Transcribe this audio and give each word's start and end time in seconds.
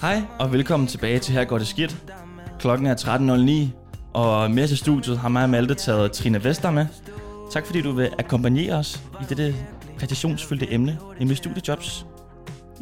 Hej 0.00 0.22
og 0.38 0.52
velkommen 0.52 0.86
tilbage 0.86 1.18
til 1.18 1.34
Her 1.34 1.44
går 1.44 1.58
det 1.58 1.66
skidt. 1.66 2.12
Klokken 2.58 2.86
er 2.86 2.94
13.09, 2.94 4.10
og 4.12 4.50
med 4.50 4.68
til 4.68 4.78
studiet 4.78 5.18
har 5.18 5.28
mig 5.28 5.42
og 5.42 5.50
Malte 5.50 5.74
taget 5.74 6.12
Trine 6.12 6.44
Vester 6.44 6.70
med. 6.70 6.86
Tak 7.52 7.66
fordi 7.66 7.82
du 7.82 7.92
vil 7.92 8.10
akkompagnere 8.18 8.74
os 8.74 9.02
i 9.20 9.24
dette 9.28 9.54
præcisionsfyldte 9.98 10.72
emne, 10.72 10.98
nemlig 11.18 11.36
studiejobs. 11.36 12.06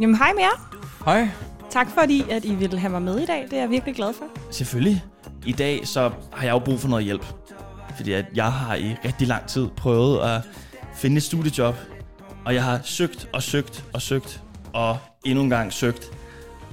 Jamen 0.01 0.17
hej 0.17 0.33
med 0.35 0.43
jer. 0.43 0.79
Hej. 1.05 1.29
Tak 1.71 1.91
fordi, 1.91 2.25
at 2.31 2.45
I 2.45 2.55
ville 2.55 2.79
have 2.79 2.91
mig 2.91 3.03
med 3.03 3.19
i 3.19 3.27
dag. 3.27 3.45
Det 3.51 3.53
er 3.53 3.61
jeg 3.61 3.71
virkelig 3.71 3.95
glad 3.95 4.13
for. 4.15 4.25
Selvfølgelig. 4.51 5.05
I 5.47 5.53
dag 5.53 5.87
så 5.87 6.11
har 6.33 6.45
jeg 6.45 6.53
jo 6.53 6.59
brug 6.59 6.81
for 6.81 6.89
noget 6.89 7.05
hjælp. 7.05 7.27
Fordi 7.97 8.13
at 8.13 8.25
jeg 8.35 8.53
har 8.53 8.75
i 8.75 8.97
rigtig 9.05 9.29
lang 9.29 9.47
tid 9.47 9.69
prøvet 9.77 10.21
at 10.21 10.41
finde 10.95 11.17
et 11.17 11.23
studiejob. 11.23 11.75
Og 12.45 12.55
jeg 12.55 12.65
har 12.65 12.81
søgt 12.85 13.29
og 13.33 13.43
søgt 13.43 13.85
og 13.93 14.03
søgt 14.03 14.43
og 14.75 14.99
endnu 15.25 15.45
en 15.45 15.51
gang 15.51 15.73
søgt. 15.73 16.11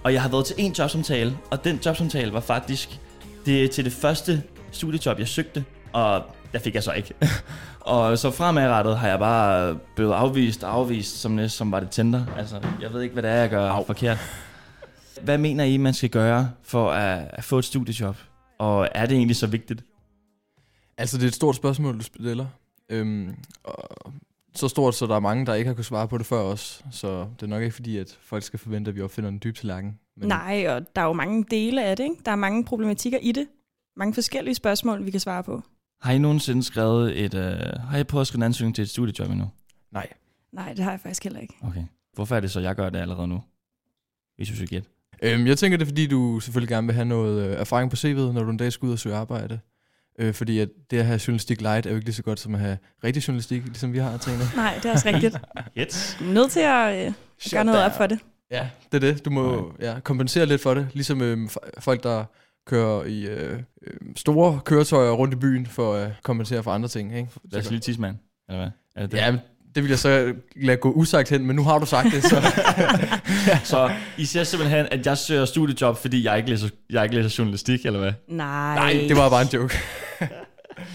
Og 0.04 0.14
jeg 0.14 0.22
har 0.22 0.30
været 0.30 0.46
til 0.46 0.56
en 0.58 0.72
jobsamtale, 0.72 1.38
og 1.52 1.64
den 1.64 1.80
jobsamtale 1.86 2.34
var 2.34 2.40
faktisk 2.40 3.00
det 3.46 3.72
til 3.72 3.86
det 3.86 3.94
første 3.94 4.44
studiejob, 4.72 5.20
jeg 5.20 5.28
søgte, 5.28 5.66
og 5.94 6.24
der 6.54 6.60
fik 6.60 6.76
jeg 6.76 6.84
så 6.84 6.92
ikke. 6.92 7.14
og 7.80 8.18
så 8.18 8.32
fremadrettet 8.32 8.98
har 8.98 9.08
jeg 9.08 9.20
bare 9.20 9.78
blevet 9.96 10.14
afvist 10.14 10.64
og 10.64 10.74
afvist, 10.74 11.22
som, 11.22 11.32
næst, 11.32 11.56
som 11.56 11.72
var 11.72 11.80
det 11.80 11.90
tænder. 11.90 12.26
Altså, 12.38 12.62
jeg 12.82 12.94
ved 12.94 13.02
ikke, 13.02 13.14
hvad 13.14 13.24
det 13.24 13.32
er, 13.32 13.36
jeg 13.36 13.50
gør 13.50 13.70
Au. 13.70 13.86
forkert. 13.86 14.18
Hvad 15.24 15.38
mener 15.38 15.64
I, 15.64 15.78
man 15.78 15.94
skal 15.94 16.10
gøre 16.10 16.52
for 16.64 16.92
at, 16.92 17.28
at 17.34 17.44
få 17.44 17.60
et 17.60 17.66
studiejob? 17.66 18.16
Og 18.60 18.88
er 18.96 19.06
det 19.06 19.16
egentlig 19.16 19.36
så 19.36 19.48
vigtigt? 19.48 19.84
Altså, 20.98 21.18
det 21.18 21.24
er 21.24 21.28
et 21.28 21.36
stort 21.36 21.56
spørgsmål, 21.56 22.00
du 22.00 22.04
stiller. 22.04 22.46
Øhm, 22.90 23.36
og 23.64 23.89
så 24.56 24.68
stort, 24.68 24.96
så 24.96 25.06
der 25.08 25.16
er 25.16 25.20
mange, 25.20 25.46
der 25.46 25.54
ikke 25.54 25.68
har 25.68 25.76
kunnet 25.76 25.86
svare 25.86 26.08
på 26.08 26.18
det 26.18 26.26
før 26.26 26.40
os. 26.40 26.86
Så 26.92 27.28
det 27.36 27.44
er 27.44 27.48
nok 27.48 27.62
ikke 27.64 27.76
fordi, 27.76 27.98
at 27.98 28.18
folk 28.22 28.44
skal 28.44 28.60
forvente, 28.60 28.90
at 28.90 28.96
vi 28.96 29.02
opfinder 29.02 29.30
en 29.30 29.40
dyb 29.44 29.56
tallerken. 29.56 30.00
Men... 30.18 30.28
Nej, 30.28 30.66
og 30.68 30.96
der 30.96 31.02
er 31.02 31.06
jo 31.06 31.14
mange 31.14 31.46
dele 31.52 31.84
af 31.84 31.98
det. 31.98 32.04
Ikke? 32.04 32.16
Der 32.26 32.32
er 32.32 32.36
mange 32.36 32.66
problematikker 32.66 33.20
i 33.22 33.32
det. 33.32 33.48
Mange 33.98 34.14
forskellige 34.14 34.56
spørgsmål, 34.56 35.06
vi 35.06 35.12
kan 35.12 35.20
svare 35.20 35.44
på. 35.44 35.64
Har 36.02 36.12
I 36.12 36.18
nogensinde 36.18 36.64
skrevet 36.64 37.20
et... 37.20 37.34
Øh, 37.34 37.60
har 37.90 37.98
I 37.98 38.04
prøvet 38.04 38.22
at 38.22 38.28
skrive 38.28 38.40
en 38.40 38.44
ansøgning 38.44 38.76
til 38.76 38.82
et 38.82 38.90
studiejob 38.90 39.32
endnu? 39.32 39.50
Nej. 39.92 40.08
Nej, 40.52 40.74
det 40.74 40.84
har 40.84 40.92
jeg 40.92 41.00
faktisk 41.00 41.24
heller 41.24 41.40
ikke. 41.40 41.54
Okay. 41.64 41.84
Hvorfor 42.14 42.36
er 42.36 42.40
det 42.40 42.52
så, 42.52 42.60
jeg 42.60 42.76
gør 42.76 42.90
det 42.90 43.00
allerede 43.00 43.28
nu? 43.28 43.44
Hvis 44.36 44.50
du 44.50 44.56
skal 44.56 44.68
gætte. 44.68 44.90
Øhm, 45.22 45.48
jeg 45.48 45.58
tænker, 45.58 45.78
det 45.78 45.86
er 45.86 45.90
fordi, 45.90 46.08
du 46.08 46.40
selvfølgelig 46.40 46.70
gerne 46.70 46.88
vil 46.88 46.94
have 46.94 47.06
noget 47.06 47.48
øh, 47.48 47.60
erfaring 47.60 47.92
på 47.92 47.96
CV'et, 47.96 48.34
når 48.34 48.44
du 48.44 48.50
en 48.50 48.58
dag 48.58 48.74
skal 48.74 48.86
ud 48.86 48.92
og 48.92 49.00
søge 49.00 49.16
arbejde. 49.16 49.60
Øh, 50.20 50.34
fordi 50.34 50.60
at 50.60 50.70
det 50.92 50.98
at 50.98 51.06
have 51.06 51.20
journalistik 51.28 51.62
light 51.62 51.86
er 51.86 51.90
jo 51.90 51.96
ikke 51.96 52.08
lige 52.08 52.16
så 52.16 52.24
godt 52.24 52.40
som 52.40 52.56
at 52.56 52.62
have 52.62 52.78
rigtig 53.04 53.28
journalistik, 53.28 53.66
ligesom 53.66 53.94
vi 53.94 53.98
har, 53.98 54.18
Trine. 54.18 54.38
Nej, 54.56 54.76
det 54.76 54.86
er 54.86 54.92
også 54.94 55.08
rigtigt. 55.14 55.38
yes. 55.78 56.18
Du 56.20 56.30
er 56.30 56.34
nødt 56.34 56.52
til 56.52 56.60
at 56.60 57.08
øh, 57.08 57.14
gøre 57.52 57.64
noget 57.64 57.84
op 57.84 57.98
for 57.98 58.08
det. 58.08 58.20
Ja, 58.52 58.68
det 58.92 59.04
er 59.04 59.12
det. 59.14 59.26
Du 59.26 59.30
må 59.30 59.74
ja, 59.82 60.00
kompensere 60.00 60.46
lidt 60.46 60.62
for 60.62 60.74
det. 60.74 60.88
Ligesom 60.94 61.22
øh, 61.22 61.50
folk, 61.80 62.04
der 62.04 62.26
kører 62.68 63.04
i 63.04 63.26
øh, 63.28 63.60
øh, 63.88 63.94
store 64.16 64.60
køretøjer 64.66 65.12
rundt 65.12 65.34
i 65.34 65.38
byen 65.38 65.66
for 65.66 65.94
at 65.96 66.12
kompensere 66.24 66.64
for 66.64 66.72
andre 66.72 66.88
ting. 66.88 67.18
Ikke? 67.18 67.30
Lad 67.52 67.62
os 67.62 67.70
lige 67.70 67.80
tidsmand, 67.80 68.16
eller 68.50 68.62
hvad? 68.62 68.72
Er 68.96 69.02
det 69.02 69.12
det? 69.12 69.18
Ja, 69.18 69.36
det 69.76 69.84
vil 69.84 69.90
jeg 69.90 70.00
så 70.00 70.34
lade 70.56 70.78
gå 70.78 70.92
usagt 70.92 71.30
hen, 71.30 71.46
men 71.46 71.56
nu 71.56 71.64
har 71.64 71.80
du 71.80 71.86
sagt 71.86 72.08
det. 72.12 72.24
Så, 72.24 72.42
så 73.64 73.92
I 74.18 74.26
siger 74.26 74.44
simpelthen, 74.44 74.88
at 74.92 75.06
jeg 75.06 75.18
søger 75.18 75.46
studiejob, 75.46 75.98
fordi 75.98 76.24
jeg 76.26 76.38
ikke 76.38 76.50
læser, 76.50 76.70
jeg 76.90 77.04
ikke 77.04 77.16
læser 77.16 77.36
journalistik, 77.38 77.86
eller 77.86 78.00
hvad? 78.00 78.14
Nej. 78.28 78.76
Nej, 78.76 79.06
det 79.08 79.18
var 79.18 79.30
bare 79.30 79.42
en 79.42 79.48
joke. 79.48 79.78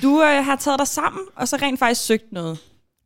Du 0.04 0.22
øh, 0.22 0.44
har 0.44 0.56
taget 0.56 0.78
dig 0.78 0.88
sammen, 0.88 1.22
og 1.36 1.48
så 1.48 1.56
rent 1.62 1.78
faktisk 1.78 2.06
søgt 2.06 2.32
noget. 2.32 2.58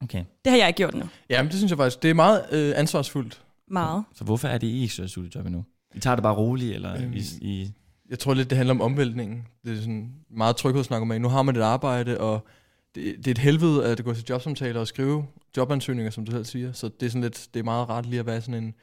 Okay. 0.02 0.24
Det 0.44 0.50
har 0.50 0.58
jeg 0.58 0.68
ikke 0.68 0.76
gjort 0.76 0.94
nu. 0.94 1.04
Ja, 1.30 1.42
men 1.42 1.50
det 1.50 1.56
synes 1.56 1.70
jeg 1.70 1.78
faktisk. 1.78 2.02
Det 2.02 2.10
er 2.10 2.14
meget 2.14 2.44
øh, 2.52 2.72
ansvarsfuldt. 2.76 3.42
Meget. 3.70 4.04
Så 4.14 4.24
hvorfor 4.24 4.48
er 4.48 4.58
det, 4.58 4.66
I 4.66 4.82
ikke 4.82 4.94
søger 4.94 5.08
studiejob 5.08 5.46
endnu? 5.46 5.64
I 5.94 6.00
tager 6.00 6.16
det 6.16 6.22
bare 6.22 6.34
roligt, 6.34 6.74
eller 6.74 6.96
øhm, 6.96 7.12
I, 7.12 7.22
I... 7.40 7.72
Jeg 8.10 8.18
tror 8.18 8.34
lidt, 8.34 8.50
det 8.50 8.56
handler 8.56 8.74
om 8.74 8.80
omvæltningen. 8.80 9.46
Det 9.64 9.72
er 9.72 9.80
sådan 9.80 10.12
meget 10.30 10.56
tryghedsnarkoman. 10.56 11.20
Nu 11.20 11.28
har 11.28 11.42
man 11.42 11.56
et 11.56 11.62
arbejde, 11.62 12.20
og 12.20 12.46
det, 12.94 13.16
det 13.16 13.26
er 13.26 13.30
et 13.30 13.38
helvede 13.38 13.86
at 13.86 14.04
gå 14.04 14.14
til 14.14 14.24
jobsamtaler 14.28 14.80
og 14.80 14.86
skrive 14.86 15.26
jobansøgninger, 15.56 16.10
som 16.10 16.24
du 16.24 16.32
selv 16.32 16.44
siger. 16.44 16.72
Så 16.72 16.88
det 17.00 17.06
er 17.06 17.10
sådan 17.10 17.22
lidt, 17.22 17.48
det 17.54 17.60
er 17.60 17.64
meget 17.64 17.88
rart 17.88 18.06
lige 18.06 18.20
at 18.20 18.26
være 18.26 18.40
sådan 18.40 18.64
en 18.64 18.74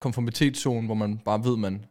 konformitetszone, 0.00 0.86
hvor 0.86 0.94
man 0.94 1.18
bare 1.18 1.44
ved, 1.44 1.56
man 1.56 1.84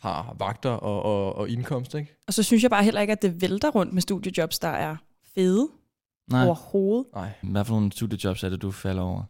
har 0.00 0.36
vagter 0.38 0.70
og, 0.70 1.02
og, 1.02 1.36
og 1.36 1.48
indkomst, 1.48 1.94
ikke? 1.94 2.16
Og 2.26 2.34
så 2.34 2.42
synes 2.42 2.62
jeg 2.62 2.70
bare 2.70 2.84
heller 2.84 3.00
ikke, 3.00 3.12
at 3.12 3.22
det 3.22 3.42
vælter 3.42 3.70
rundt 3.70 3.92
med 3.92 4.02
studiejobs, 4.02 4.58
der 4.58 4.68
er 4.68 4.96
fede 5.34 5.68
Nej. 6.30 6.46
overhovedet. 6.46 7.06
Nej. 7.14 7.30
Hvad 7.42 7.64
for 7.64 7.74
nogle 7.74 7.92
studiejobs 7.92 8.42
er 8.44 8.48
det, 8.48 8.62
du 8.62 8.70
falder 8.70 9.02
over? 9.02 9.22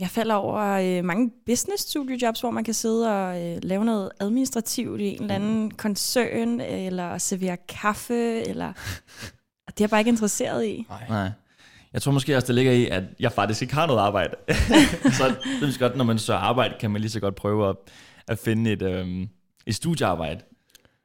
Jeg 0.00 0.08
falder 0.08 0.34
over 0.34 0.62
øh, 0.98 1.04
mange 1.04 1.30
business 1.46 1.82
studiejobs, 1.82 2.40
hvor 2.40 2.50
man 2.50 2.64
kan 2.64 2.74
sidde 2.74 3.16
og 3.16 3.42
øh, 3.42 3.58
lave 3.62 3.84
noget 3.84 4.10
administrativt 4.20 5.00
i 5.00 5.04
en 5.04 5.22
eller 5.22 5.34
anden 5.34 5.70
koncern, 5.70 6.60
eller 6.60 7.18
servere 7.18 7.56
kaffe, 7.68 8.48
eller 8.48 8.72
det 9.66 9.80
er 9.80 9.84
jeg 9.84 9.90
bare 9.90 10.00
ikke 10.00 10.08
interesseret 10.08 10.64
i. 10.66 10.86
Nej. 10.88 11.08
Nej. 11.08 11.30
Jeg 11.92 12.02
tror 12.02 12.12
måske 12.12 12.36
også, 12.36 12.46
det 12.46 12.54
ligger 12.54 12.72
i, 12.72 12.86
at 12.86 13.02
jeg 13.20 13.32
faktisk 13.32 13.62
ikke 13.62 13.74
har 13.74 13.86
noget 13.86 14.00
arbejde. 14.00 14.34
så 15.18 15.36
det 15.60 15.68
er 15.68 15.78
godt, 15.78 15.96
når 15.96 16.04
man 16.04 16.18
søger 16.18 16.38
arbejde, 16.38 16.74
kan 16.80 16.90
man 16.90 17.00
lige 17.00 17.10
så 17.10 17.20
godt 17.20 17.34
prøve 17.34 17.68
at, 17.68 17.76
at 18.28 18.38
finde 18.38 18.72
et, 18.72 18.82
øhm, 18.82 19.28
et 19.66 19.74
studiearbejde. 19.74 20.40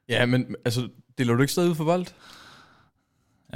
Ja, 0.09 0.25
men 0.25 0.55
altså, 0.65 0.87
deler 1.17 1.33
du 1.33 1.41
ikke 1.41 1.51
stadig 1.51 1.69
ud 1.69 1.75
for 1.75 1.83
voldt? 1.83 2.15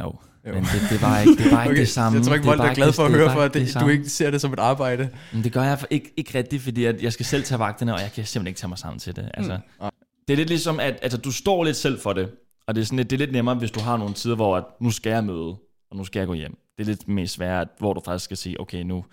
Jo. 0.02 0.16
Jo. 0.48 0.54
Men 0.54 0.64
det, 0.64 0.90
det 0.90 1.02
var 1.02 1.20
ikke, 1.20 1.44
det 1.44 1.52
var 1.52 1.64
ikke 1.64 1.72
okay, 1.72 1.80
det 1.80 1.90
samme. 1.90 2.18
Jeg 2.18 2.26
tror 2.26 2.34
ikke, 2.34 2.46
Vold 2.46 2.60
er 2.60 2.74
glad 2.74 2.94
for 2.94 3.06
at 3.06 3.12
høre, 3.12 3.32
for 3.34 3.42
at 3.42 3.54
det, 3.54 3.78
du 3.80 3.88
ikke 3.88 4.10
ser 4.10 4.32
det 4.32 4.42
som 4.42 4.54
et 4.54 4.60
arbejde. 4.60 5.10
Men 5.34 5.44
det 5.44 5.54
gør 5.54 5.64
jeg 5.64 5.78
ikke, 5.90 6.14
ikke 6.18 6.38
rigtigt, 6.38 6.62
fordi 6.62 6.86
at 6.86 7.04
jeg 7.04 7.14
skal 7.14 7.26
selv 7.26 7.44
tage 7.44 7.60
vagterne, 7.60 7.94
og 7.94 8.02
jeg 8.02 8.12
kan 8.12 8.26
simpelthen 8.26 8.48
ikke 8.48 8.60
tage 8.60 8.70
mig 8.70 8.78
sammen 8.78 9.00
til 9.00 9.16
det. 9.16 9.32
Altså, 9.34 9.60
mm. 9.82 9.90
Det 10.28 10.34
er 10.34 10.38
lidt 10.38 10.50
ligesom, 10.50 10.80
at 10.80 11.00
altså, 11.02 11.18
du 11.18 11.32
står 11.32 11.64
lidt 11.64 11.78
selv 11.78 12.00
for 12.00 12.14
det, 12.14 12.32
og 12.68 12.76
det 12.76 12.82
er, 12.82 12.86
sådan 12.86 12.98
lidt, 12.98 13.10
det 13.10 13.16
er 13.16 13.20
lidt 13.20 13.32
nemmere, 13.32 13.56
hvis 13.56 13.72
du 13.72 13.80
har 13.80 13.98
nogle 13.98 14.14
tider, 14.14 14.36
hvor 14.36 14.58
at, 14.58 14.64
nu 14.80 14.92
skal 14.92 15.10
jeg 15.10 15.24
møde, 15.24 15.56
og 15.92 15.98
nu 15.98 16.04
skal 16.04 16.20
jeg 16.20 16.28
gå 16.28 16.34
hjem. 16.34 16.58
Det 16.78 16.84
er 16.84 16.88
lidt 16.88 17.08
mere 17.08 17.28
svært, 17.28 17.68
hvor 17.80 17.94
du 17.94 18.02
faktisk 18.06 18.26
skal 18.26 18.38
sige, 18.38 18.62
okay, 18.62 18.84
nu 18.84 19.06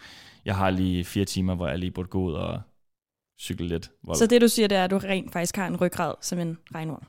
jeg 0.44 0.56
har 0.56 0.70
lige 0.70 1.04
fire 1.04 1.24
timer, 1.24 1.54
hvor 1.54 1.68
jeg 1.68 1.78
lige 1.78 1.90
burde 1.90 2.08
gå 2.08 2.18
ud 2.18 2.32
og 2.32 2.60
cykle 3.40 3.68
lidt. 3.68 3.90
Vold. 4.04 4.16
Så 4.16 4.26
det 4.26 4.40
du 4.40 4.48
siger, 4.48 4.68
det 4.68 4.78
er, 4.78 4.84
at 4.84 4.90
du 4.90 4.98
rent 4.98 5.32
faktisk 5.32 5.56
har 5.56 5.66
en 5.66 5.76
ryggrad 5.76 6.14
som 6.20 6.38
en 6.38 6.58
regnorm? 6.74 7.02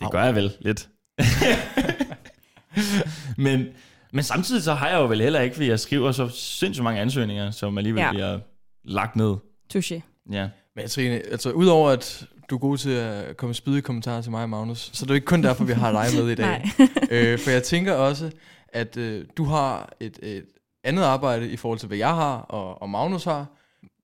Det 0.00 0.10
gør 0.10 0.24
jeg 0.24 0.34
vel 0.34 0.52
lidt. 0.60 0.88
men, 3.36 3.66
men 4.12 4.24
samtidig 4.24 4.62
så 4.62 4.74
har 4.74 4.88
jeg 4.88 4.96
jo 4.96 5.06
vel 5.06 5.20
heller 5.20 5.40
ikke, 5.40 5.54
fordi 5.56 5.68
jeg 5.68 5.80
skriver 5.80 6.12
så 6.12 6.28
sindssygt 6.28 6.84
mange 6.84 7.00
ansøgninger, 7.00 7.50
som 7.50 7.78
alligevel 7.78 8.00
ja. 8.00 8.10
bliver 8.10 8.38
lagt 8.84 9.16
ned. 9.16 9.36
Touché. 9.74 10.00
Ja. 10.32 10.48
Men 10.76 10.88
Trine, 10.88 11.14
altså 11.14 11.50
udover 11.50 11.90
at 11.90 12.26
du 12.50 12.54
er 12.54 12.58
god 12.58 12.78
til 12.78 12.90
at 12.90 13.36
komme 13.36 13.54
spydige 13.54 13.82
kommentarer 13.82 14.22
til 14.22 14.30
mig 14.30 14.42
og 14.42 14.50
Magnus, 14.50 14.90
så 14.92 15.04
det 15.04 15.10
er 15.10 15.14
jo 15.14 15.16
ikke 15.16 15.24
kun 15.24 15.42
derfor, 15.42 15.64
vi 15.64 15.72
har 15.72 15.92
dig 15.92 16.22
med 16.22 16.30
i 16.30 16.34
dag. 16.34 16.64
øh, 17.10 17.38
for 17.38 17.50
jeg 17.50 17.62
tænker 17.62 17.92
også, 17.92 18.30
at 18.68 18.96
øh, 18.96 19.24
du 19.36 19.44
har 19.44 19.92
et, 20.00 20.18
et 20.22 20.44
andet 20.84 21.02
arbejde 21.02 21.50
i 21.50 21.56
forhold 21.56 21.78
til, 21.78 21.86
hvad 21.86 21.98
jeg 21.98 22.14
har 22.14 22.36
og, 22.36 22.82
og 22.82 22.90
Magnus 22.90 23.24
har, 23.24 23.46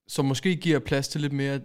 som 0.09 0.25
måske 0.25 0.57
giver 0.57 0.79
plads 0.79 1.09
til 1.09 1.21
lidt 1.21 1.33
mere 1.33 1.61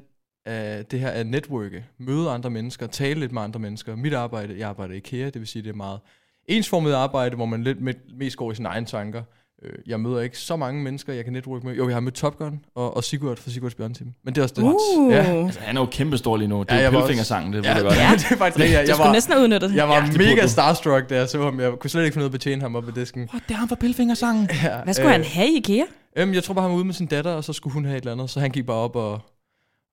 af 0.45 0.85
det 0.85 0.99
her 0.99 1.09
at 1.09 1.27
netværke, 1.27 1.85
møde 1.97 2.29
andre 2.29 2.49
mennesker, 2.49 2.87
tale 2.87 3.19
lidt 3.19 3.31
med 3.31 3.41
andre 3.41 3.59
mennesker. 3.59 3.95
Mit 3.95 4.13
arbejde, 4.13 4.59
jeg 4.59 4.69
arbejder 4.69 4.93
i 4.93 4.97
IKEA, 4.97 5.25
det 5.25 5.39
vil 5.39 5.47
sige, 5.47 5.63
det 5.63 5.69
er 5.69 5.73
meget 5.73 5.99
ensformet 6.47 6.93
arbejde, 6.93 7.35
hvor 7.35 7.45
man 7.45 7.63
lidt 7.63 7.77
mest 8.17 8.37
går 8.37 8.51
i 8.51 8.55
sine 8.55 8.69
egne 8.69 8.85
tanker. 8.85 9.21
Øh, 9.63 9.71
jeg 9.87 9.99
møder 9.99 10.21
ikke 10.21 10.37
så 10.37 10.55
mange 10.55 10.83
mennesker, 10.83 11.13
jeg 11.13 11.23
kan 11.23 11.33
netværke 11.33 11.65
med. 11.65 11.75
Jo, 11.75 11.87
jeg 11.87 11.95
har 11.95 11.99
mødt 11.99 12.13
Top 12.13 12.37
Gun 12.37 12.59
og, 12.75 12.97
og 12.97 13.03
Sigurd 13.03 13.37
fra 13.37 13.51
Sigurds 13.51 13.75
Bjørnteam. 13.75 14.13
Men 14.23 14.35
det 14.35 14.41
er 14.41 14.43
også 14.43 14.55
det. 14.55 14.63
Uh. 14.63 15.11
Ja. 15.11 15.45
Altså, 15.45 15.59
han 15.59 15.77
er 15.77 15.81
jo 15.81 15.87
kæmpe 15.91 16.17
stor 16.17 16.37
lige 16.37 16.47
nu. 16.47 16.63
Det 16.63 16.71
er 16.71 16.75
ja, 16.75 16.91
jo 16.91 16.99
Pilfingersangen, 16.99 17.53
det 17.53 17.65
ja, 17.65 17.75
ved 17.75 17.83
godt. 17.83 17.95
Ja, 17.97 18.11
det 18.13 18.31
er 18.31 18.35
faktisk 18.35 18.65
jeg, 18.65 18.73
jeg, 18.73 18.87
jeg 18.87 18.97
var, 18.97 19.13
næsten 19.13 19.33
have 19.33 19.43
udnyttet 19.43 19.75
Jeg 19.75 19.89
var 19.89 19.95
ja, 19.95 20.17
mega 20.17 20.47
starstruck, 20.47 21.09
da 21.09 21.15
jeg 21.15 21.29
så 21.29 21.43
ham. 21.43 21.59
Jeg 21.59 21.71
kunne 21.79 21.89
slet 21.89 22.03
ikke 22.03 22.13
finde 22.13 22.23
ud 22.23 22.25
af 22.25 22.29
at 22.29 22.31
betjene 22.31 22.61
ham 22.61 22.75
op 22.75 22.87
ved 22.87 22.93
disken. 22.93 23.29
What, 23.33 23.43
det 23.47 23.53
er 23.53 23.57
ham 23.57 23.69
fra 23.69 23.75
Pilfingersangen. 23.75 24.49
Ja, 24.63 24.83
Hvad 24.83 24.93
skulle 24.93 25.09
øh, 25.09 25.11
han 25.11 25.23
have 25.23 25.47
i 25.47 25.57
IKEA? 25.57 25.83
Øhm, 26.17 26.33
jeg 26.33 26.43
tror 26.43 26.53
bare, 26.53 26.61
han 26.61 26.71
var 26.71 26.77
ude 26.77 26.85
med 26.85 26.93
sin 26.93 27.07
datter, 27.07 27.31
og 27.31 27.43
så 27.43 27.53
skulle 27.53 27.73
hun 27.73 27.85
have 27.85 27.97
et 27.97 28.01
eller 28.01 28.11
andet. 28.11 28.29
Så 28.29 28.39
han 28.39 28.51
gik 28.51 28.65
bare 28.65 28.77
op 28.77 28.95
og, 28.95 29.21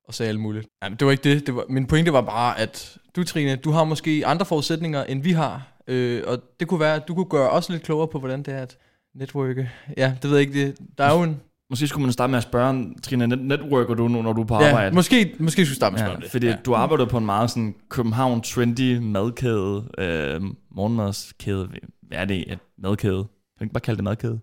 og 0.08 0.14
sagde 0.14 0.28
alt 0.28 0.40
muligt. 0.40 0.66
Jamen, 0.82 0.98
det 0.98 1.04
var 1.04 1.10
ikke 1.12 1.34
det. 1.34 1.46
det 1.46 1.56
var, 1.56 1.64
min 1.68 1.86
pointe 1.86 2.12
var 2.12 2.20
bare, 2.20 2.60
at 2.60 2.96
du, 3.16 3.24
Trine, 3.24 3.56
du 3.56 3.70
har 3.70 3.84
måske 3.84 4.22
andre 4.26 4.46
forudsætninger, 4.46 5.04
end 5.04 5.22
vi 5.22 5.32
har. 5.32 5.71
Øh, 5.86 6.22
og 6.26 6.38
det 6.60 6.68
kunne 6.68 6.80
være, 6.80 6.94
at 6.94 7.08
du 7.08 7.14
kunne 7.14 7.26
gøre 7.26 7.50
os 7.50 7.68
lidt 7.68 7.82
klogere 7.82 8.08
på, 8.08 8.18
hvordan 8.18 8.42
det 8.42 8.54
er 8.54 8.62
at 8.62 8.78
netværke. 9.14 9.70
Ja, 9.96 10.16
det 10.22 10.30
ved 10.30 10.38
jeg 10.38 10.48
ikke. 10.48 10.66
Det, 10.66 10.78
der 10.98 11.04
er 11.04 11.16
jo 11.16 11.22
en... 11.22 11.40
Måske 11.70 11.86
skulle 11.86 12.02
man 12.02 12.12
starte 12.12 12.30
med 12.30 12.36
at 12.36 12.42
spørge, 12.42 12.94
Trine, 13.02 13.26
networker 13.26 13.94
du 13.94 14.08
nu, 14.08 14.22
når 14.22 14.32
du 14.32 14.40
er 14.40 14.46
på 14.46 14.54
ja, 14.54 14.68
arbejde? 14.68 14.94
måske, 14.94 15.34
måske 15.38 15.66
skulle 15.66 15.76
starte 15.76 15.92
med 15.92 16.00
at 16.00 16.06
spørge 16.06 16.18
ja, 16.18 16.22
det. 16.22 16.30
Fordi 16.30 16.46
ja. 16.46 16.56
du 16.64 16.74
arbejder 16.74 17.06
på 17.06 17.18
en 17.18 17.26
meget 17.26 17.50
sådan 17.50 17.74
København 17.88 18.40
trendy 18.40 18.98
madkæde, 18.98 19.88
øh, 19.98 20.42
morgenmadskæde. 20.70 21.68
Hvad 22.02 22.18
er 22.18 22.24
det? 22.24 22.52
Et 22.52 22.58
madkæde? 22.78 23.14
Kan 23.14 23.58
du 23.58 23.64
ikke 23.64 23.72
bare 23.72 23.80
kalde 23.80 23.96
det 23.96 24.04
madkæde? 24.04 24.40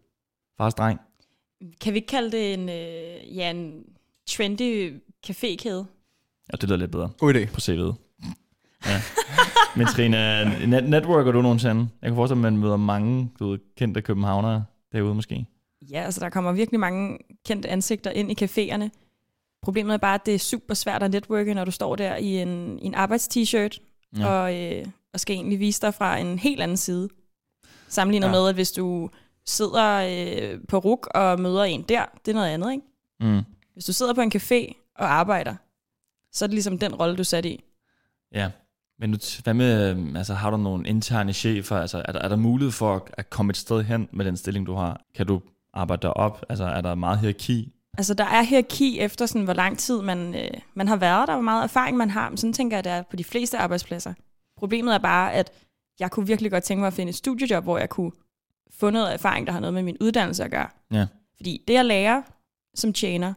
Fars 0.57 0.73
dreng. 0.73 0.99
Kan 1.81 1.93
vi 1.93 1.97
ikke 1.97 2.07
kalde 2.07 2.31
det 2.31 2.53
en, 2.53 2.69
øh, 2.69 3.37
ja, 3.37 3.49
en 3.51 3.83
trendy 4.29 4.93
cafékæde? 5.27 5.85
Ja, 6.51 6.57
det 6.61 6.63
lyder 6.63 6.77
lidt 6.77 6.91
bedre. 6.91 7.09
God 7.17 7.33
idé. 7.33 7.45
På 7.45 7.59
CV'et. 7.59 8.08
Ja. 8.85 9.01
Men 9.75 9.87
Trine, 9.87 10.43
net- 10.67 10.89
networker 10.89 11.31
du 11.31 11.41
nogensinde? 11.41 11.87
Jeg 12.01 12.09
kan 12.09 12.15
forestille 12.15 12.41
mig, 12.41 12.47
at 12.47 12.53
man 12.53 12.61
møder 12.61 12.77
mange 12.77 13.31
du 13.39 13.49
ved, 13.49 13.59
kendte 13.77 14.01
københavnere 14.01 14.65
derude 14.91 15.15
måske. 15.15 15.45
Ja, 15.91 16.01
altså 16.01 16.19
der 16.19 16.29
kommer 16.29 16.51
virkelig 16.51 16.79
mange 16.79 17.17
kendte 17.45 17.69
ansigter 17.69 18.11
ind 18.11 18.31
i 18.31 18.45
caféerne. 18.45 18.89
Problemet 19.63 19.93
er 19.93 19.97
bare, 19.97 20.15
at 20.15 20.25
det 20.25 20.35
er 20.35 20.39
super 20.39 20.73
svært 20.73 21.03
at 21.03 21.11
networke, 21.11 21.53
når 21.53 21.65
du 21.65 21.71
står 21.71 21.95
der 21.95 22.15
i 22.15 22.41
en, 22.41 22.79
i 22.79 22.85
en 22.85 22.95
arbejdst-t-shirt, 22.95 23.79
ja. 24.17 24.27
og, 24.27 24.55
øh, 24.55 24.85
og 25.13 25.19
skal 25.19 25.35
egentlig 25.35 25.59
vise 25.59 25.81
dig 25.81 25.93
fra 25.93 26.17
en 26.17 26.39
helt 26.39 26.61
anden 26.61 26.77
side. 26.77 27.09
Sammenlignet 27.87 28.27
ja. 28.27 28.31
med, 28.31 28.47
at 28.49 28.55
hvis 28.55 28.71
du 28.71 29.09
sidder 29.45 29.95
øh, 29.95 30.59
på 30.67 30.77
RUK 30.77 31.07
og 31.15 31.39
møder 31.39 31.63
en 31.63 31.81
der, 31.81 32.05
det 32.25 32.31
er 32.31 32.35
noget 32.35 32.49
andet, 32.49 32.71
ikke? 32.71 32.83
Mm. 33.19 33.41
Hvis 33.73 33.85
du 33.85 33.93
sidder 33.93 34.13
på 34.13 34.21
en 34.21 34.31
café 34.35 34.91
og 34.95 35.11
arbejder, 35.13 35.55
så 36.31 36.45
er 36.45 36.47
det 36.47 36.53
ligesom 36.53 36.79
den 36.79 36.95
rolle, 36.95 37.15
du 37.15 37.21
er 37.21 37.23
sat 37.23 37.45
i. 37.45 37.63
Ja, 38.31 38.49
men 38.99 39.09
nu, 39.09 39.17
hvad 39.43 39.53
med, 39.53 39.89
øhm, 39.89 40.15
altså, 40.15 40.33
har 40.33 40.49
du 40.49 40.57
nogle 40.57 40.87
interne 40.87 41.33
chefer? 41.33 41.77
Altså, 41.77 42.03
er 42.05 42.11
der, 42.11 42.19
er 42.19 42.27
der 42.27 42.35
mulighed 42.35 42.71
for 42.71 43.07
at 43.13 43.29
komme 43.29 43.49
et 43.49 43.57
sted 43.57 43.83
hen 43.83 44.09
med 44.11 44.25
den 44.25 44.37
stilling, 44.37 44.67
du 44.67 44.73
har? 44.73 45.01
Kan 45.15 45.27
du 45.27 45.41
arbejde 45.73 46.01
dig 46.01 46.17
op? 46.17 46.45
Altså, 46.49 46.63
er 46.63 46.81
der 46.81 46.95
meget 46.95 47.19
hierarki? 47.19 47.73
Altså, 47.97 48.13
der 48.13 48.23
er 48.23 48.41
hierarki 48.41 48.99
efter, 48.99 49.25
sådan, 49.25 49.43
hvor 49.43 49.53
lang 49.53 49.77
tid 49.77 50.01
man, 50.01 50.35
øh, 50.35 50.51
man 50.73 50.87
har 50.87 50.95
været 50.95 51.27
der, 51.27 51.33
hvor 51.33 51.43
meget 51.43 51.63
erfaring 51.63 51.97
man 51.97 52.09
har. 52.09 52.29
Men 52.29 52.37
sådan 52.37 52.53
tænker 52.53 52.77
jeg, 52.77 52.83
det 52.83 52.91
er 52.91 53.01
på 53.01 53.15
de 53.15 53.23
fleste 53.23 53.57
arbejdspladser. 53.57 54.13
Problemet 54.57 54.93
er 54.93 54.99
bare, 54.99 55.33
at 55.33 55.51
jeg 55.99 56.11
kunne 56.11 56.27
virkelig 56.27 56.51
godt 56.51 56.63
tænke 56.63 56.79
mig 56.79 56.87
at 56.87 56.93
finde 56.93 57.09
et 57.09 57.15
studiejob, 57.15 57.63
hvor 57.63 57.77
jeg 57.77 57.89
kunne 57.89 58.11
få 58.71 58.89
noget 58.89 59.13
erfaring, 59.13 59.47
der 59.47 59.53
har 59.53 59.59
noget 59.59 59.73
med 59.73 59.83
min 59.83 59.97
uddannelse 60.01 60.43
at 60.43 60.51
gøre. 60.51 60.67
Ja. 60.91 61.07
Fordi 61.37 61.63
det, 61.67 61.73
jeg 61.73 61.85
lærer 61.85 62.21
som 62.75 62.93
tjener, 62.93 63.33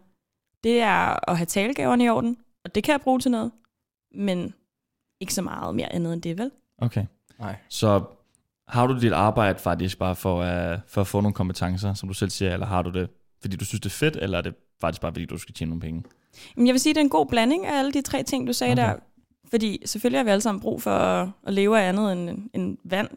det 0.64 0.80
er 0.80 1.30
at 1.30 1.36
have 1.36 1.46
talegaverne 1.46 2.04
i 2.04 2.08
orden, 2.08 2.36
og 2.64 2.74
det 2.74 2.84
kan 2.84 2.92
jeg 2.92 3.00
bruge 3.00 3.20
til 3.20 3.30
noget, 3.30 3.50
men 4.14 4.54
ikke 5.22 5.34
så 5.34 5.42
meget 5.42 5.74
mere 5.74 5.92
andet 5.92 6.12
end 6.12 6.22
det, 6.22 6.38
vel? 6.38 6.50
Okay. 6.78 7.04
Nej. 7.40 7.56
Så 7.68 8.02
har 8.68 8.86
du 8.86 9.00
dit 9.00 9.12
arbejde 9.12 9.58
faktisk 9.58 9.98
bare 9.98 10.16
for, 10.16 10.38
uh, 10.40 10.78
for 10.88 11.00
at 11.00 11.06
få 11.06 11.20
nogle 11.20 11.34
kompetencer, 11.34 11.94
som 11.94 12.08
du 12.08 12.14
selv 12.14 12.30
siger, 12.30 12.52
eller 12.52 12.66
har 12.66 12.82
du 12.82 12.90
det, 12.90 13.08
fordi 13.40 13.56
du 13.56 13.64
synes, 13.64 13.80
det 13.80 13.86
er 13.88 13.94
fedt, 13.94 14.16
eller 14.16 14.38
er 14.38 14.42
det 14.42 14.54
faktisk 14.80 15.00
bare, 15.00 15.12
fordi 15.12 15.24
du 15.26 15.38
skal 15.38 15.54
tjene 15.54 15.68
nogle 15.70 15.80
penge? 15.80 16.02
Men 16.56 16.66
jeg 16.66 16.72
vil 16.72 16.80
sige, 16.80 16.94
det 16.94 17.00
er 17.00 17.04
en 17.04 17.08
god 17.10 17.26
blanding 17.26 17.66
af 17.66 17.78
alle 17.78 17.92
de 17.92 18.02
tre 18.02 18.22
ting, 18.22 18.46
du 18.46 18.52
sagde 18.52 18.72
Okay. 18.72 18.82
der. 18.82 18.94
Fordi 19.50 19.82
selvfølgelig 19.86 20.18
har 20.18 20.24
vi 20.24 20.30
alle 20.30 20.40
sammen 20.40 20.60
brug 20.60 20.82
for 20.82 20.90
at, 20.90 21.28
at 21.46 21.52
leve 21.54 21.80
af 21.80 21.88
andet 21.88 22.12
end, 22.12 22.48
end 22.54 22.76
vand. 22.84 23.08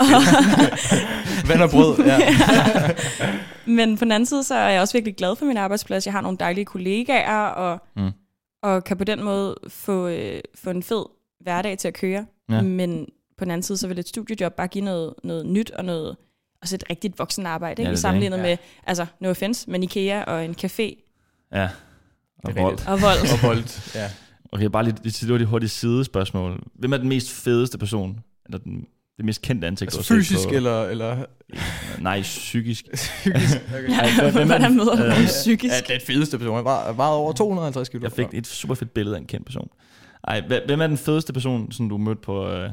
Vand 1.48 1.62
og 1.62 1.70
brød, 1.70 1.98
ja. 2.06 2.18
Men 3.66 3.98
på 3.98 4.04
den 4.04 4.12
anden 4.12 4.26
side, 4.26 4.44
så 4.44 4.54
er 4.54 4.68
jeg 4.68 4.80
også 4.80 4.92
virkelig 4.92 5.16
glad 5.16 5.36
for 5.36 5.44
min 5.46 5.56
arbejdsplads. 5.56 6.06
Jeg 6.06 6.12
har 6.14 6.20
nogle 6.20 6.38
dejlige 6.38 6.64
kollegaer, 6.64 7.46
og, 7.46 7.78
Mm. 7.96 8.10
Og 8.74 8.84
kan 8.84 8.96
på 8.96 9.04
den 9.04 9.22
måde 9.24 9.56
få, 9.68 10.08
øh, 10.08 10.40
få 10.54 10.70
en 10.70 10.82
fed 10.82 11.04
hverdag 11.40 11.78
til 11.78 11.88
at 11.88 11.94
køre. 11.94 12.26
Ja. 12.50 12.62
Men 12.62 13.06
på 13.38 13.44
den 13.44 13.50
anden 13.50 13.62
side, 13.62 13.78
så 13.78 13.88
vil 13.88 13.98
et 13.98 14.08
studiejob 14.08 14.52
bare 14.54 14.68
give 14.68 14.84
noget, 14.84 15.14
noget 15.24 15.46
nyt 15.46 15.70
og 15.70 15.84
noget, 15.84 16.16
også 16.62 16.74
et 16.76 16.84
rigtigt 16.90 17.18
voksen 17.18 17.46
arbejde, 17.46 17.82
Ja, 17.82 17.82
ikke? 17.82 17.82
det 17.82 17.86
er 17.86 17.90
det, 17.92 17.98
sammenlignet 17.98 18.36
ikke? 18.36 18.48
med, 18.48 18.56
altså 18.86 19.06
no 19.20 19.30
offense, 19.30 19.70
men 19.70 19.82
IKEA 19.82 20.22
og 20.24 20.44
en 20.44 20.54
café 20.64 21.02
Ja. 21.52 21.68
Og 22.38 22.54
Det 22.54 22.62
vold. 22.62 22.70
rigtigt. 22.72 22.88
og 22.88 23.00
vold. 23.02 23.18
Og 23.32 23.48
voldt, 23.48 23.94
ja. 23.94 24.10
Okay, 24.52 24.66
bare 24.66 24.84
lige, 24.84 24.96
lige, 25.02 25.36
lige 25.38 25.46
hurtigt 25.46 25.72
sidespørgsmål. 25.72 26.62
Hvem 26.74 26.92
er 26.92 26.96
den 26.96 27.08
mest 27.08 27.30
fedeste 27.32 27.78
person? 27.78 28.20
Eller 28.46 28.58
den, 28.58 28.86
det 29.16 29.24
mest 29.24 29.42
kendte 29.42 29.66
ansigt, 29.66 29.88
Altså 29.94 30.08
du 30.12 30.14
har 30.14 30.22
set 30.22 30.28
fysisk 30.28 30.48
på? 30.48 30.54
eller, 30.54 30.82
eller 30.84 31.24
Nej, 31.98 32.22
psykisk. 32.22 32.84
psykisk. 32.94 33.56
Okay. 33.74 33.88
Ja, 33.88 34.30
hvem 34.30 34.36
er 34.42 34.44
hvordan 34.44 34.62
den- 34.62 34.76
møder 34.76 34.96
du 34.96 35.02
øh, 35.04 35.26
psykisk? 35.26 35.74
Ja, 35.74 35.94
det 35.94 36.02
er 36.02 36.06
fedeste 36.06 36.38
person. 36.38 36.62
Meget, 36.64 36.96
meget 36.96 37.14
over 37.14 37.32
250 37.32 37.88
kilo. 37.88 38.02
Jeg 38.02 38.12
fik 38.12 38.26
et 38.32 38.46
super 38.46 38.74
fedt 38.74 38.94
billede 38.94 39.16
af 39.16 39.20
en 39.20 39.26
kendt 39.26 39.46
person. 39.46 39.68
Ej, 40.24 40.40
hvem 40.66 40.80
er 40.80 40.86
den 40.86 40.98
fedeste 40.98 41.32
person, 41.32 41.72
som 41.72 41.88
du 41.88 41.96
mødte 41.98 42.20
på... 42.20 42.48
Øh, 42.48 42.70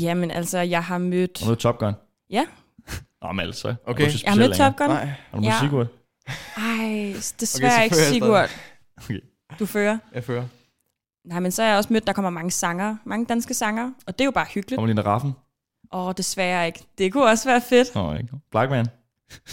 Jamen 0.00 0.30
altså, 0.30 0.58
jeg 0.58 0.84
har 0.84 0.98
mødt... 0.98 1.38
har 1.38 1.44
du 1.46 1.50
mødt 1.50 1.58
Top 1.58 1.78
Gun? 1.78 1.92
Ja. 2.30 2.44
Nå, 3.22 3.32
men 3.32 3.40
altså. 3.46 3.68
er 3.68 3.74
Okay. 3.86 4.02
Jeg 4.24 4.32
har 4.32 4.36
mødt 4.36 4.56
Top 4.56 4.76
Gun. 4.76 4.88
Nej. 4.88 5.04
Har 5.04 5.14
du 5.34 5.36
mødt 5.40 5.46
Ja. 5.46 5.60
Sigurd? 5.60 5.86
Ej, 6.56 7.14
desværre 7.40 7.72
Okay, 7.74 7.84
ikke 7.84 7.96
jeg 7.96 8.06
Sigurd. 8.12 8.50
Okay. 9.04 9.20
Du 9.58 9.66
fører. 9.66 9.98
Jeg 10.14 10.24
fører. 10.24 10.44
Nej, 11.24 11.40
men 11.40 11.52
så 11.52 11.62
har 11.62 11.68
jeg 11.68 11.78
også 11.78 11.92
mødt, 11.92 12.06
der 12.06 12.12
kommer 12.12 12.30
mange 12.30 12.50
sanger, 12.50 12.96
mange 13.04 13.26
danske 13.26 13.54
sanger, 13.54 13.90
og 14.06 14.12
det 14.18 14.20
er 14.20 14.24
jo 14.24 14.30
bare 14.30 14.46
hyggeligt. 14.54 14.78
Kommer 14.78 14.86
Lina 14.88 15.02
Raffen? 15.02 15.32
Åh, 15.92 16.12
desværre 16.16 16.66
ikke. 16.66 16.84
Det 16.98 17.12
kunne 17.12 17.24
også 17.24 17.48
være 17.48 17.60
fedt. 17.60 17.94
Nå, 17.94 18.14
ikke. 18.14 18.28
Blackman? 18.50 18.86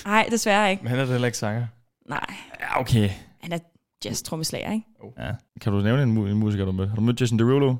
Nej, 0.05 0.27
desværre 0.31 0.71
ikke. 0.71 0.83
Men 0.83 0.89
han 0.89 0.99
er 0.99 1.05
da 1.05 1.11
heller 1.11 1.25
ikke 1.27 1.37
sanger. 1.37 1.67
Nej, 2.05 2.33
Ja, 2.59 2.79
okay. 2.79 3.09
han 3.39 3.51
er 3.51 3.59
jazz-trommeslager, 4.05 4.71
ikke? 4.71 4.85
Ja. 5.17 5.31
Kan 5.61 5.73
du 5.73 5.79
nævne 5.81 6.03
en, 6.03 6.17
mu- 6.17 6.27
en 6.29 6.37
musiker, 6.37 6.65
du 6.65 6.71
har 6.71 6.77
mødt? 6.77 6.89
Har 6.89 6.95
du 6.95 7.01
mødt 7.01 7.21
Jason 7.21 7.39
Derulo? 7.39 7.75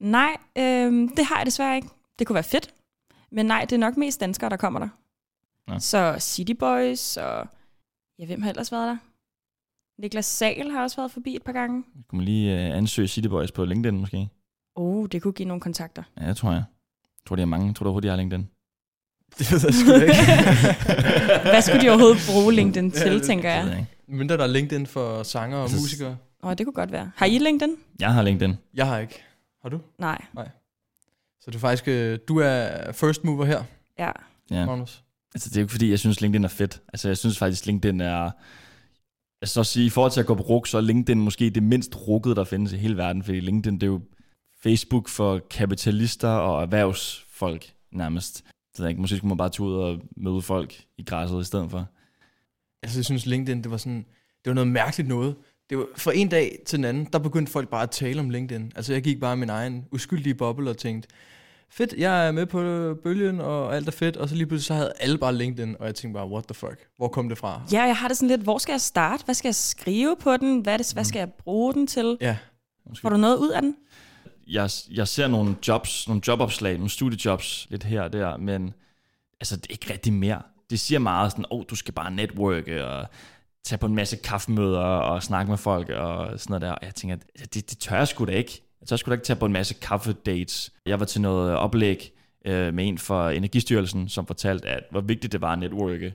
Nej, 0.00 0.36
øhm, 0.58 1.08
det 1.16 1.24
har 1.24 1.36
jeg 1.36 1.46
desværre 1.46 1.76
ikke. 1.76 1.88
Det 2.18 2.26
kunne 2.26 2.34
være 2.34 2.44
fedt. 2.44 2.74
Men 3.32 3.46
nej, 3.46 3.60
det 3.60 3.72
er 3.72 3.78
nok 3.78 3.96
mest 3.96 4.20
danskere, 4.20 4.50
der 4.50 4.56
kommer 4.56 4.80
der. 4.80 4.88
Nå. 5.68 5.78
Så 5.78 6.16
City 6.18 6.52
Boys 6.58 7.16
og... 7.16 7.48
Ja, 8.18 8.26
hvem 8.26 8.42
har 8.42 8.50
ellers 8.50 8.72
været 8.72 8.88
der? 8.88 8.96
Niklas 10.02 10.26
Sal 10.26 10.70
har 10.70 10.82
også 10.82 10.96
været 10.96 11.10
forbi 11.10 11.36
et 11.36 11.42
par 11.42 11.52
gange. 11.52 11.84
Kunne 12.08 12.16
man 12.16 12.24
lige 12.24 12.66
øh, 12.68 12.76
ansøge 12.76 13.08
City 13.08 13.28
Boys 13.28 13.52
på 13.52 13.64
LinkedIn 13.64 14.00
måske? 14.00 14.28
Oh, 14.74 15.06
det 15.12 15.22
kunne 15.22 15.32
give 15.32 15.48
nogle 15.48 15.60
kontakter. 15.60 16.02
Ja, 16.20 16.28
det 16.28 16.36
tror 16.36 16.52
jeg. 16.52 16.64
Jeg 17.24 17.28
tror, 17.28 17.36
de 17.36 17.40
har 17.40 17.46
mange. 17.46 17.74
Tror, 17.74 17.84
du 17.84 17.88
overhovedet, 17.88 18.06
de 18.06 18.10
har 18.10 18.16
LinkedIn. 18.16 18.48
Det 19.38 19.52
ved 19.52 19.60
jeg 19.64 19.74
sgu 19.74 19.92
ikke. 19.92 20.14
Hvad 21.50 21.62
skulle 21.62 21.82
de 21.82 21.88
overhovedet 21.88 22.18
bruge 22.30 22.52
LinkedIn 22.52 22.88
Ja, 22.88 22.98
til, 22.98 23.12
det- 23.12 23.22
tænker 23.22 23.50
jeg? 23.50 23.66
jeg. 23.66 23.86
Mindre 24.08 24.36
der 24.36 24.42
er 24.42 24.46
LinkedIn 24.46 24.86
for 24.86 25.22
sanger 25.22 25.56
og 25.56 25.62
Altså, 25.62 25.76
musikere. 25.80 26.16
Åh, 26.42 26.50
oh, 26.50 26.54
det 26.58 26.66
kunne 26.66 26.74
godt 26.74 26.92
være. 26.92 27.10
Har 27.16 27.26
I 27.26 27.38
LinkedIn? 27.38 27.76
Jeg 28.00 28.12
har 28.14 28.22
LinkedIn. 28.22 28.54
Jeg 28.74 28.86
har 28.86 28.98
ikke. 28.98 29.22
Har 29.62 29.68
du? 29.68 29.80
Nej. 29.98 30.22
Så 31.40 31.50
det 31.50 31.54
er 31.54 31.60
faktisk, 31.60 31.88
øh, 31.88 32.18
du 32.28 32.38
er 32.40 32.92
first 32.92 33.24
mover 33.24 33.44
her, 33.44 33.62
Ja. 33.98 34.10
Ja. 34.50 34.66
Magnus. 34.66 35.02
Altså, 35.34 35.48
det 35.50 35.56
er 35.56 35.60
jo 35.60 35.64
ikke, 35.64 35.70
fordi 35.72 35.90
jeg 35.90 35.98
synes, 35.98 36.20
LinkedIn 36.20 36.44
er 36.44 36.48
fedt. 36.48 36.82
Altså, 36.92 37.08
jeg 37.08 37.16
synes 37.16 37.38
faktisk, 37.38 37.66
LinkedIn 37.66 38.00
er... 38.00 38.30
Jeg 39.40 39.48
også 39.58 39.64
sige, 39.64 39.86
i 39.86 39.90
forhold 39.90 40.12
til 40.12 40.20
at 40.20 40.26
gå 40.26 40.34
på 40.34 40.42
ruk, 40.42 40.66
så 40.66 40.76
er 40.76 40.80
LinkedIn 40.80 41.20
måske 41.20 41.50
det 41.50 41.62
mindst 41.62 41.96
rukkede, 42.08 42.34
der 42.34 42.44
findes 42.44 42.72
i 42.72 42.76
hele 42.76 42.96
verden, 42.96 43.22
fordi 43.22 43.40
LinkedIn, 43.40 43.74
det 43.74 43.82
er 43.82 43.86
jo 43.86 44.00
Facebook 44.64 45.08
for 45.08 45.40
kapitalister 45.50 46.28
og 46.28 46.62
erhvervsfolk 46.62 47.72
nærmest. 47.92 48.36
Det 48.36 48.78
ved 48.78 48.86
jeg 48.86 48.90
ikke, 48.90 49.00
måske 49.00 49.16
skulle 49.16 49.28
man 49.28 49.38
bare 49.38 49.48
tage 49.48 49.66
ud 49.66 49.74
og 49.74 50.00
møde 50.16 50.42
folk 50.42 50.74
i 50.98 51.02
græsset 51.02 51.40
i 51.40 51.44
stedet 51.44 51.70
for. 51.70 51.86
Altså, 52.82 52.98
jeg 52.98 53.04
synes, 53.04 53.26
LinkedIn, 53.26 53.62
det 53.62 53.70
var 53.70 53.76
sådan, 53.76 54.04
det 54.44 54.50
var 54.50 54.54
noget 54.54 54.68
mærkeligt 54.68 55.08
noget. 55.08 55.36
Det 55.70 55.78
var, 55.78 55.86
fra 55.96 56.12
en 56.14 56.28
dag 56.28 56.58
til 56.66 56.76
den 56.76 56.84
anden, 56.84 57.08
der 57.12 57.18
begyndte 57.18 57.52
folk 57.52 57.68
bare 57.68 57.82
at 57.82 57.90
tale 57.90 58.20
om 58.20 58.30
LinkedIn. 58.30 58.72
Altså, 58.76 58.92
jeg 58.92 59.02
gik 59.02 59.20
bare 59.20 59.32
i 59.32 59.36
min 59.36 59.50
egen 59.50 59.84
uskyldige 59.92 60.34
boble 60.34 60.70
og 60.70 60.78
tænkte, 60.78 61.08
fedt, 61.70 61.94
jeg 61.98 62.26
er 62.26 62.32
med 62.32 62.46
på 62.46 62.58
bølgen, 63.02 63.40
og 63.40 63.76
alt 63.76 63.88
er 63.88 63.92
fedt. 63.92 64.16
Og 64.16 64.28
så 64.28 64.34
lige 64.34 64.46
pludselig, 64.46 64.66
så 64.66 64.74
havde 64.74 64.92
alle 65.00 65.18
bare 65.18 65.34
LinkedIn, 65.34 65.76
og 65.80 65.86
jeg 65.86 65.94
tænkte 65.94 66.18
bare, 66.18 66.28
what 66.28 66.44
the 66.44 66.54
fuck? 66.54 66.88
Hvor 66.96 67.08
kom 67.08 67.28
det 67.28 67.38
fra? 67.38 67.62
Ja, 67.72 67.82
jeg 67.82 67.96
har 67.96 68.08
det 68.08 68.16
sådan 68.16 68.28
lidt, 68.28 68.40
hvor 68.40 68.58
skal 68.58 68.72
jeg 68.72 68.80
starte? 68.80 69.24
Hvad 69.24 69.34
skal 69.34 69.48
jeg 69.48 69.54
skrive 69.54 70.16
på 70.20 70.36
den? 70.36 70.60
Hvad, 70.60 70.72
er 70.72 70.76
det, 70.76 70.92
hvad 70.92 71.04
skal 71.04 71.18
jeg 71.18 71.32
bruge 71.32 71.74
den 71.74 71.86
til? 71.86 72.16
Ja, 72.20 72.36
Måske. 72.88 73.02
Får 73.02 73.08
du 73.08 73.16
noget 73.16 73.36
ud 73.36 73.50
af 73.50 73.62
den? 73.62 73.76
Jeg, 74.46 74.70
jeg 74.90 75.08
ser 75.08 75.28
nogle 75.28 75.56
jobs, 75.68 76.08
nogle 76.08 76.22
jobopslag, 76.28 76.74
nogle 76.74 76.90
studiejobs 76.90 77.66
lidt 77.70 77.84
her 77.84 78.02
og 78.02 78.12
der, 78.12 78.36
men 78.36 78.74
altså, 79.40 79.56
det 79.56 79.66
er 79.66 79.72
ikke 79.72 79.92
rigtig 79.92 80.12
mere. 80.12 80.42
Det 80.70 80.80
siger 80.80 80.98
meget 80.98 81.30
sådan, 81.30 81.44
åh, 81.50 81.58
oh, 81.58 81.64
du 81.70 81.76
skal 81.76 81.94
bare 81.94 82.10
networke 82.10 82.86
og 82.86 83.06
tage 83.64 83.78
på 83.78 83.86
en 83.86 83.94
masse 83.94 84.16
kaffemøder 84.16 84.80
og 84.80 85.22
snakke 85.22 85.50
med 85.50 85.58
folk 85.58 85.88
og 85.88 86.40
sådan 86.40 86.50
noget 86.50 86.62
der. 86.62 86.72
Og 86.72 86.78
jeg 86.82 86.94
tænker, 86.94 87.16
at 87.38 87.54
det, 87.54 87.70
det 87.70 87.78
tør 87.78 87.96
jeg 87.96 88.08
sgu 88.08 88.24
da 88.24 88.32
ikke. 88.32 88.62
Jeg 88.80 88.88
tør 88.88 88.96
sgu 88.96 89.10
da 89.10 89.14
ikke 89.14 89.24
tage 89.24 89.38
på 89.38 89.46
en 89.46 89.52
masse 89.52 89.74
kaffedates. 89.74 90.72
Jeg 90.86 91.00
var 91.00 91.06
til 91.06 91.20
noget 91.20 91.56
oplæg 91.56 92.12
øh, 92.44 92.74
med 92.74 92.88
en 92.88 92.98
fra 92.98 93.32
Energistyrelsen, 93.32 94.08
som 94.08 94.26
fortalte, 94.26 94.68
at 94.68 94.84
hvor 94.90 95.00
vigtigt 95.00 95.32
det 95.32 95.40
var 95.40 95.52
at 95.52 95.58
networke. 95.58 96.14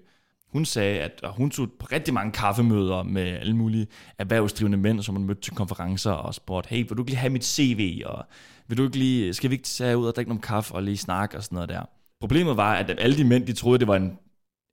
Hun 0.51 0.65
sagde, 0.65 0.99
at 0.99 1.21
hun 1.23 1.49
tog 1.49 1.67
på 1.79 1.87
rigtig 1.91 2.13
mange 2.13 2.31
kaffemøder 2.31 3.03
med 3.03 3.21
alle 3.21 3.55
mulige 3.55 3.87
erhvervsdrivende 4.17 4.77
mænd, 4.77 5.01
som 5.01 5.15
hun 5.15 5.25
mødte 5.25 5.41
til 5.41 5.53
konferencer 5.55 6.11
og 6.11 6.33
spurgte, 6.33 6.69
hey, 6.69 6.77
vil 6.77 6.89
du 6.89 7.01
ikke 7.01 7.11
lige 7.11 7.19
have 7.19 7.29
mit 7.33 7.45
CV, 7.45 8.01
og 8.05 8.25
vil 8.67 8.77
du 8.77 8.83
ikke 8.83 8.97
lige, 8.97 9.33
skal 9.33 9.49
vi 9.49 9.55
ikke 9.55 9.67
tage 9.67 9.97
ud 9.97 10.07
og 10.07 10.15
drikke 10.15 10.29
noget 10.29 10.43
kaffe 10.43 10.73
og 10.73 10.83
lige 10.83 10.97
snakke 10.97 11.37
og 11.37 11.43
sådan 11.43 11.55
noget 11.55 11.69
der. 11.69 11.81
Problemet 12.19 12.57
var, 12.57 12.75
at 12.75 12.95
alle 12.99 13.17
de 13.17 13.23
mænd, 13.23 13.45
de 13.47 13.53
troede, 13.53 13.79
det 13.79 13.87
var 13.87 13.95
en, 13.95 14.17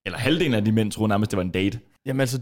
eller 0.07 0.19
halvdelen 0.19 0.55
af 0.55 0.65
de 0.65 0.73
mænd 0.73 0.93
troede 0.93 1.09
nærmest, 1.09 1.31
det 1.31 1.37
var 1.37 1.43
en 1.43 1.51
date. 1.51 1.81
Jamen 2.07 2.21
altså, 2.21 2.41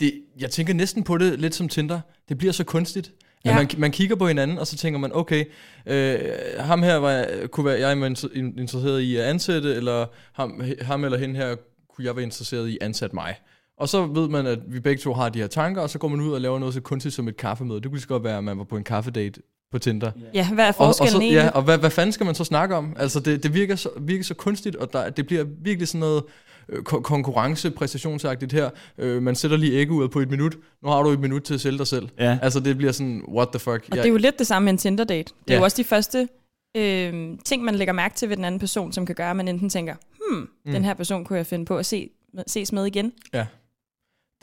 det, 0.00 0.12
jeg 0.40 0.50
tænker 0.50 0.74
næsten 0.74 1.02
på 1.02 1.18
det 1.18 1.40
lidt 1.40 1.54
som 1.54 1.68
Tinder. 1.68 2.00
Det 2.28 2.38
bliver 2.38 2.52
så 2.52 2.64
kunstigt. 2.64 3.12
Ja. 3.44 3.50
Ja. 3.50 3.56
Man, 3.56 3.68
man 3.78 3.90
kigger 3.90 4.16
på 4.16 4.28
hinanden, 4.28 4.58
og 4.58 4.66
så 4.66 4.76
tænker 4.76 5.00
man, 5.00 5.10
okay, 5.14 5.44
øh, 5.86 6.18
ham 6.58 6.82
her 6.82 6.96
var, 6.96 7.26
kunne 7.52 7.66
være, 7.66 7.80
jeg 7.80 7.92
er 7.92 8.08
inter- 8.08 8.36
interesseret 8.36 9.00
i 9.00 9.16
at 9.16 9.24
ansætte, 9.24 9.74
eller 9.74 10.06
ham, 10.32 10.62
ham 10.80 11.04
eller 11.04 11.18
hende 11.18 11.36
her 11.36 11.56
kunne 11.96 12.04
jeg 12.04 12.16
være 12.16 12.22
interesseret 12.22 12.68
i 12.68 12.78
at 12.80 12.86
ansætte 12.86 13.14
mig. 13.16 13.34
Og 13.78 13.88
så 13.88 14.06
ved 14.06 14.28
man, 14.28 14.46
at 14.46 14.58
vi 14.68 14.80
begge 14.80 15.00
to 15.02 15.12
har 15.14 15.28
de 15.28 15.38
her 15.38 15.46
tanker, 15.46 15.82
og 15.82 15.90
så 15.90 15.98
går 15.98 16.08
man 16.08 16.20
ud 16.20 16.32
og 16.32 16.40
laver 16.40 16.58
noget 16.58 16.74
så 16.74 16.80
kunstigt 16.80 17.14
som 17.14 17.28
et 17.28 17.36
kaffemøde. 17.36 17.80
Det 17.80 17.84
kunne 17.86 17.94
lige 17.96 18.02
så 18.02 18.08
godt 18.08 18.24
være, 18.24 18.38
at 18.38 18.44
man 18.44 18.58
var 18.58 18.64
på 18.64 18.76
en 18.76 18.84
kaffedate 18.84 19.40
på 19.72 19.78
Tinder. 19.78 20.10
Ja, 20.34 20.48
hvad 20.54 20.64
er 20.64 20.68
Og, 20.68 20.74
og, 20.78 20.86
forskellen 20.86 21.10
så, 21.12 21.18
egentlig? 21.20 21.36
ja, 21.36 21.48
og 21.50 21.62
hvad, 21.62 21.78
hvad 21.78 21.90
fanden 21.90 22.12
skal 22.12 22.26
man 22.26 22.34
så 22.34 22.44
snakke 22.44 22.74
om? 22.76 22.96
Altså, 22.98 23.20
det, 23.20 23.42
det 23.42 23.54
virker, 23.54 23.76
så, 23.76 23.88
virker 24.00 24.24
så 24.24 24.34
kunstigt, 24.34 24.76
og 24.76 24.92
der, 24.92 25.10
det 25.10 25.26
bliver 25.26 25.44
virkelig 25.62 25.88
sådan 25.88 26.00
noget 26.00 26.22
øh, 26.68 26.82
ko- 26.82 27.00
konkurrence, 27.00 27.70
præstationsagtigt 27.70 28.52
her. 28.52 28.70
Øh, 28.98 29.22
man 29.22 29.34
sætter 29.34 29.56
lige 29.56 29.72
æggeuret 29.72 30.10
på 30.10 30.20
et 30.20 30.30
minut. 30.30 30.56
Nu 30.82 30.88
har 30.88 31.02
du 31.02 31.08
et 31.10 31.20
minut 31.20 31.42
til 31.42 31.54
at 31.54 31.60
sælge 31.60 31.78
dig 31.78 31.86
selv. 31.86 32.08
Ja. 32.18 32.38
Altså, 32.42 32.60
det 32.60 32.76
bliver 32.76 32.92
sådan, 32.92 33.22
what 33.28 33.48
the 33.48 33.58
fuck. 33.58 33.84
Og 33.90 33.96
det 33.96 34.04
er 34.04 34.08
jo 34.08 34.16
lidt 34.16 34.38
det 34.38 34.46
samme 34.46 34.64
med 34.64 34.72
en 34.72 34.78
Tinder-date. 34.78 35.18
Det 35.24 35.30
er 35.48 35.54
Ja. 35.54 35.56
jo 35.58 35.64
også 35.64 35.76
de 35.76 35.84
første 35.84 36.28
øh, 36.76 37.12
ting, 37.44 37.64
man 37.64 37.74
lægger 37.74 37.92
mærke 37.94 38.14
til 38.14 38.28
ved 38.28 38.36
den 38.36 38.44
anden 38.44 38.58
person, 38.58 38.92
som 38.92 39.06
kan 39.06 39.14
gøre, 39.14 39.30
at 39.30 39.36
man 39.36 39.48
enten 39.48 39.68
tænker, 39.68 39.94
hmm, 40.34 40.48
mm. 40.64 40.72
den 40.72 40.84
her 40.84 40.94
person 40.94 41.24
kunne 41.24 41.36
jeg 41.36 41.46
finde 41.46 41.64
på 41.64 41.78
at 41.78 41.86
se, 41.86 42.10
ses 42.46 42.72
med 42.72 42.86
igen. 42.86 43.12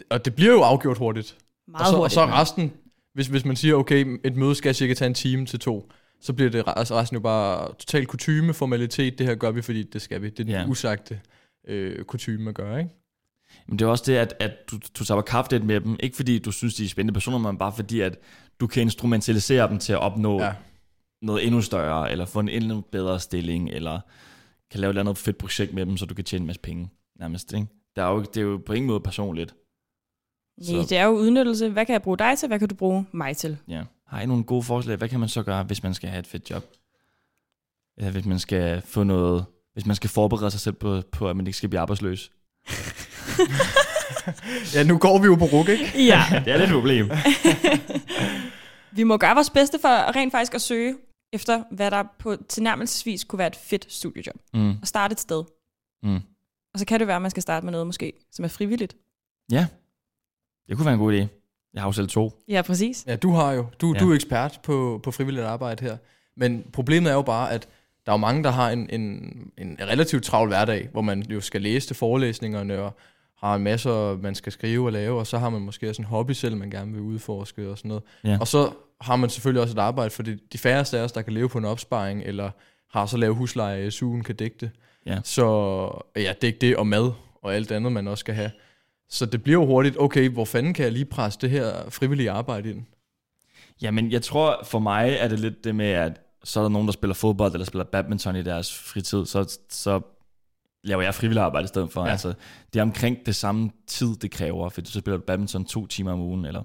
og 0.10 0.25
det 0.25 0.36
bliver 0.36 0.51
jo 0.51 0.62
afgjort 0.62 0.98
hurtigt. 0.98 1.38
meget 1.67 1.81
og, 1.81 1.88
så, 1.88 1.93
og 1.96 1.98
hurtigt. 2.00 2.13
så 2.13 2.25
resten, 2.25 2.74
hvis, 3.13 3.27
hvis 3.27 3.46
man 3.46 3.55
siger, 3.55 3.75
okay, 3.75 4.19
et 4.24 4.36
møde 4.36 4.55
skal 4.55 4.75
cirka 4.75 4.93
tage 4.93 5.08
en 5.08 5.13
time 5.13 5.46
til 5.46 5.60
to, 5.60 5.91
så 6.22 6.34
bliver 6.34 6.50
det 6.51 6.63
altså 6.67 6.96
resten 6.96 7.15
jo 7.15 7.22
bare 7.22 7.67
total 7.67 8.05
kutyme, 8.05 8.53
formalitet, 8.53 9.17
det 9.19 9.27
her 9.27 9.36
gør 9.36 9.51
vi, 9.51 9.62
fordi 9.62 9.84
det 9.84 10.01
skal 10.01 10.22
vi. 10.22 10.29
Det 10.29 10.39
er 10.39 10.43
den 10.43 10.53
Ja. 10.53 10.65
usagte 10.67 11.19
øh, 11.67 12.03
kutyme 12.05 12.50
at 12.50 12.55
gøre, 12.55 12.79
ikke? 12.79 12.91
Men 13.67 13.79
det 13.79 13.86
er 13.86 13.89
også 13.89 14.03
det, 14.08 14.15
at, 14.15 14.34
at 14.39 14.51
du, 14.72 14.79
du 15.00 15.05
tager 15.05 15.22
kaffe 15.22 15.51
lidt 15.51 15.63
med 15.65 15.81
dem, 15.81 15.98
ikke 16.00 16.15
fordi 16.15 16.39
du 16.39 16.51
synes, 16.51 16.75
de 16.75 16.86
er 16.86 16.89
spændende 16.89 17.13
personer, 17.13 17.38
men 17.38 17.58
bare 17.58 17.74
fordi, 17.75 18.00
at 18.00 18.17
du 18.60 18.67
kan 18.67 18.81
instrumentalisere 18.81 19.69
dem 19.69 19.79
til 19.79 19.93
at 19.93 20.00
opnå 20.00 20.39
Ja. 20.39 20.46
ja. 20.46 20.53
noget 21.22 21.46
endnu 21.46 21.62
større, 21.62 22.12
eller 22.12 22.25
få 22.25 22.39
en 22.39 22.50
endnu 22.50 22.81
bedre 22.91 23.19
stilling, 23.19 23.69
eller 23.69 24.00
kan 24.71 24.79
lave 24.79 24.89
et 24.89 24.91
eller 24.91 25.01
andet 25.01 25.17
fedt 25.17 25.38
projekt 25.38 25.73
med 25.73 25.85
dem, 25.85 25.97
så 25.97 26.05
du 26.05 26.13
kan 26.13 26.25
tjene 26.25 26.43
en 26.43 26.47
masse 26.47 26.61
penge, 26.61 26.89
nærmest. 27.19 27.53
Ikke? 27.53 27.67
Der 27.95 28.03
er 28.03 28.11
jo, 28.11 28.21
det 28.21 28.38
er 28.38 28.41
jo 28.41 28.61
på 28.65 28.73
ingen 28.73 28.88
måde 28.88 28.99
personligt. 28.99 29.55
Nej, 30.57 30.85
det 30.89 30.97
er 30.97 31.03
jo 31.03 31.11
udnyttelse. 31.11 31.69
Hvad 31.69 31.85
kan 31.85 31.93
jeg 31.93 32.01
bruge 32.01 32.17
dig 32.17 32.38
til? 32.38 32.47
Hvad 32.47 32.59
kan 32.59 32.67
du 32.67 32.75
bruge 32.75 33.05
mig 33.11 33.38
til? 33.38 33.57
Ja. 33.67 33.83
Har 34.07 34.21
I 34.21 34.25
nogle 34.25 34.43
gode 34.43 34.63
forslag? 34.63 34.97
Hvad 34.97 35.09
kan 35.09 35.19
man 35.19 35.29
så 35.29 35.43
gøre, 35.43 35.63
hvis 35.63 35.83
man 35.83 35.93
skal 35.93 36.09
have 36.09 36.19
et 36.19 36.27
fedt 36.27 36.49
job? 36.49 36.63
Ja, 38.01 38.11
hvis 38.11 38.25
man 38.25 38.39
skal 38.39 38.81
få 38.81 39.03
noget... 39.03 39.45
Hvis 39.73 39.85
man 39.85 39.95
skal 39.95 40.09
forberede 40.09 40.51
sig 40.51 40.59
selv 40.59 40.75
på, 40.75 41.01
på 41.11 41.29
at 41.29 41.35
man 41.35 41.47
ikke 41.47 41.57
skal 41.57 41.69
blive 41.69 41.79
arbejdsløs. 41.79 42.31
Ja, 44.75 44.83
nu 44.83 44.97
går 44.97 45.19
vi 45.19 45.25
jo 45.25 45.35
på 45.35 45.45
ruk, 45.45 45.69
ikke? 45.69 46.05
Ja. 46.05 46.23
Det 46.45 46.53
er 46.53 46.57
lidt 46.57 46.69
et 46.69 46.73
problem. 46.73 47.09
Vi 48.97 49.03
må 49.03 49.17
gøre 49.17 49.35
vores 49.35 49.49
bedste 49.49 49.79
for 49.81 50.15
rent 50.15 50.31
faktisk 50.31 50.55
at 50.55 50.61
søge 50.61 50.95
efter, 51.33 51.63
hvad 51.71 51.91
der 51.91 52.03
på 52.19 52.36
tilnærmelsesvis 52.50 53.24
kunne 53.24 53.38
være 53.38 53.48
et 53.48 53.55
fedt 53.55 53.93
studiejob. 53.93 54.36
Mm. 54.53 54.69
Og 54.81 54.88
starte 54.88 55.12
et 55.13 55.19
sted. 55.19 55.43
Mm. 56.03 56.15
Og 56.74 56.79
så 56.79 56.86
kan 56.86 57.00
det 57.00 57.07
være, 57.07 57.15
at 57.15 57.21
man 57.21 57.31
skal 57.31 57.43
starte 57.43 57.65
med 57.65 57.71
noget 57.71 57.88
måske, 57.88 58.13
som 58.31 58.45
er 58.45 58.50
frivilligt. 58.50 58.95
Ja, 59.51 59.67
det 60.67 60.75
kunne 60.77 60.86
være 60.86 60.93
en 60.93 61.00
god 61.00 61.13
idé. 61.13 61.27
Jeg 61.74 61.81
har 61.81 61.88
jo 61.88 61.91
selv 61.91 62.07
to. 62.07 62.43
Ja, 62.48 62.62
præcis. 62.62 63.03
Ja, 63.07 63.15
du 63.15 63.31
har 63.31 63.51
jo. 63.51 63.65
Du, 63.81 63.93
Ja. 63.93 64.00
du 64.00 64.12
er 64.12 64.15
ekspert 64.15 64.59
på, 64.63 65.00
på 65.03 65.12
frivilligt 65.12 65.45
arbejde 65.45 65.86
her. 65.86 65.98
Men 66.38 66.63
problemet 66.74 67.09
er 67.12 67.15
jo 67.15 67.21
bare, 67.21 67.51
at 67.51 67.69
der 68.05 68.12
er 68.12 68.13
jo 68.13 68.17
mange, 68.17 68.43
der 68.43 68.50
har 68.50 68.69
en, 68.71 68.89
en, 68.89 69.01
en 69.57 69.77
relativt 69.81 70.24
travl 70.24 70.48
hverdag, 70.48 70.89
hvor 70.91 71.01
man 71.01 71.21
jo 71.21 71.41
skal 71.41 71.62
læse 71.62 71.88
til 71.88 71.95
forelæsningerne, 71.95 72.79
og 72.81 72.98
har 73.38 73.55
en 73.55 73.63
masse, 73.63 73.89
man 74.15 74.36
skal 74.36 74.51
skrive 74.51 74.86
og 74.88 74.91
lave, 74.91 75.19
og 75.19 75.27
så 75.27 75.38
har 75.38 75.50
man 75.50 75.62
måske 75.62 75.89
også 75.89 76.01
en 76.01 76.05
hobby 76.05 76.31
selv, 76.31 76.57
man 76.57 76.69
gerne 76.69 76.91
vil 76.91 77.01
udforske 77.01 77.69
og 77.69 77.77
sådan 77.77 77.89
noget. 77.89 78.03
Ja. 78.24 78.38
Og 78.39 78.48
så 78.48 78.71
har 79.01 79.15
man 79.15 79.29
selvfølgelig 79.29 79.62
også 79.62 79.74
et 79.74 79.79
arbejde, 79.79 80.10
for 80.10 80.24
det, 80.24 80.53
de 80.53 80.58
færreste 80.58 81.00
af 81.00 81.03
os, 81.03 81.12
der 81.12 81.22
kan 81.22 81.34
leve 81.34 81.50
på 81.50 81.58
en 81.58 81.65
opsparing, 81.65 82.24
eller 82.24 82.51
har 82.91 83.06
så 83.06 83.18
lavet 83.18 83.36
husleje, 83.36 83.88
SU'en 83.88 84.22
kan 84.22 84.36
dække 84.36 84.58
det. 84.60 84.72
Ja. 85.06 85.20
Så 85.24 85.46
ja, 86.15 86.34
dække 86.41 86.60
det 86.60 86.77
og 86.77 86.88
mad 86.88 87.12
og 87.41 87.56
alt 87.56 87.72
andet, 87.72 87.91
man 87.91 88.08
også 88.08 88.20
skal 88.20 88.36
have. 88.36 88.51
Så 89.10 89.25
det 89.25 89.44
bliver 89.44 89.65
hurtigt, 89.65 89.98
okay, 90.00 90.29
hvor 90.29 90.46
fanden 90.46 90.74
kan 90.74 90.84
jeg 90.84 90.91
lige 90.91 91.06
presse 91.06 91.39
det 91.41 91.50
her 91.50 91.89
frivillige 91.89 92.32
arbejde 92.32 92.70
ind? 92.70 92.86
Jamen, 93.82 94.12
jeg 94.12 94.22
tror 94.22 94.63
for 94.63 94.79
mig 94.79 95.18
er 95.20 95.27
det 95.27 95.39
lidt 95.39 95.63
det 95.63 95.75
med, 95.75 95.86
at 95.86 96.22
så 96.44 96.60
er 96.60 96.63
der 96.63 96.70
nogen, 96.70 96.88
der 96.88 96.91
spiller 96.91 97.13
fodbold 97.13 97.53
eller 97.53 97.65
spiller 97.65 97.84
badminton 97.84 98.36
i 98.36 98.44
deres 98.44 98.77
fritid, 98.77 99.25
så, 99.25 99.58
så 99.70 100.01
laver 100.84 101.01
jeg 101.01 101.15
frivilligt 101.15 101.44
arbejde 101.44 101.65
i 101.65 101.68
stedet 101.68 101.91
for. 101.91 102.06
Ja. 102.06 102.12
Altså, 102.12 102.34
det 102.74 102.79
er 102.79 102.84
omkring 102.84 103.18
det 103.25 103.36
samme 103.36 103.72
tid, 103.88 104.15
det 104.15 104.32
kræver, 104.32 104.70
fordi 104.70 104.91
så 104.91 105.00
spiller 105.00 105.18
du 105.18 105.24
badminton 105.24 105.65
to 105.65 105.88
timer 105.88 106.12
om 106.12 106.20
ugen, 106.20 106.46
eller 106.46 106.63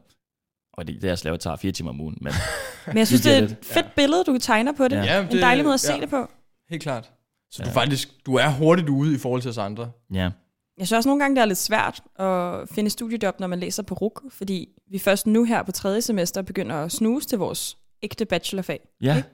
og 0.77 0.87
det, 0.87 1.03
det 1.03 1.09
jeg 1.09 1.19
laver, 1.25 1.37
tager 1.37 1.57
fire 1.57 1.73
timer 1.73 1.91
om 1.91 2.01
ugen, 2.01 2.19
men 2.21 2.33
Men 2.87 2.97
jeg 2.99 3.07
synes, 3.11 3.23
det 3.23 3.35
er 3.35 3.43
et 3.43 3.57
fedt 3.63 3.95
billede, 3.95 4.25
du 4.25 4.39
tegner 4.39 4.73
på 4.73 4.89
det. 4.89 4.97
Ja. 4.97 5.03
Ja, 5.05 5.29
En 5.29 5.37
dejlig 5.39 5.65
måde 5.65 5.75
at 5.75 5.81
se 5.81 5.93
ja. 5.95 6.01
det 6.01 6.11
på. 6.11 6.31
Helt 6.71 6.83
klart. 6.83 7.11
Så 7.51 7.63
Ja. 7.63 7.69
du 7.69 7.73
faktisk, 7.75 8.27
du 8.27 8.35
er 8.35 8.49
hurtigt 8.51 8.89
ude 8.89 9.15
i 9.15 9.19
forhold 9.19 9.43
til 9.43 9.49
os 9.49 9.59
andre. 9.59 9.91
ja. 10.15 10.31
Jeg 10.79 10.87
synes 10.87 10.97
også 10.97 11.09
nogle 11.09 11.23
gange, 11.23 11.37
det 11.37 11.43
er 11.43 11.47
lidt 11.47 11.59
svært 11.59 12.01
at 12.19 12.69
finde 12.69 12.91
studiejob, 12.91 13.41
når 13.41 13.47
man 13.47 13.61
læser 13.61 13.83
på 13.83 13.95
RUK, 13.95 14.23
fordi 14.33 14.69
vi 14.91 14.99
først 14.99 15.27
nu 15.27 15.45
her 15.45 15.63
på 15.63 15.73
tredje 15.73 16.03
semester 16.03 16.43
begynder 16.43 16.77
at 16.77 16.93
snuse 16.93 17.29
til 17.29 17.39
vores 17.39 17.79
ægte 18.03 18.25
bachelorfag. 18.25 18.81
Ja, 19.01 19.17
Ikke? 19.17 19.29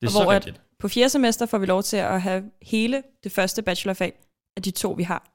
det 0.00 0.06
er 0.06 0.06
Og 0.06 0.12
så 0.12 0.22
hvor 0.22 0.32
at- 0.32 0.36
rigtigt. 0.46 0.60
På 0.78 0.88
fjerde 0.88 1.08
semester 1.08 1.46
får 1.46 1.58
vi 1.58 1.66
lov 1.66 1.82
til 1.82 1.96
at 1.96 2.22
have 2.22 2.44
hele 2.62 3.02
det 3.24 3.32
første 3.32 3.62
bachelorfag 3.62 4.12
af 4.56 4.62
de 4.62 4.70
to, 4.70 4.90
vi 4.90 5.02
har. 5.02 5.30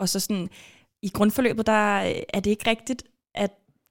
Og 0.00 0.08
så 0.08 0.20
sådan, 0.20 0.50
i 1.02 1.08
grundforløbet, 1.08 1.66
der 1.66 1.96
er 2.34 2.40
det 2.40 2.46
ikke 2.46 2.70
rigtigt, 2.70 3.02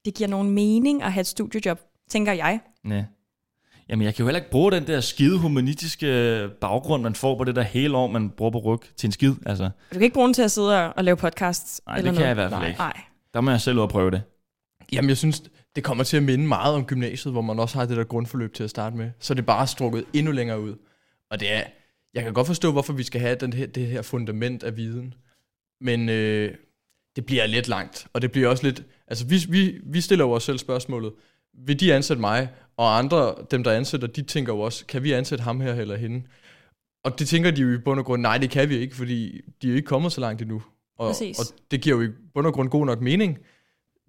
det 0.06 0.14
giver 0.14 0.30
nogen 0.30 0.50
mening 0.52 1.04
at 1.04 1.14
have 1.14 1.22
et 1.22 1.28
studiejob, 1.28 1.80
tænker 2.10 2.34
jeg. 2.34 2.60
Ja. 2.90 3.06
Jamen, 3.90 4.06
jeg 4.06 4.16
kan 4.16 4.24
jo 4.24 4.28
heller 4.28 4.40
ikke 4.40 4.52
bruge 4.52 4.72
den 4.72 4.88
der 4.88 5.02
skide 5.02 5.40
humanistiske 5.40 6.50
baggrund, 6.62 7.04
man 7.04 7.16
får 7.16 7.38
på 7.38 7.44
det 7.44 7.56
der 7.56 7.62
hele 7.62 7.98
år, 7.98 8.08
man 8.08 8.30
bruger 8.30 8.52
på 8.52 8.60
ryg 8.60 8.80
til 8.98 9.08
en 9.08 9.12
skid. 9.12 9.34
Altså, 9.46 9.64
Du 9.64 9.70
kan 9.94 10.02
ikke 10.02 10.14
bruge 10.14 10.26
den 10.28 10.34
til 10.34 10.42
at 10.42 10.52
sidde 10.52 10.94
og, 10.94 11.04
lave 11.04 11.18
podcasts. 11.18 11.82
Nej, 11.88 11.98
eller 11.98 12.12
det 12.12 12.18
kan 12.20 12.22
noget. 12.22 12.26
jeg 12.28 12.32
i 12.32 12.50
hvert 12.50 12.50
fald 12.52 12.62
Nej. 12.62 12.68
ikke. 12.68 12.80
Nej. 12.80 13.02
der 13.34 13.42
må 13.42 13.52
jeg 13.52 13.62
selv 13.62 13.78
ud 13.78 13.82
og 13.82 13.90
prøve 13.90 14.12
det. 14.12 14.22
Jamen, 14.94 15.10
jeg 15.10 15.18
synes, 15.18 15.44
det 15.76 15.84
kommer 15.84 16.04
til 16.04 16.18
at 16.18 16.24
minde 16.24 16.48
meget 16.48 16.76
om 16.76 16.86
gymnasiet, 16.86 17.34
hvor 17.34 17.42
man 17.42 17.60
også 17.60 17.78
har 17.78 17.86
det 17.86 17.98
der 17.98 18.04
grundforløb 18.04 18.54
til 18.54 18.64
at 18.64 18.70
starte 18.70 18.96
med. 18.96 19.12
Så 19.20 19.34
er 19.34 19.36
det 19.36 19.46
bare 19.46 19.68
strukket 19.68 20.06
endnu 20.14 20.32
længere 20.32 20.62
ud. 20.62 20.76
Og 21.32 21.40
det 21.40 21.54
er, 21.54 21.62
jeg 22.14 22.24
kan 22.24 22.34
godt 22.34 22.48
forstå, 22.48 22.72
hvorfor 22.72 22.94
vi 22.94 23.04
skal 23.04 23.22
have 23.22 23.36
den 23.36 23.54
her, 23.54 23.68
det 23.68 23.88
her 23.88 24.02
fundament 24.02 24.64
af 24.64 24.78
viden. 24.78 25.14
Men 25.82 26.10
øh, 26.10 26.56
det 27.16 27.26
bliver 27.26 27.46
lidt 27.48 27.68
langt. 27.68 28.08
Og 28.14 28.22
det 28.22 28.32
bliver 28.32 28.48
også 28.48 28.64
lidt, 28.64 28.84
altså 29.08 29.26
vi, 29.26 29.40
vi, 29.50 29.80
vi 29.84 30.02
stiller 30.02 30.26
jo 30.26 30.32
os 30.32 30.44
selv 30.44 30.58
spørgsmålet, 30.58 31.14
vil 31.66 31.80
de 31.80 31.94
ansætte 31.94 32.22
mig? 32.22 32.50
Og 32.78 32.98
andre, 32.98 33.36
dem 33.52 33.64
der 33.64 33.72
ansætter, 33.72 34.08
de 34.08 34.22
tænker 34.22 34.54
jo 34.54 34.60
også, 34.60 34.86
kan 34.86 35.04
vi 35.04 35.12
ansætte 35.12 35.44
ham 35.44 35.60
her 35.62 35.74
eller 35.74 35.96
hende? 35.96 36.24
Og 37.04 37.20
det 37.20 37.28
tænker 37.28 37.52
de 37.52 37.62
jo 37.62 37.74
i 37.74 37.78
bund 37.78 38.00
og 38.00 38.06
grund, 38.06 38.22
nej, 38.22 38.38
det 38.38 38.50
kan 38.50 38.70
vi 38.70 38.78
ikke, 38.78 38.96
fordi 38.96 39.42
de 39.62 39.68
er 39.68 39.72
jo 39.72 39.76
ikke 39.76 39.86
kommet 39.86 40.12
så 40.12 40.22
langt 40.22 40.42
endnu. 40.42 40.62
Og, 41.00 41.08
Præcis. 41.12 41.40
og 41.40 41.46
det 41.72 41.82
giver 41.82 41.96
jo 41.96 42.02
i 42.04 42.08
bund 42.34 42.48
og 42.48 42.54
grund 42.54 42.70
god 42.70 42.86
nok 42.86 43.02
mening. 43.02 43.38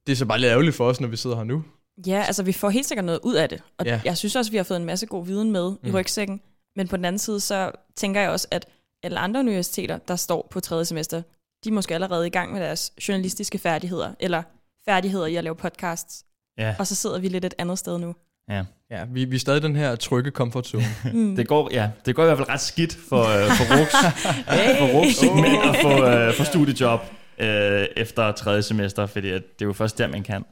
Det 0.06 0.12
er 0.12 0.16
så 0.16 0.26
bare 0.26 0.40
lidt 0.40 0.50
ærgerligt 0.50 0.76
for 0.76 0.88
os, 0.88 1.00
når 1.00 1.08
vi 1.08 1.16
sidder 1.16 1.37
her 1.37 1.44
nu. 1.44 1.64
Ja, 2.06 2.23
altså 2.26 2.42
vi 2.42 2.52
får 2.52 2.70
helt 2.70 2.87
sikkert 2.87 3.04
noget 3.04 3.20
ud 3.23 3.34
af 3.34 3.49
det. 3.49 3.62
Og 3.78 3.87
Ja. 3.87 4.00
jeg 4.04 4.16
synes 4.16 4.37
også, 4.37 4.50
vi 4.50 4.56
har 4.56 4.64
fået 4.64 4.78
en 4.80 4.84
masse 4.84 5.06
god 5.06 5.26
viden 5.26 5.52
med 5.52 5.70
mm. 5.70 5.88
i 5.88 5.92
rygsækken. 5.92 6.40
Men 6.76 6.88
på 6.88 6.96
den 6.96 7.04
anden 7.04 7.18
side, 7.18 7.40
så 7.40 7.70
tænker 7.96 8.20
jeg 8.20 8.30
også, 8.30 8.49
at 8.50 8.66
alle 9.02 9.18
andre 9.18 9.40
universiteter, 9.40 9.99
der 9.99 10.16
står 10.16 10.49
på 10.50 10.61
tredje 10.61 10.84
semester, 10.84 11.23
de 11.64 11.68
er 11.68 11.73
måske 11.73 11.94
allerede 11.94 12.26
i 12.26 12.30
gang 12.30 12.52
med 12.52 12.61
deres 12.61 12.92
journalistiske 13.09 13.59
færdigheder, 13.59 14.14
eller 14.21 14.42
færdigheder 14.85 15.26
i 15.26 15.37
at 15.37 15.44
lave 15.44 15.56
podcasts. 15.56 16.25
Ja. 16.59 16.75
Og 16.78 16.87
så 16.87 16.94
sidder 16.94 17.18
vi 17.18 17.28
lidt 17.28 17.44
et 17.44 17.54
andet 17.59 17.78
sted 17.78 17.99
nu. 17.99 18.14
ja. 18.50 18.64
Ja, 18.90 19.04
vi, 19.04 19.25
vi 19.25 19.37
er 19.37 19.40
stadig 19.40 19.59
i 19.59 19.62
den 19.62 19.76
her 19.76 19.97
trygge 19.97 20.30
comfort 20.30 20.66
zone. 20.66 20.85
Mm. 21.12 21.37
Det 21.37 21.49
går, 21.49 21.68
ja, 21.73 21.90
det 22.06 22.14
går 22.16 22.23
i 22.23 22.26
hvert 22.26 22.38
fald 22.38 22.49
ret 22.49 22.61
skidt 22.61 22.99
for, 23.09 23.21
øh, 23.21 23.50
for 23.50 23.80
Rux, 23.80 23.90
for 24.78 24.99
Rux 24.99 25.14
segment 25.14 25.64
at 25.64 25.76
få, 25.83 26.06
øh, 26.06 26.35
få 26.35 26.44
studiejob 26.44 27.00
øh, 27.38 27.87
efter 27.97 28.33
tredje 28.33 28.62
semester, 28.62 29.06
fordi 29.06 29.30
at 29.30 29.42
det 29.59 29.64
er 29.64 29.66
jo 29.66 29.73
først 29.73 29.99
der, 29.99 30.06
man 30.09 30.23
kan. 30.23 30.44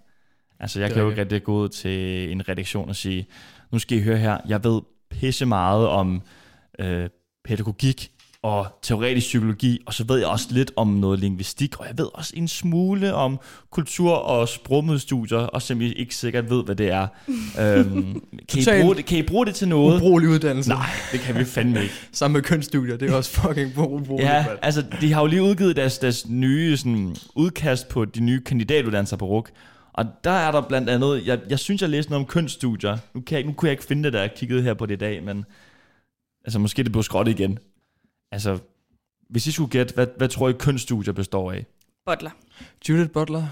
Altså, 0.61 0.81
jeg 0.81 0.88
Det 0.88 0.95
kan 0.95 1.02
jo 1.02 1.11
ikke 1.11 1.21
rigtig 1.21 1.42
gå 1.42 1.54
ud 1.54 1.69
til 1.69 2.33
en 2.33 2.49
redaktion 2.49 2.88
og 2.88 2.97
sige, 2.97 3.26
nu 3.73 3.78
skal 3.78 3.99
I 3.99 4.02
høre 4.02 4.16
her, 4.16 4.38
jeg 4.49 4.64
ved 4.64 4.81
pisse 5.11 5.47
meget 5.47 5.88
om 5.88 6.23
øh, 6.78 7.09
pædagogik 7.45 8.11
og 8.42 8.66
teoretisk 8.82 9.26
psykologi, 9.26 9.80
og 9.87 9.94
så 9.94 10.04
ved 10.04 10.18
jeg 10.18 10.26
også 10.26 10.46
lidt 10.50 10.72
om 10.76 10.88
noget 10.88 11.18
lingvistik, 11.18 11.80
og 11.80 11.87
jeg 11.87 11.99
ved 11.99 12.06
også 12.14 12.32
en 12.37 12.49
smule 12.49 13.14
om 13.14 13.38
kultur- 13.70 14.14
og 14.14 14.49
sprogmødestudier, 14.49 15.38
og 15.38 15.62
som 15.62 15.80
I 15.80 15.92
ikke 15.92 16.14
sikkert 16.14 16.50
ved, 16.50 16.64
hvad 16.64 16.76
det 16.76 16.90
er. 16.90 17.06
øhm, 17.61 18.22
kan, 18.49 18.78
I 18.78 18.82
bruge 18.82 18.94
det, 18.94 19.06
kan 19.06 19.18
I 19.18 19.22
bruge 19.22 19.46
det 19.46 19.54
til 19.54 19.68
noget? 19.68 19.96
Ubrugelig 19.96 20.30
uddannelse. 20.30 20.70
Nej, 20.70 20.87
det 21.12 21.20
kan 21.20 21.38
vi 21.38 21.44
fandme 21.44 21.82
ikke. 21.82 21.94
Sammen 22.12 22.32
med 22.32 22.42
kønsstudier, 22.42 22.96
det 22.96 23.11
er 23.11 23.14
også 23.14 23.30
fucking 23.30 23.78
ubrugeligt. 23.78 24.30
Ja, 24.30 24.46
mand. 24.46 24.58
altså 24.62 24.84
de 25.00 25.12
har 25.12 25.20
jo 25.20 25.26
lige 25.26 25.42
udgivet 25.42 25.76
deres, 25.76 25.99
deres 25.99 26.28
nye 26.28 26.76
sådan, 26.76 27.16
udkast 27.34 27.88
på 27.88 28.04
de 28.04 28.20
nye 28.20 28.40
kandidatuddannelser 28.40 29.16
på 29.16 29.25
RUK. 29.26 29.50
Og 29.92 30.04
der 30.25 30.30
er 30.30 30.50
der 30.50 30.61
blandt 30.61 30.90
andet, 30.90 31.26
jeg, 31.26 31.38
jeg 31.49 31.58
synes, 31.58 31.82
jeg 31.82 31.90
læste 31.90 32.11
noget 32.11 32.25
om 32.25 32.26
kønsstudier. 32.26 32.99
Nu, 33.14 33.20
kan 33.20 33.38
jeg, 33.38 33.46
nu 33.46 33.52
kunne 33.52 33.66
jeg 33.66 33.72
ikke 33.72 33.84
finde 33.84 34.04
det, 34.04 34.12
da 34.12 34.20
jeg 34.20 34.34
kiggede 34.37 34.62
her 34.62 34.75
på 34.75 34.87
det 34.87 34.94
i 34.94 34.99
dag, 34.99 35.22
men 35.22 35.44
altså 36.44 36.58
måske 36.58 36.82
det 36.82 36.92
blev 36.92 37.02
skrottet 37.02 37.40
igen. 37.40 37.58
Altså, 38.32 38.58
hvis 39.30 39.46
I 39.46 39.52
skulle 39.52 39.70
gætte, 39.70 39.94
hvad, 39.94 40.06
hvad 40.16 40.28
tror 40.28 40.48
I 40.48 40.52
kønsstudier 40.52 41.12
består 41.12 41.52
af? 41.52 41.66
Butler. 42.06 42.30
Judith 42.88 43.10
Butler, 43.10 43.46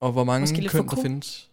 og 0.00 0.12
hvor 0.12 0.24
mange 0.24 0.68
køn 0.68 0.88
der 0.88 1.02
findes. 1.02 1.50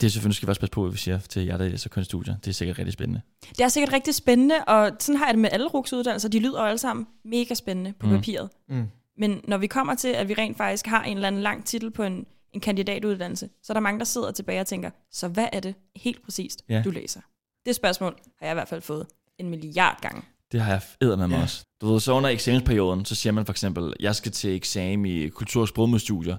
Det 0.00 0.06
er 0.06 0.10
selvfølgelig, 0.10 0.36
skal 0.36 0.46
vi 0.46 0.50
også 0.50 0.60
passe 0.60 0.72
på, 0.72 0.82
hvad 0.82 0.92
vi 0.92 0.98
siger 0.98 1.18
til 1.18 1.44
jer, 1.44 1.56
der 1.56 1.68
læser 1.68 1.88
kønsstudier. 1.88 2.36
Det 2.36 2.48
er 2.48 2.52
sikkert 2.52 2.78
rigtig 2.78 2.92
spændende. 2.92 3.20
Det 3.48 3.60
er 3.60 3.68
sikkert 3.68 3.92
rigtig 3.92 4.14
spændende, 4.14 4.64
og 4.64 4.90
sådan 5.00 5.18
har 5.18 5.26
jeg 5.26 5.34
det 5.34 5.40
med 5.40 5.50
alle 5.52 5.68
RUX-uddannelser. 5.68 6.28
De 6.28 6.38
lyder 6.38 6.60
alle 6.60 6.78
sammen 6.78 7.06
mega 7.24 7.54
spændende 7.54 7.92
på 7.92 8.06
mm. 8.06 8.12
papiret. 8.12 8.50
Mm. 8.68 8.88
Men 9.18 9.40
når 9.44 9.58
vi 9.58 9.66
kommer 9.66 9.94
til, 9.94 10.08
at 10.08 10.28
vi 10.28 10.34
rent 10.34 10.56
faktisk 10.56 10.86
har 10.86 11.02
en 11.04 11.16
eller 11.16 11.28
anden 11.28 11.42
lang 11.42 11.64
titel 11.64 11.90
på 11.90 12.02
en, 12.02 12.26
en 12.52 12.60
kandidatuddannelse, 12.60 13.48
så 13.62 13.72
er 13.72 13.74
der 13.74 13.80
mange, 13.80 13.98
der 13.98 14.04
sidder 14.04 14.30
tilbage 14.30 14.60
og 14.60 14.66
tænker, 14.66 14.90
så 15.10 15.28
hvad 15.28 15.48
er 15.52 15.60
det 15.60 15.74
helt 15.96 16.22
præcist, 16.24 16.64
Ja. 16.68 16.82
du 16.84 16.90
læser? 16.90 17.20
Det 17.66 17.74
spørgsmål 17.74 18.16
har 18.38 18.46
jeg 18.46 18.52
i 18.52 18.54
hvert 18.54 18.68
fald 18.68 18.80
fået 18.82 19.06
en 19.38 19.48
milliard 19.50 20.00
gange. 20.00 20.22
Det 20.52 20.60
har 20.60 20.72
jeg 20.72 20.80
æder 21.02 21.16
med 21.16 21.26
mig 21.28 21.36
Ja. 21.36 21.42
også. 21.42 21.64
Du 21.80 21.92
ved, 21.92 22.00
så 22.00 22.12
under 22.12 22.30
eksamensperioden, 22.30 23.04
så 23.04 23.14
siger 23.14 23.32
man 23.32 23.46
for 23.46 23.52
eksempel, 23.52 23.92
jeg 24.00 24.14
skal 24.16 24.32
til 24.32 24.54
eksamen 24.56 25.06
i 25.06 25.28
kultur- 25.28 25.60
og 25.62 25.68
sprogmødestudier, 25.68 26.36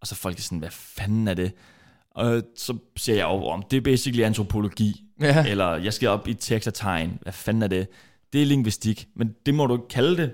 og 0.00 0.06
så 0.06 0.14
folk 0.14 0.38
er 0.38 0.42
sådan, 0.42 0.58
hvad 0.58 0.70
fanden 0.70 1.28
er 1.28 1.34
det? 1.34 1.52
Og 2.10 2.42
så 2.56 2.78
siger 2.96 3.16
jeg 3.16 3.26
over 3.26 3.52
om, 3.54 3.62
det 3.70 3.76
er 3.76 3.80
basically 3.80 4.22
antropologi, 4.24 5.02
Ja. 5.20 5.46
eller 5.48 5.76
jeg 5.76 5.92
skal 5.92 6.08
op 6.08 6.28
i 6.28 6.34
tekst 6.34 6.68
og 6.68 6.74
tegn, 6.74 7.18
hvad 7.22 7.32
fanden 7.32 7.62
er 7.62 7.66
det? 7.66 7.86
Det 8.32 8.42
er 8.42 8.46
lingvistik, 8.46 9.08
men 9.16 9.34
det 9.46 9.54
må 9.54 9.66
du 9.66 9.74
ikke 9.74 9.88
kalde 9.88 10.16
det 10.16 10.30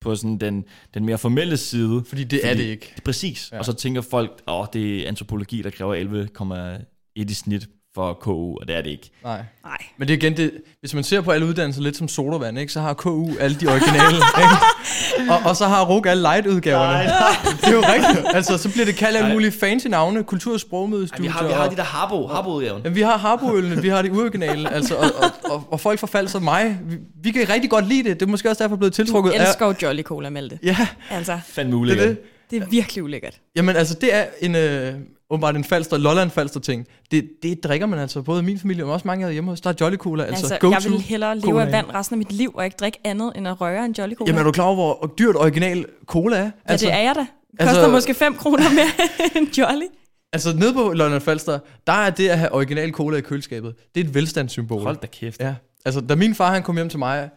på 0.00 0.16
sådan 0.16 0.38
den, 0.38 0.64
den 0.94 1.04
mere 1.04 1.18
formelle 1.18 1.56
side. 1.56 2.04
Fordi 2.08 2.24
det 2.24 2.40
fordi, 2.40 2.50
er 2.50 2.54
det 2.54 2.62
ikke. 2.62 2.94
Præcis. 3.04 3.48
Ja. 3.52 3.58
Og 3.58 3.64
så 3.64 3.72
tænker 3.72 4.00
folk, 4.00 4.42
oh, 4.46 4.66
det 4.72 5.04
er 5.04 5.08
antropologi, 5.08 5.62
der 5.62 5.70
kræver 5.70 5.94
11,1 5.94 6.84
i 7.16 7.34
snit 7.34 7.68
for 7.96 8.12
KU, 8.12 8.56
og 8.60 8.68
det 8.68 8.76
er 8.76 8.82
det 8.82 8.90
ikke. 8.90 9.10
Nej. 9.24 9.42
Nej. 9.64 9.76
Men 9.96 10.08
det 10.08 10.14
er 10.14 10.18
igen, 10.18 10.36
det, 10.36 10.52
hvis 10.80 10.94
man 10.94 11.04
ser 11.04 11.20
på 11.20 11.30
alle 11.30 11.46
uddannelser 11.46 11.82
lidt 11.82 11.96
som 11.96 12.08
sodavand, 12.08 12.58
ikke, 12.58 12.72
så 12.72 12.80
har 12.80 12.94
KU 12.94 13.30
alle 13.40 13.56
de 13.60 13.66
originale, 13.66 14.16
ikke? 14.42 15.32
Og, 15.32 15.38
og 15.44 15.56
så 15.56 15.66
har 15.66 15.84
RUG 15.84 16.06
alle 16.06 16.22
light-udgaverne. 16.22 16.92
Nej, 16.92 17.04
nej. 17.04 17.52
Det 17.60 17.68
er 17.68 17.72
jo 17.72 17.80
rigtigt. 17.80 18.26
Altså, 18.34 18.58
så 18.58 18.72
bliver 18.72 18.84
det 18.84 18.96
kaldt 18.96 19.16
alle 19.16 19.32
mulige 19.32 19.52
fancy 19.52 19.86
navne, 19.86 20.24
kultur- 20.24 20.54
og 20.54 20.60
sprogmødestudier. 20.60 21.22
Vi 21.22 21.28
har, 21.28 21.46
vi 21.46 21.52
har 21.52 21.68
de 21.68 21.76
der 21.76 21.82
Harbo, 21.82 22.26
Harbo-udgaven. 22.26 22.82
Ja, 22.84 22.88
vi 22.88 23.00
har 23.00 23.16
Harbo-ølene, 23.16 23.82
vi 23.82 23.88
har 23.88 24.02
de 24.02 24.12
uoriginale, 24.12 24.72
altså, 24.72 24.94
og, 24.96 25.10
og, 25.16 25.30
og, 25.44 25.64
og, 25.70 25.80
folk 25.80 25.98
forfalder 25.98 26.30
som 26.30 26.42
mig, 26.42 26.78
vi, 26.84 26.96
vi, 27.22 27.30
kan 27.30 27.48
rigtig 27.48 27.70
godt 27.70 27.88
lide 27.88 28.08
det. 28.08 28.20
Det 28.20 28.26
er 28.26 28.30
måske 28.30 28.50
også 28.50 28.64
derfor 28.64 28.76
blevet 28.76 28.94
tiltrukket. 28.94 29.32
Du 29.32 29.38
elsker 29.38 29.66
jo 29.66 29.74
Jolly 29.82 30.02
Cola, 30.02 30.30
Malte. 30.30 30.58
Ja. 30.62 30.88
Altså. 31.10 31.38
Fandme 31.46 31.76
muligt. 31.76 31.98
Det, 31.98 32.08
det. 32.08 32.18
det 32.50 32.62
er 32.62 32.66
virkelig 32.70 33.04
ulækkert. 33.04 33.40
Jamen 33.56 33.76
altså, 33.76 33.94
det 33.94 34.14
er 34.14 34.24
en... 34.40 34.54
Øh, 34.54 34.94
åbenbart 35.30 35.56
en 35.56 35.64
falster, 35.64 35.98
Lolland 35.98 36.30
falster 36.30 36.60
ting. 36.60 36.86
Det, 37.10 37.28
det 37.42 37.64
drikker 37.64 37.86
man 37.86 37.98
altså, 37.98 38.22
både 38.22 38.42
min 38.42 38.58
familie, 38.58 38.84
og 38.84 38.92
også 38.92 39.08
mange 39.08 39.26
af 39.26 39.32
hjemme 39.32 39.50
hos. 39.50 39.60
Der 39.60 39.70
er 39.70 39.74
Jolly 39.80 39.96
Cola, 39.96 40.24
altså, 40.24 40.46
altså 40.46 40.58
go 40.60 40.70
Jeg 40.70 40.80
vil 40.84 41.00
hellere 41.00 41.38
leve 41.38 41.62
af 41.62 41.72
vand 41.72 41.86
resten 41.94 42.14
af 42.14 42.18
mit 42.18 42.32
liv, 42.32 42.52
og 42.54 42.64
ikke 42.64 42.76
drikke 42.80 42.98
andet, 43.04 43.32
end 43.36 43.48
at 43.48 43.60
røre 43.60 43.84
en 43.84 43.94
Jolly 43.98 44.14
Cola. 44.14 44.28
Jamen 44.28 44.40
er 44.40 44.44
du 44.44 44.52
klar 44.52 44.64
over, 44.64 44.74
hvor 44.74 45.14
dyrt 45.18 45.36
original 45.36 45.86
cola 46.06 46.36
er? 46.36 46.42
Ja, 46.42 46.50
altså, 46.64 46.86
det 46.86 46.94
er 46.94 47.00
jeg 47.00 47.14
da. 47.14 47.20
Det 47.20 47.60
koster 47.60 47.74
altså, 47.74 47.90
måske 47.90 48.14
5 48.14 48.34
kroner 48.34 48.64
mere 48.74 49.08
end 49.36 49.58
Jolly. 49.58 49.86
Altså 50.32 50.56
nede 50.56 50.74
på 50.74 50.92
Lolland 50.92 51.20
Falster, 51.20 51.58
der 51.86 51.92
er 51.92 52.10
det 52.10 52.28
at 52.28 52.38
have 52.38 52.54
original 52.54 52.92
cola 52.92 53.16
i 53.16 53.20
køleskabet, 53.20 53.74
det 53.94 54.00
er 54.00 54.04
et 54.04 54.14
velstandssymbol. 54.14 54.82
Hold 54.82 54.96
da 54.96 55.06
kæft. 55.06 55.40
Ja. 55.40 55.54
Altså 55.84 56.00
da 56.00 56.14
min 56.14 56.34
far 56.34 56.52
han 56.52 56.62
kom 56.62 56.76
hjem 56.76 56.88
til 56.88 56.98
mig, 56.98 57.30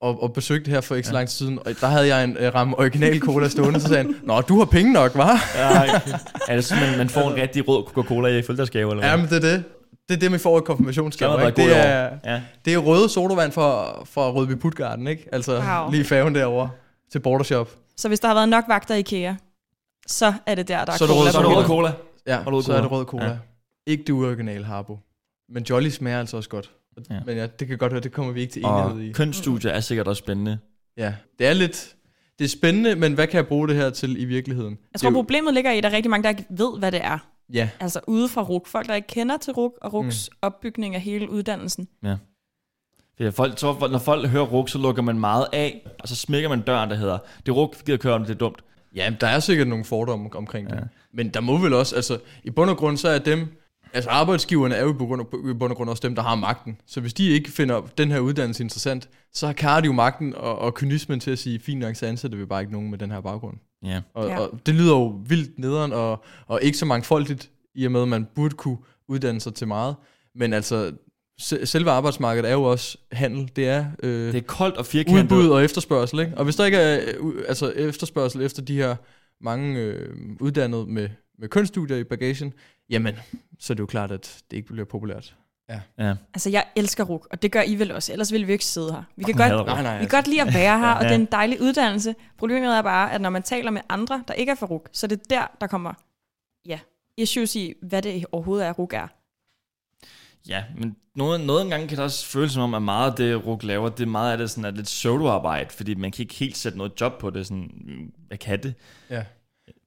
og, 0.00 0.22
og 0.22 0.32
besøgte 0.32 0.70
her 0.70 0.80
for 0.80 0.94
ikke 0.94 1.08
så 1.08 1.14
lang 1.14 1.28
tid 1.28 1.36
siden, 1.36 1.58
og 1.58 1.74
der 1.80 1.86
havde 1.86 2.06
jeg 2.14 2.24
en 2.24 2.36
uh, 2.36 2.54
ramme 2.54 2.78
original 2.78 3.20
cola 3.20 3.48
stående, 3.48 3.80
så 3.80 3.88
sagde 3.88 4.02
han, 4.02 4.16
Nå, 4.22 4.40
du 4.40 4.58
har 4.58 4.64
penge 4.64 4.92
nok, 4.92 5.14
hva'? 5.14 5.58
ja, 5.58 6.00
altså, 6.48 6.74
man, 6.74 6.98
man 6.98 7.08
får 7.08 7.30
en 7.30 7.36
rigtig 7.42 7.68
rød 7.68 7.84
Coca-Cola 7.84 8.28
i 8.28 8.42
fødselsdagsgave, 8.42 8.90
eller 8.90 9.02
hvad? 9.02 9.10
Jamen, 9.10 9.26
det 9.26 9.36
er 9.36 9.50
det. 9.50 9.64
Det 10.08 10.16
er 10.16 10.20
det, 10.20 10.30
man 10.30 10.40
får 10.40 10.58
i 10.58 10.62
konfirmationsgave. 10.66 11.46
Det, 11.46 11.56
det, 11.56 11.76
er, 11.76 12.10
ja. 12.24 12.42
det 12.64 12.74
er 12.74 12.78
røde 12.78 13.08
sodavand 13.08 13.52
fra, 13.52 14.04
fra 14.04 14.30
Rødby 14.30 14.54
Putgarden, 14.60 15.06
ikke? 15.06 15.28
Altså 15.32 15.52
wow. 15.52 15.90
lige 15.90 16.04
færgen 16.04 16.34
derovre 16.34 16.70
til 17.12 17.18
Bordershop. 17.18 17.70
Så 17.96 18.08
hvis 18.08 18.20
der 18.20 18.28
har 18.28 18.34
været 18.34 18.48
nok 18.48 18.64
vagter 18.68 18.94
i 18.94 18.98
IKEA, 18.98 19.34
så 20.06 20.34
er 20.46 20.54
det 20.54 20.68
der, 20.68 20.84
der 20.84 20.92
så 20.92 21.04
er, 21.04 21.08
cola. 21.08 21.30
så 21.30 21.38
er 21.38 21.42
det 21.42 21.56
rød 21.56 21.64
cola. 21.64 21.92
Ja, 22.26 22.44
så 22.44 22.72
er 22.72 22.80
det 22.80 22.90
rød 22.90 23.04
cola. 23.04 23.24
Ja. 23.24 23.36
Ikke 23.86 24.04
det 24.04 24.12
uoriginale 24.12 24.64
Harbo. 24.64 24.98
Men 25.48 25.62
Jolly 25.70 25.88
smager 25.88 26.20
altså 26.20 26.36
også 26.36 26.48
godt. 26.48 26.70
Ja. 27.10 27.20
Men 27.26 27.36
ja, 27.36 27.46
det 27.46 27.68
kan 27.68 27.78
godt 27.78 27.92
være, 27.92 28.00
det 28.00 28.12
kommer 28.12 28.32
vi 28.32 28.40
ikke 28.40 28.52
til 28.52 28.64
enighed 28.64 28.92
og 28.92 29.04
i. 29.04 29.12
kønsstudier 29.12 29.70
er 29.70 29.80
sikkert 29.80 30.08
også 30.08 30.20
spændende. 30.20 30.58
Ja, 30.96 31.14
det 31.38 31.46
er 31.46 31.52
lidt... 31.52 31.96
Det 32.38 32.44
er 32.44 32.48
spændende, 32.48 32.94
men 32.94 33.12
hvad 33.12 33.26
kan 33.26 33.36
jeg 33.36 33.46
bruge 33.46 33.68
det 33.68 33.76
her 33.76 33.90
til 33.90 34.22
i 34.22 34.24
virkeligheden? 34.24 34.78
Jeg 34.92 35.00
tror, 35.00 35.10
jo... 35.10 35.14
problemet 35.14 35.54
ligger 35.54 35.72
i, 35.72 35.76
at 35.76 35.82
der 35.82 35.90
er 35.90 35.96
rigtig 35.96 36.10
mange, 36.10 36.22
der 36.22 36.28
ikke 36.28 36.44
ved, 36.50 36.78
hvad 36.78 36.92
det 36.92 37.04
er. 37.04 37.18
Ja. 37.52 37.68
Altså 37.80 38.00
ude 38.06 38.28
fra 38.28 38.42
RUG. 38.42 38.66
Folk, 38.66 38.86
der 38.86 38.94
ikke 38.94 39.08
kender 39.08 39.36
til 39.36 39.52
RUG 39.52 39.78
og 39.82 39.92
RUGs 39.92 40.30
mm. 40.32 40.36
opbygning 40.42 40.94
af 40.94 41.00
hele 41.00 41.30
uddannelsen. 41.30 41.88
Ja. 42.04 42.16
Ja, 43.20 43.28
folk, 43.28 43.58
så, 43.58 43.88
når 43.90 43.98
folk 43.98 44.28
hører 44.28 44.44
RUG, 44.44 44.68
så 44.68 44.78
lukker 44.78 45.02
man 45.02 45.20
meget 45.20 45.46
af, 45.52 45.86
og 46.00 46.08
så 46.08 46.16
smækker 46.16 46.48
man 46.48 46.60
døren, 46.60 46.90
der 46.90 46.96
hedder, 46.96 47.18
det 47.46 47.48
er 47.48 47.52
RUG, 47.52 47.74
gider 47.86 47.98
køre 47.98 48.14
om, 48.14 48.24
det 48.24 48.30
er 48.30 48.38
dumt. 48.38 48.64
Ja, 48.94 49.14
der 49.20 49.26
er 49.26 49.40
sikkert 49.40 49.68
nogle 49.68 49.84
fordomme 49.84 50.36
omkring 50.36 50.70
det. 50.70 50.76
Ja. 50.76 50.82
Men 51.12 51.28
der 51.28 51.40
må 51.40 51.58
vel 51.58 51.72
også, 51.72 51.96
altså 51.96 52.18
i 52.44 52.50
bund 52.50 52.70
og 52.70 52.76
grund, 52.76 52.96
så 52.96 53.08
er 53.08 53.18
dem, 53.18 53.48
Altså 53.92 54.10
arbejdsgiverne 54.10 54.74
er 54.74 54.82
jo 54.82 54.92
på 54.92 55.06
grund, 55.06 55.20
af, 55.20 55.26
på 55.26 55.54
bund 55.58 55.72
og 55.72 55.76
grund 55.76 55.90
også 55.90 56.00
dem, 56.08 56.14
der 56.14 56.22
har 56.22 56.34
magten. 56.34 56.80
Så 56.86 57.00
hvis 57.00 57.14
de 57.14 57.28
ikke 57.28 57.50
finder 57.50 57.80
den 57.98 58.10
her 58.10 58.18
uddannelse 58.18 58.62
interessant, 58.62 59.08
så 59.32 59.54
har 59.58 59.80
de 59.80 59.86
jo 59.86 59.92
magten 59.92 60.34
og, 60.34 60.58
og 60.58 60.74
kynismen 60.74 61.20
til 61.20 61.30
at 61.30 61.38
sige, 61.38 61.60
fint 61.60 61.80
nok, 61.80 61.94
så 61.96 62.06
ansætter 62.06 62.38
vi 62.38 62.44
bare 62.44 62.60
ikke 62.60 62.72
nogen 62.72 62.90
med 62.90 62.98
den 62.98 63.10
her 63.10 63.20
baggrund. 63.20 63.56
Ja. 63.84 64.00
Og, 64.14 64.28
ja. 64.28 64.38
og 64.38 64.60
det 64.66 64.74
lyder 64.74 64.96
jo 64.96 65.20
vildt 65.26 65.58
nederen 65.58 65.92
og, 65.92 66.24
og 66.46 66.62
ikke 66.62 66.78
så 66.78 66.86
mangfoldigt, 66.86 67.50
i 67.74 67.84
og 67.84 67.92
med 67.92 68.02
at 68.02 68.08
man 68.08 68.26
burde 68.34 68.54
kunne 68.54 68.78
uddanne 69.08 69.40
sig 69.40 69.54
til 69.54 69.68
meget. 69.68 69.96
Men 70.34 70.52
altså, 70.52 70.92
selve 71.64 71.90
arbejdsmarkedet 71.90 72.50
er 72.50 72.54
jo 72.54 72.62
også 72.62 72.98
handel. 73.12 73.50
Det 73.56 73.68
er, 73.68 73.86
øh, 74.02 74.32
det 74.32 74.34
er 74.34 74.46
koldt 74.46 74.76
og 74.76 74.86
firkantet. 74.86 75.22
Udbud 75.22 75.48
og 75.48 75.64
efterspørgsel. 75.64 76.20
Ikke? 76.20 76.32
Og 76.36 76.44
hvis 76.44 76.56
der 76.56 76.64
ikke 76.64 76.78
er 76.78 77.00
øh, 77.20 77.44
altså 77.48 77.70
efterspørgsel 77.70 78.42
efter 78.42 78.62
de 78.62 78.76
her 78.76 78.96
mange 79.40 79.78
øh, 79.78 80.16
uddannede 80.40 80.86
med, 80.86 81.08
med 81.40 81.48
kønsstudier 81.48 81.96
i 81.96 82.04
bagagen, 82.04 82.52
jamen, 82.90 83.14
så 83.58 83.72
er 83.72 83.74
det 83.74 83.80
jo 83.80 83.86
klart, 83.86 84.10
at 84.10 84.42
det 84.50 84.56
ikke 84.56 84.72
bliver 84.72 84.84
populært. 84.84 85.36
Ja. 85.68 85.80
ja. 85.98 86.14
Altså, 86.34 86.50
jeg 86.50 86.64
elsker 86.76 87.04
RUK, 87.04 87.28
og 87.30 87.42
det 87.42 87.52
gør 87.52 87.62
I 87.62 87.74
vel 87.74 87.92
også, 87.92 88.12
ellers 88.12 88.32
ville 88.32 88.46
vi 88.46 88.52
ikke 88.52 88.64
sidde 88.64 88.92
her. 88.92 89.02
Vi 89.16 89.24
kan 89.24 89.34
godt, 89.34 89.66
nej, 89.66 89.82
nej, 89.82 89.98
vi 89.98 90.04
kan 90.04 90.18
godt 90.18 90.26
lide 90.26 90.42
at 90.42 90.54
være 90.54 90.78
her, 90.78 90.88
ja. 90.88 90.94
og 90.94 91.04
det 91.04 91.10
er 91.10 91.14
en 91.14 91.28
dejlig 91.32 91.60
uddannelse. 91.60 92.14
Problemet 92.38 92.76
er 92.76 92.82
bare, 92.82 93.12
at 93.12 93.20
når 93.20 93.30
man 93.30 93.42
taler 93.42 93.70
med 93.70 93.80
andre, 93.88 94.24
der 94.28 94.34
ikke 94.34 94.50
er 94.52 94.56
fra 94.56 94.66
RUK, 94.66 94.88
så 94.92 95.06
er 95.06 95.08
det 95.08 95.30
der, 95.30 95.46
der 95.60 95.66
kommer 95.66 95.92
ja, 96.66 96.78
issues 97.16 97.56
i, 97.56 97.74
hvad 97.82 98.02
det 98.02 98.24
overhovedet 98.32 98.66
er, 98.66 98.72
RUK 98.72 98.92
er. 98.92 99.06
Ja, 100.48 100.64
men 100.78 100.96
noget, 101.14 101.40
noget 101.40 101.62
engang 101.62 101.88
kan 101.88 101.96
det 101.96 102.04
også 102.04 102.26
føles 102.26 102.52
som 102.52 102.62
om, 102.62 102.74
at 102.74 102.82
meget 102.82 103.10
af 103.10 103.16
det, 103.16 103.46
RUK 103.46 103.62
laver, 103.62 103.88
det 103.88 104.02
er 104.02 104.06
meget 104.06 104.32
af 104.32 104.38
det 104.38 104.50
sådan, 104.50 104.64
at 104.64 104.74
lidt 104.74 104.86
pseudo-arbejde, 104.86 105.70
fordi 105.70 105.94
man 105.94 106.10
kan 106.10 106.22
ikke 106.22 106.34
helt 106.34 106.56
sætte 106.56 106.78
noget 106.78 106.92
job 107.00 107.18
på 107.18 107.30
det. 107.30 107.46
Sådan, 107.46 108.12
hvad 108.26 108.38
kan 108.38 108.62
det? 108.62 108.74
Ja. 109.10 109.24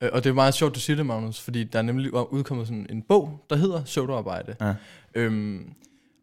Øh, 0.01 0.09
og 0.13 0.23
det 0.23 0.29
er 0.29 0.33
meget 0.33 0.53
sjovt, 0.53 0.75
du 0.75 0.79
siger 0.79 0.97
det, 0.97 1.05
Magnus, 1.05 1.39
fordi 1.39 1.63
der 1.63 1.79
er 1.79 1.83
nemlig 1.83 2.13
udkommet 2.13 2.67
sådan 2.67 2.87
en 2.89 3.01
bog, 3.01 3.45
der 3.49 3.55
hedder 3.55 3.81
Søvdearbejde. 3.85 4.55
Ja. 4.61 4.73
Øhm, 5.15 5.73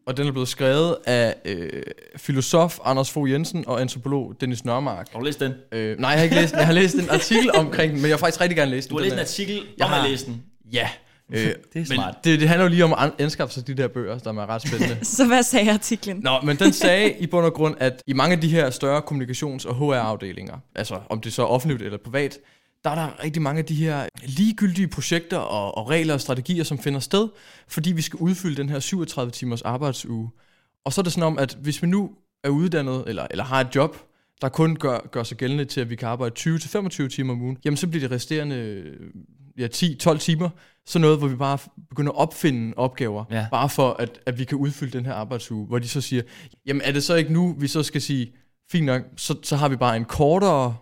og 0.05 0.17
den 0.17 0.27
er 0.27 0.31
blevet 0.31 0.47
skrevet 0.47 0.97
af 1.05 1.35
øh, 1.45 1.83
filosof 2.17 2.79
Anders 2.83 3.11
Fogh 3.11 3.31
Jensen 3.31 3.67
og 3.67 3.81
antropolog 3.81 4.35
Dennis 4.41 4.65
Nørmark. 4.65 5.07
Har 5.11 5.19
du 5.19 5.25
læst 5.25 5.39
den? 5.39 5.53
Øh, 5.71 5.99
nej, 5.99 6.09
jeg 6.09 6.19
har 6.19 6.23
ikke 6.23 6.35
læst 6.35 6.51
den. 6.51 6.59
Jeg 6.59 6.65
har 6.65 6.73
læst 6.73 6.95
en 6.95 7.09
artikel 7.09 7.55
omkring 7.61 7.91
den, 7.91 8.01
men 8.01 8.09
jeg 8.09 8.15
har 8.15 8.19
faktisk 8.19 8.41
rigtig 8.41 8.57
gerne 8.57 8.71
læst 8.71 8.89
den. 8.89 8.97
Du 8.97 8.97
har 8.97 9.03
læst 9.03 9.13
en 9.13 9.19
artikel, 9.19 9.61
jeg 9.77 9.89
har 9.89 10.07
læst 10.07 10.25
den? 10.25 10.43
Ja. 10.73 10.89
Øh, 11.31 11.37
det 11.73 11.81
er 11.81 11.85
smart. 11.85 12.15
Men 12.25 12.31
det, 12.31 12.39
det 12.39 12.47
handler 12.47 12.65
jo 12.65 12.69
lige 12.69 12.83
om 12.83 12.93
at 12.93 13.11
anskaffe 13.19 13.53
sig 13.53 13.67
de 13.67 13.73
der 13.73 13.87
bøger, 13.87 14.17
der 14.17 14.33
er 14.33 14.49
ret 14.49 14.61
spændende. 14.61 15.05
Så 15.17 15.27
hvad 15.27 15.43
sagde 15.43 15.71
artiklen? 15.71 16.17
Nå, 16.23 16.41
men 16.43 16.57
den 16.57 16.73
sagde 16.73 17.13
i 17.19 17.27
bund 17.27 17.45
og 17.45 17.53
grund, 17.53 17.75
at 17.79 18.03
i 18.07 18.13
mange 18.13 18.35
af 18.35 18.41
de 18.41 18.47
her 18.47 18.69
større 18.69 19.01
kommunikations- 19.01 19.67
og 19.67 19.75
HR-afdelinger, 19.75 20.57
altså 20.75 20.99
om 21.09 21.21
det 21.21 21.33
så 21.33 21.41
er 21.41 21.47
offentligt 21.47 21.81
eller 21.81 21.97
privat, 21.97 22.37
der 22.83 22.89
er 22.89 22.95
der 22.95 23.23
rigtig 23.23 23.41
mange 23.41 23.59
af 23.59 23.65
de 23.65 23.75
her 23.75 24.09
ligegyldige 24.23 24.87
projekter 24.87 25.37
og, 25.37 25.77
og 25.77 25.89
regler 25.89 26.13
og 26.13 26.21
strategier, 26.21 26.63
som 26.63 26.79
finder 26.79 26.99
sted, 26.99 27.29
fordi 27.67 27.91
vi 27.91 28.01
skal 28.01 28.17
udfylde 28.17 28.55
den 28.55 28.69
her 28.69 28.79
37 28.79 29.31
timers 29.31 29.61
arbejdsuge. 29.61 30.29
Og 30.85 30.93
så 30.93 31.01
er 31.01 31.03
det 31.03 31.13
sådan 31.13 31.27
om, 31.27 31.39
at 31.39 31.57
hvis 31.61 31.81
vi 31.81 31.87
nu 31.87 32.11
er 32.43 32.49
uddannet 32.49 33.03
eller, 33.07 33.27
eller 33.31 33.43
har 33.43 33.61
et 33.61 33.75
job, 33.75 33.97
der 34.41 34.49
kun 34.49 34.75
gør, 34.75 34.99
gør 35.11 35.23
sig 35.23 35.37
gældende 35.37 35.65
til, 35.65 35.81
at 35.81 35.89
vi 35.89 35.95
kan 35.95 36.07
arbejde 36.07 36.35
20-25 36.39 37.07
timer 37.07 37.33
om 37.33 37.41
ugen, 37.41 37.57
jamen 37.65 37.77
så 37.77 37.87
bliver 37.87 38.01
det 38.07 38.11
resterende 38.11 38.83
ja, 39.57 39.67
10-12 39.67 40.17
timer 40.17 40.49
så 40.85 40.99
noget, 40.99 41.17
hvor 41.17 41.27
vi 41.27 41.35
bare 41.35 41.57
begynder 41.89 42.11
at 42.11 42.17
opfinde 42.17 42.73
opgaver, 42.77 43.25
ja. 43.31 43.45
bare 43.51 43.69
for 43.69 43.93
at, 43.99 44.19
at 44.25 44.39
vi 44.39 44.43
kan 44.43 44.57
udfylde 44.57 44.97
den 44.97 45.05
her 45.05 45.13
arbejdsuge, 45.13 45.67
hvor 45.67 45.79
de 45.79 45.87
så 45.87 46.01
siger, 46.01 46.23
jamen 46.65 46.81
er 46.81 46.91
det 46.91 47.03
så 47.03 47.15
ikke 47.15 47.33
nu, 47.33 47.55
vi 47.59 47.67
så 47.67 47.83
skal 47.83 48.01
sige, 48.01 48.33
fint 48.71 48.85
nok, 48.85 49.01
så, 49.17 49.35
så 49.43 49.55
har 49.55 49.69
vi 49.69 49.75
bare 49.75 49.97
en 49.97 50.05
kortere 50.05 50.75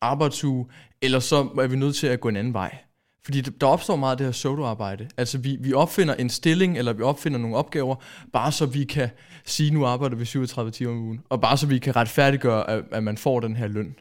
arbejdsuge, 0.00 0.66
eller 1.04 1.20
så 1.20 1.36
er 1.36 1.66
vi 1.66 1.76
nødt 1.76 1.96
til 1.96 2.06
at 2.06 2.20
gå 2.20 2.28
en 2.28 2.36
anden 2.36 2.54
vej. 2.54 2.78
Fordi 3.24 3.40
der 3.40 3.66
opstår 3.66 3.96
meget 3.96 4.12
af 4.12 4.16
det 4.16 4.26
her 4.26 4.32
pseudo-arbejde. 4.32 5.08
Altså 5.16 5.38
vi, 5.38 5.56
vi 5.60 5.72
opfinder 5.72 6.14
en 6.14 6.30
stilling, 6.30 6.78
eller 6.78 6.92
vi 6.92 7.02
opfinder 7.02 7.38
nogle 7.38 7.56
opgaver, 7.56 7.96
bare 8.32 8.52
så 8.52 8.66
vi 8.66 8.84
kan 8.84 9.08
sige, 9.44 9.70
nu 9.70 9.86
arbejder 9.86 10.16
vi 10.16 10.24
37 10.24 10.70
timer 10.70 10.92
om 10.92 10.98
ugen, 10.98 11.20
og 11.28 11.40
bare 11.40 11.56
så 11.56 11.66
vi 11.66 11.78
kan 11.78 11.96
retfærdiggøre, 11.96 12.70
at, 12.70 12.84
at 12.92 13.02
man 13.02 13.18
får 13.18 13.40
den 13.40 13.56
her 13.56 13.66
løn. 13.68 13.94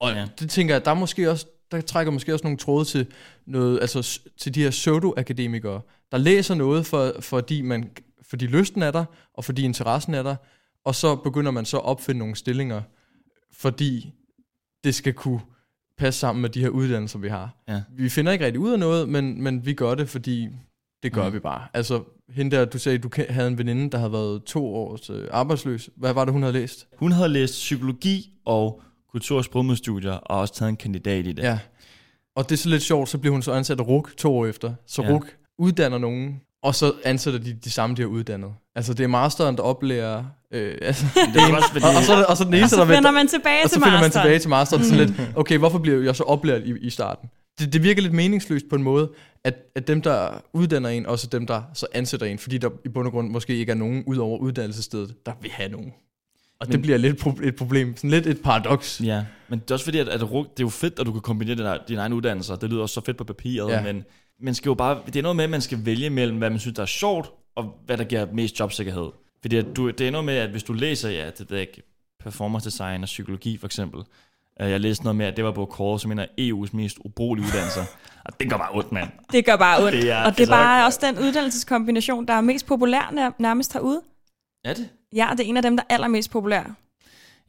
Og 0.00 0.10
ja. 0.10 0.26
det 0.38 0.50
tænker 0.50 0.74
jeg, 0.74 0.84
der 0.84 0.90
er 0.90 0.94
måske 0.94 1.30
også, 1.30 1.46
der 1.70 1.80
trækker 1.80 2.12
måske 2.12 2.32
også 2.32 2.44
nogle 2.44 2.58
tråde 2.58 2.84
til, 2.84 3.06
noget, 3.46 3.80
altså, 3.80 4.20
til 4.38 4.54
de 4.54 4.62
her 4.62 4.70
pseudo-akademikere, 4.70 5.80
der 6.12 6.18
læser 6.18 6.54
noget, 6.54 6.86
for, 6.86 7.12
fordi, 7.20 7.62
man, 7.62 7.90
fordi 8.28 8.46
lysten 8.46 8.82
er 8.82 8.90
der, 8.90 9.04
og 9.34 9.44
fordi 9.44 9.62
interessen 9.62 10.14
er 10.14 10.22
der, 10.22 10.36
og 10.84 10.94
så 10.94 11.16
begynder 11.16 11.50
man 11.50 11.64
så 11.64 11.76
at 11.76 11.84
opfinde 11.84 12.18
nogle 12.18 12.36
stillinger, 12.36 12.82
fordi 13.52 14.12
det 14.84 14.94
skal 14.94 15.12
kunne 15.12 15.40
passe 16.02 16.20
sammen 16.20 16.42
med 16.42 16.50
de 16.50 16.60
her 16.60 16.68
uddannelser, 16.68 17.18
vi 17.18 17.28
har. 17.28 17.62
Ja. 17.68 17.82
Vi 17.96 18.08
finder 18.08 18.32
ikke 18.32 18.44
rigtig 18.44 18.60
ud 18.60 18.72
af 18.72 18.78
noget, 18.78 19.08
men, 19.08 19.42
men 19.42 19.66
vi 19.66 19.74
gør 19.74 19.94
det, 19.94 20.08
fordi 20.08 20.48
det 21.02 21.12
gør 21.12 21.28
mm. 21.28 21.34
vi 21.34 21.38
bare. 21.38 21.66
Altså, 21.74 22.02
hende 22.28 22.56
der, 22.56 22.64
du 22.64 22.78
sagde, 22.78 22.98
du 22.98 23.10
havde 23.28 23.48
en 23.48 23.58
veninde, 23.58 23.90
der 23.90 23.98
havde 23.98 24.12
været 24.12 24.44
to 24.44 24.74
års 24.74 25.10
øh, 25.10 25.28
arbejdsløs. 25.30 25.90
Hvad 25.96 26.12
var 26.12 26.24
det, 26.24 26.32
hun 26.32 26.42
havde 26.42 26.52
læst? 26.52 26.88
Hun 26.98 27.12
havde 27.12 27.28
læst 27.28 27.52
psykologi 27.52 28.32
og 28.44 28.82
kultur- 29.10 29.38
og 29.38 29.44
sprogmedstudier, 29.44 30.12
og 30.12 30.40
også 30.40 30.54
taget 30.54 30.70
en 30.70 30.76
kandidat 30.76 31.26
i 31.26 31.32
det. 31.32 31.42
Ja. 31.42 31.58
Og 32.36 32.48
det 32.48 32.52
er 32.52 32.58
så 32.58 32.68
lidt 32.68 32.82
sjovt, 32.82 33.08
så 33.08 33.18
bliver 33.18 33.32
hun 33.32 33.42
så 33.42 33.52
ansat 33.52 33.80
af 33.80 33.88
RUK 33.88 34.16
to 34.16 34.36
år 34.36 34.46
efter. 34.46 34.74
Så 34.86 35.02
ja. 35.02 35.10
RUK 35.10 35.36
uddanner 35.58 35.98
nogen, 35.98 36.40
og 36.62 36.74
så 36.74 36.92
ansætter 37.04 37.40
de 37.40 37.52
de 37.52 37.70
samme, 37.70 37.96
de 37.96 38.02
har 38.02 38.08
uddannet. 38.08 38.50
Altså, 38.74 38.94
det 38.94 39.04
er 39.04 39.08
masteren, 39.08 39.56
der 39.56 39.62
oplærer... 39.62 40.24
Øh, 40.52 40.78
altså, 40.82 41.06
det 41.34 41.42
er 41.42 41.56
også, 41.56 41.68
fordi... 41.72 41.84
og, 41.84 41.90
og, 41.96 42.02
så, 42.02 42.24
og 42.28 42.36
så 42.36 42.44
den 42.44 42.54
eneste, 42.54 42.74
og 42.74 42.86
så 42.86 42.94
finder 42.94 43.10
man 43.10 43.28
tilbage 43.28 43.64
og 43.64 43.70
til 43.70 43.80
masteren. 43.80 44.04
Og 44.04 44.12
så 44.12 44.18
finder 44.18 44.20
man 44.20 44.28
tilbage 44.28 44.38
til 44.38 44.50
masteren. 44.50 44.82
Mm. 44.82 44.88
Så 44.88 44.94
lidt, 44.94 45.36
okay, 45.36 45.58
hvorfor 45.58 45.78
bliver 45.78 46.02
jeg 46.02 46.16
så 46.16 46.22
oplært 46.22 46.62
i, 46.64 46.74
i 46.80 46.90
starten? 46.90 47.30
Det, 47.58 47.72
det 47.72 47.82
virker 47.82 48.02
lidt 48.02 48.12
meningsløst 48.12 48.64
på 48.70 48.76
en 48.76 48.82
måde, 48.82 49.10
at, 49.44 49.54
at 49.74 49.88
dem, 49.88 50.02
der 50.02 50.28
uddanner 50.52 50.88
en, 50.88 51.06
også 51.06 51.26
dem, 51.26 51.46
der 51.46 51.62
så 51.74 51.86
ansætter 51.94 52.26
en, 52.26 52.38
fordi 52.38 52.58
der 52.58 52.70
i 52.84 52.88
bund 52.88 53.06
og 53.06 53.12
grund 53.12 53.30
måske 53.30 53.56
ikke 53.56 53.72
er 53.72 53.76
nogen 53.76 54.04
ud 54.06 54.16
over 54.16 54.38
uddannelsesstedet, 54.38 55.14
der 55.26 55.32
vil 55.42 55.50
have 55.50 55.68
nogen. 55.70 55.92
Og 56.60 56.66
Men- 56.66 56.72
det 56.72 56.82
bliver 56.82 56.98
lidt 56.98 57.26
pro- 57.26 57.46
et 57.46 57.56
problem. 57.56 57.96
Sådan 57.96 58.10
lidt 58.10 58.26
et 58.26 58.42
paradoks. 58.42 59.00
Ja, 59.04 59.24
men 59.48 59.58
det 59.58 59.70
er 59.70 59.74
også 59.74 59.84
fordi, 59.84 59.98
at, 59.98 60.08
at 60.08 60.20
det 60.20 60.28
er 60.30 60.44
jo 60.60 60.68
fedt, 60.68 60.98
at 60.98 61.06
du 61.06 61.12
kan 61.12 61.20
kombinere 61.20 61.56
dine, 61.56 61.78
dine 61.88 62.00
egne 62.00 62.14
uddannelser. 62.14 62.56
Det 62.56 62.70
lyder 62.70 62.82
også 62.82 62.94
så 62.94 63.00
fedt 63.04 63.16
på 63.16 63.24
papiret, 63.24 63.70
ja. 63.70 63.82
men 63.82 64.04
man 64.42 64.54
skal 64.54 64.68
jo 64.70 64.74
bare, 64.74 64.98
det 65.06 65.16
er 65.16 65.22
noget 65.22 65.36
med, 65.36 65.44
at 65.44 65.50
man 65.50 65.60
skal 65.60 65.78
vælge 65.86 66.10
mellem, 66.10 66.38
hvad 66.38 66.50
man 66.50 66.58
synes, 66.58 66.74
der 66.76 66.82
er 66.82 66.86
sjovt, 66.86 67.30
og 67.56 67.74
hvad 67.86 67.96
der 67.98 68.04
giver 68.04 68.26
mest 68.32 68.60
jobsikkerhed. 68.60 69.10
Fordi 69.42 69.56
at 69.56 69.66
du, 69.76 69.90
det 69.90 70.06
er 70.06 70.10
noget 70.10 70.24
med, 70.24 70.34
at 70.36 70.50
hvis 70.50 70.62
du 70.62 70.72
læser, 70.72 71.10
ja, 71.10 71.30
det 71.38 71.50
ved 71.50 71.58
ikke, 71.58 71.82
performance 72.24 72.70
design 72.70 73.02
og 73.02 73.06
psykologi 73.06 73.56
for 73.58 73.66
eksempel, 73.66 74.00
øh, 74.60 74.70
jeg 74.70 74.80
læste 74.80 75.04
noget 75.04 75.16
med, 75.16 75.26
at 75.26 75.36
det 75.36 75.44
var 75.44 75.52
på 75.52 75.64
kåret 75.64 76.00
som 76.00 76.12
en 76.12 76.18
af 76.18 76.28
EU's 76.40 76.68
mest 76.76 76.96
ubrugelige 77.04 77.46
uddannelser. 77.46 77.84
Og 78.24 78.40
det 78.40 78.50
går 78.50 78.56
bare 78.56 78.68
ondt, 78.72 78.92
mand. 78.92 79.08
Det 79.32 79.44
gør 79.44 79.56
bare 79.56 79.84
ondt. 79.84 79.92
Det 79.92 80.10
er- 80.10 80.24
og 80.24 80.38
det 80.38 80.44
er 80.46 80.50
bare 80.50 80.86
også 80.86 80.98
den 81.02 81.18
uddannelseskombination, 81.18 82.26
der 82.28 82.34
er 82.34 82.40
mest 82.40 82.66
populær 82.66 83.10
nær- 83.12 83.36
nærmest 83.38 83.72
herude. 83.72 84.00
Er 84.64 84.74
det? 84.74 84.88
Ja, 85.14 85.28
det 85.32 85.40
er 85.40 85.44
en 85.48 85.56
af 85.56 85.62
dem, 85.62 85.76
der 85.76 85.82
er 85.88 85.94
allermest 85.94 86.30
populær. 86.30 86.62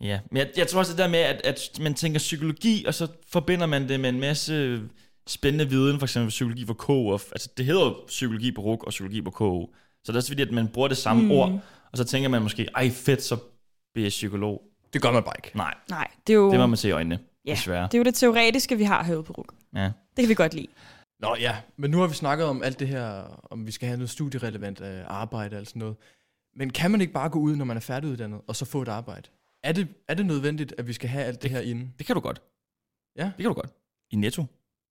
Ja, 0.02 0.20
men 0.32 0.38
jeg, 0.38 0.48
jeg 0.58 0.68
tror 0.68 0.80
også 0.80 0.92
det 0.92 1.00
der 1.00 1.08
med, 1.08 1.20
at, 1.20 1.42
at 1.44 1.80
man 1.82 1.94
tænker 1.94 2.20
psykologi, 2.20 2.86
og 2.88 2.94
så 2.94 3.08
forbinder 3.32 3.66
man 3.66 3.90
det 3.90 4.00
med 4.00 4.10
en 4.10 4.20
masse 4.20 4.82
spændende 5.28 5.70
viden, 5.70 6.00
for 6.00 6.06
eksempel 6.06 6.30
psykologi 6.30 6.66
for 6.66 6.74
KU. 6.74 7.12
Og, 7.12 7.22
altså, 7.32 7.50
det 7.58 7.66
hedder 7.66 7.82
jo 7.86 7.96
psykologi 8.08 8.52
på 8.52 8.62
RUG 8.62 8.84
og 8.86 8.90
psykologi 8.90 9.22
på 9.22 9.32
KU. 9.32 9.66
Så 10.04 10.12
det 10.12 10.14
er 10.14 10.16
også 10.20 10.30
fordi, 10.30 10.42
at 10.42 10.52
man 10.52 10.68
bruger 10.68 10.88
det 10.88 10.98
samme 10.98 11.24
Mm. 11.24 11.32
ord, 11.32 11.60
og 11.92 11.98
så 11.98 12.04
tænker 12.04 12.30
man 12.30 12.42
måske, 12.42 12.68
ej 12.76 12.90
fedt, 12.90 13.22
så 13.22 13.38
bliver 13.94 14.06
jeg 14.06 14.10
psykolog. 14.10 14.62
Det 14.94 15.02
gør 15.02 15.12
man 15.12 15.24
bare 15.24 15.34
ikke. 15.44 15.58
Nej, 15.58 15.74
Nej, 15.90 16.08
det 16.28 16.34
er 16.34 16.38
jo 16.38 16.52
det 16.52 16.60
må 16.60 16.68
man 16.68 16.78
se 16.78 16.88
i 16.88 16.92
øjnene, 16.92 17.20
Ja. 17.46 17.52
desværre. 17.52 17.84
det, 17.84 17.94
er 17.94 17.98
jo 17.98 18.04
det 18.04 18.16
teoretiske, 18.16 18.78
vi 18.78 18.84
har 18.84 19.04
herude 19.04 19.24
på 19.24 19.34
RUG. 19.34 19.46
Ja. 19.76 19.84
Det 19.84 19.94
kan 20.24 20.30
vi 20.30 20.34
godt 20.34 20.54
lide. 20.54 20.68
Nå 21.20 21.36
ja, 21.40 21.58
men 21.78 21.92
nu 21.92 22.00
har 22.00 22.08
vi 22.08 22.14
snakket 22.14 22.46
om 22.48 22.64
alt 22.64 22.80
det 22.80 22.88
her, 22.88 23.24
om 23.52 23.68
vi 23.68 23.72
skal 23.72 23.88
have 23.88 23.98
noget 23.98 24.10
studierelevant 24.10 24.82
øh, 24.82 25.02
arbejde 25.08 25.56
og 25.56 25.60
alt 25.60 25.68
sådan 25.68 25.80
noget. 25.80 25.96
Men 26.56 26.70
kan 26.70 26.92
man 26.92 27.02
ikke 27.02 27.14
bare 27.14 27.30
gå 27.30 27.40
ud, 27.40 27.56
når 27.56 27.66
man 27.66 27.78
er 27.78 27.82
færdiguddannet, 27.82 28.42
og 28.48 28.56
så 28.56 28.66
få 28.66 28.82
et 28.82 28.88
arbejde? 28.88 29.30
Er 29.64 29.72
det, 29.72 29.88
er 30.08 30.14
det 30.14 30.26
nødvendigt, 30.26 30.74
at 30.78 30.88
vi 30.88 30.94
skal 30.94 31.10
have 31.10 31.24
alt 31.26 31.44
det 31.44 31.52
her 31.52 31.60
inde? 31.60 31.90
Det 31.98 32.06
kan 32.06 32.16
du 32.16 32.20
godt. 32.20 32.42
Ja. 33.18 33.24
Det 33.24 33.34
kan 33.38 33.46
du 33.46 33.54
godt. 33.54 33.70
I 34.12 34.16
Netto. 34.16 34.46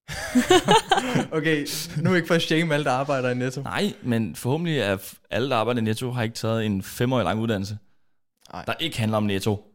Okay, 1.31 1.67
nu 2.01 2.13
ikke 2.13 2.27
for 2.27 2.35
at 2.35 2.41
shame 2.41 2.73
alle, 2.73 2.83
der 2.83 2.91
arbejder 2.91 3.29
i 3.29 3.35
Netto. 3.35 3.61
Nej, 3.61 3.93
men 4.01 4.35
forhåbentlig 4.35 4.79
er 4.79 4.97
alle, 5.31 5.49
der 5.49 5.55
arbejder 5.55 5.81
i 5.81 5.83
Netto, 5.83 6.11
har 6.11 6.23
ikke 6.23 6.35
taget 6.35 6.65
en 6.65 6.83
femårig 6.83 7.23
lang 7.23 7.39
uddannelse, 7.39 7.77
Nej. 8.53 8.63
der 8.65 8.73
ikke 8.79 8.99
handler 8.99 9.17
om 9.17 9.23
Netto. 9.23 9.69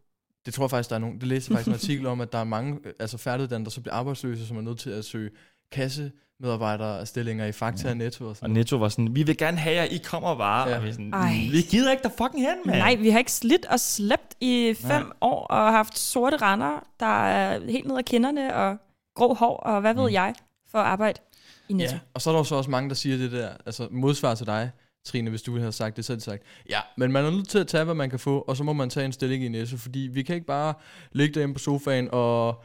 Det 0.47 0.55
tror 0.55 0.64
jeg 0.64 0.71
faktisk, 0.71 0.91
der 0.91 0.97
er 0.97 1.01
nogen. 1.01 1.19
Det 1.21 1.29
læste 1.29 1.51
jeg 1.53 1.57
faktisk 1.57 1.69
en 1.69 1.75
artikel 1.75 2.07
om, 2.07 2.21
at 2.21 2.33
der 2.33 2.38
er 2.38 2.45
mange 2.45 2.79
øh, 2.85 2.93
altså 3.01 3.19
færdiguddannet, 3.19 3.64
der 3.67 3.71
så 3.71 3.81
bliver 3.81 3.95
arbejdsløse, 3.95 4.47
som 4.47 4.57
er 4.57 4.61
nødt 4.61 4.79
til 4.79 4.91
at 4.91 5.05
søge 5.05 5.31
kassemedarbejdere 5.73 7.07
stillinger 7.07 7.47
i 7.47 7.53
Fakta 7.53 7.85
Ja. 7.85 7.91
og 7.91 7.97
Netto 7.97 8.25
og 8.25 8.31
Og 8.31 8.37
sådan 8.37 8.51
noget. 8.51 8.59
Netto 8.61 8.77
var 8.77 8.88
sådan, 8.88 9.14
vi 9.14 9.23
vil 9.23 9.37
gerne 9.37 9.57
have 9.57 9.77
jer, 9.77 9.83
I 9.85 9.97
kommer 10.05 10.35
bare. 10.37 10.69
Ja. 10.69 10.77
Og 10.77 10.83
vi, 10.85 10.88
er 10.88 10.93
sådan, 10.93 11.14
Ej. 11.14 11.33
vi 11.51 11.61
gider 11.61 11.91
ikke 11.93 12.03
der 12.03 12.11
fucking 12.19 12.47
hen, 12.47 12.57
mand. 12.67 12.79
Nej, 12.79 12.95
vi 12.95 13.11
har 13.11 13.19
ikke 13.19 13.33
slidt 13.33 13.67
og 13.67 13.81
slæbt 13.81 14.35
i 14.41 14.75
fem 14.81 15.03
Nej. 15.03 15.12
år 15.21 15.47
og 15.47 15.73
haft 15.73 15.99
sorte 15.99 16.37
render, 16.37 16.87
der 17.01 17.25
er 17.27 17.61
helt 17.71 17.87
ned 17.87 17.99
ad 17.99 18.03
kinderne 18.03 18.55
og 18.55 18.77
grå 19.19 19.35
hår 19.35 19.57
og 19.57 19.81
hvad 19.81 19.95
ved 19.95 20.03
Mm. 20.03 20.13
jeg 20.13 20.35
for 20.71 20.79
at 20.79 20.85
arbejde 20.87 21.21
i 21.69 21.73
Netto. 21.73 21.95
Ja, 21.95 22.01
og 22.15 22.21
så 22.23 22.31
er 22.31 22.35
der 22.35 22.41
jo 22.41 22.45
så 22.45 22.55
også 22.55 22.71
mange, 22.71 22.89
der 22.89 22.95
siger 22.95 23.17
det 23.17 23.33
der, 23.33 23.49
altså 23.67 23.89
modsvar 23.91 24.35
til 24.35 24.47
dig, 24.47 24.71
Trine, 25.05 25.31
hvis 25.31 25.43
du 25.43 25.53
ville 25.53 25.63
have 25.63 25.73
sagt 25.73 25.97
det, 25.97 26.05
så 26.05 26.13
havde 26.13 26.21
de 26.21 26.25
sagt, 26.25 26.43
ja, 26.71 26.79
men 26.97 27.13
man 27.13 27.25
er 27.25 27.31
nødt 27.31 27.49
til 27.49 27.59
at 27.59 27.67
tage, 27.67 27.85
hvad 27.85 27.95
man 27.95 28.11
kan 28.11 28.19
få, 28.19 28.39
og 28.41 28.57
så 28.57 28.65
må 28.65 28.73
man 28.73 28.91
tage 28.91 29.07
en 29.07 29.13
stilling 29.13 29.45
i 29.45 29.49
Netto, 29.49 29.77
fordi 29.77 29.99
vi 30.13 30.23
kan 30.23 30.35
ikke 30.35 30.47
bare 30.47 30.75
ligge 31.13 31.35
derhjemme 31.35 31.55
på 31.55 31.59
sofaen 31.59 32.09
og, 32.13 32.49
Og 32.49 32.57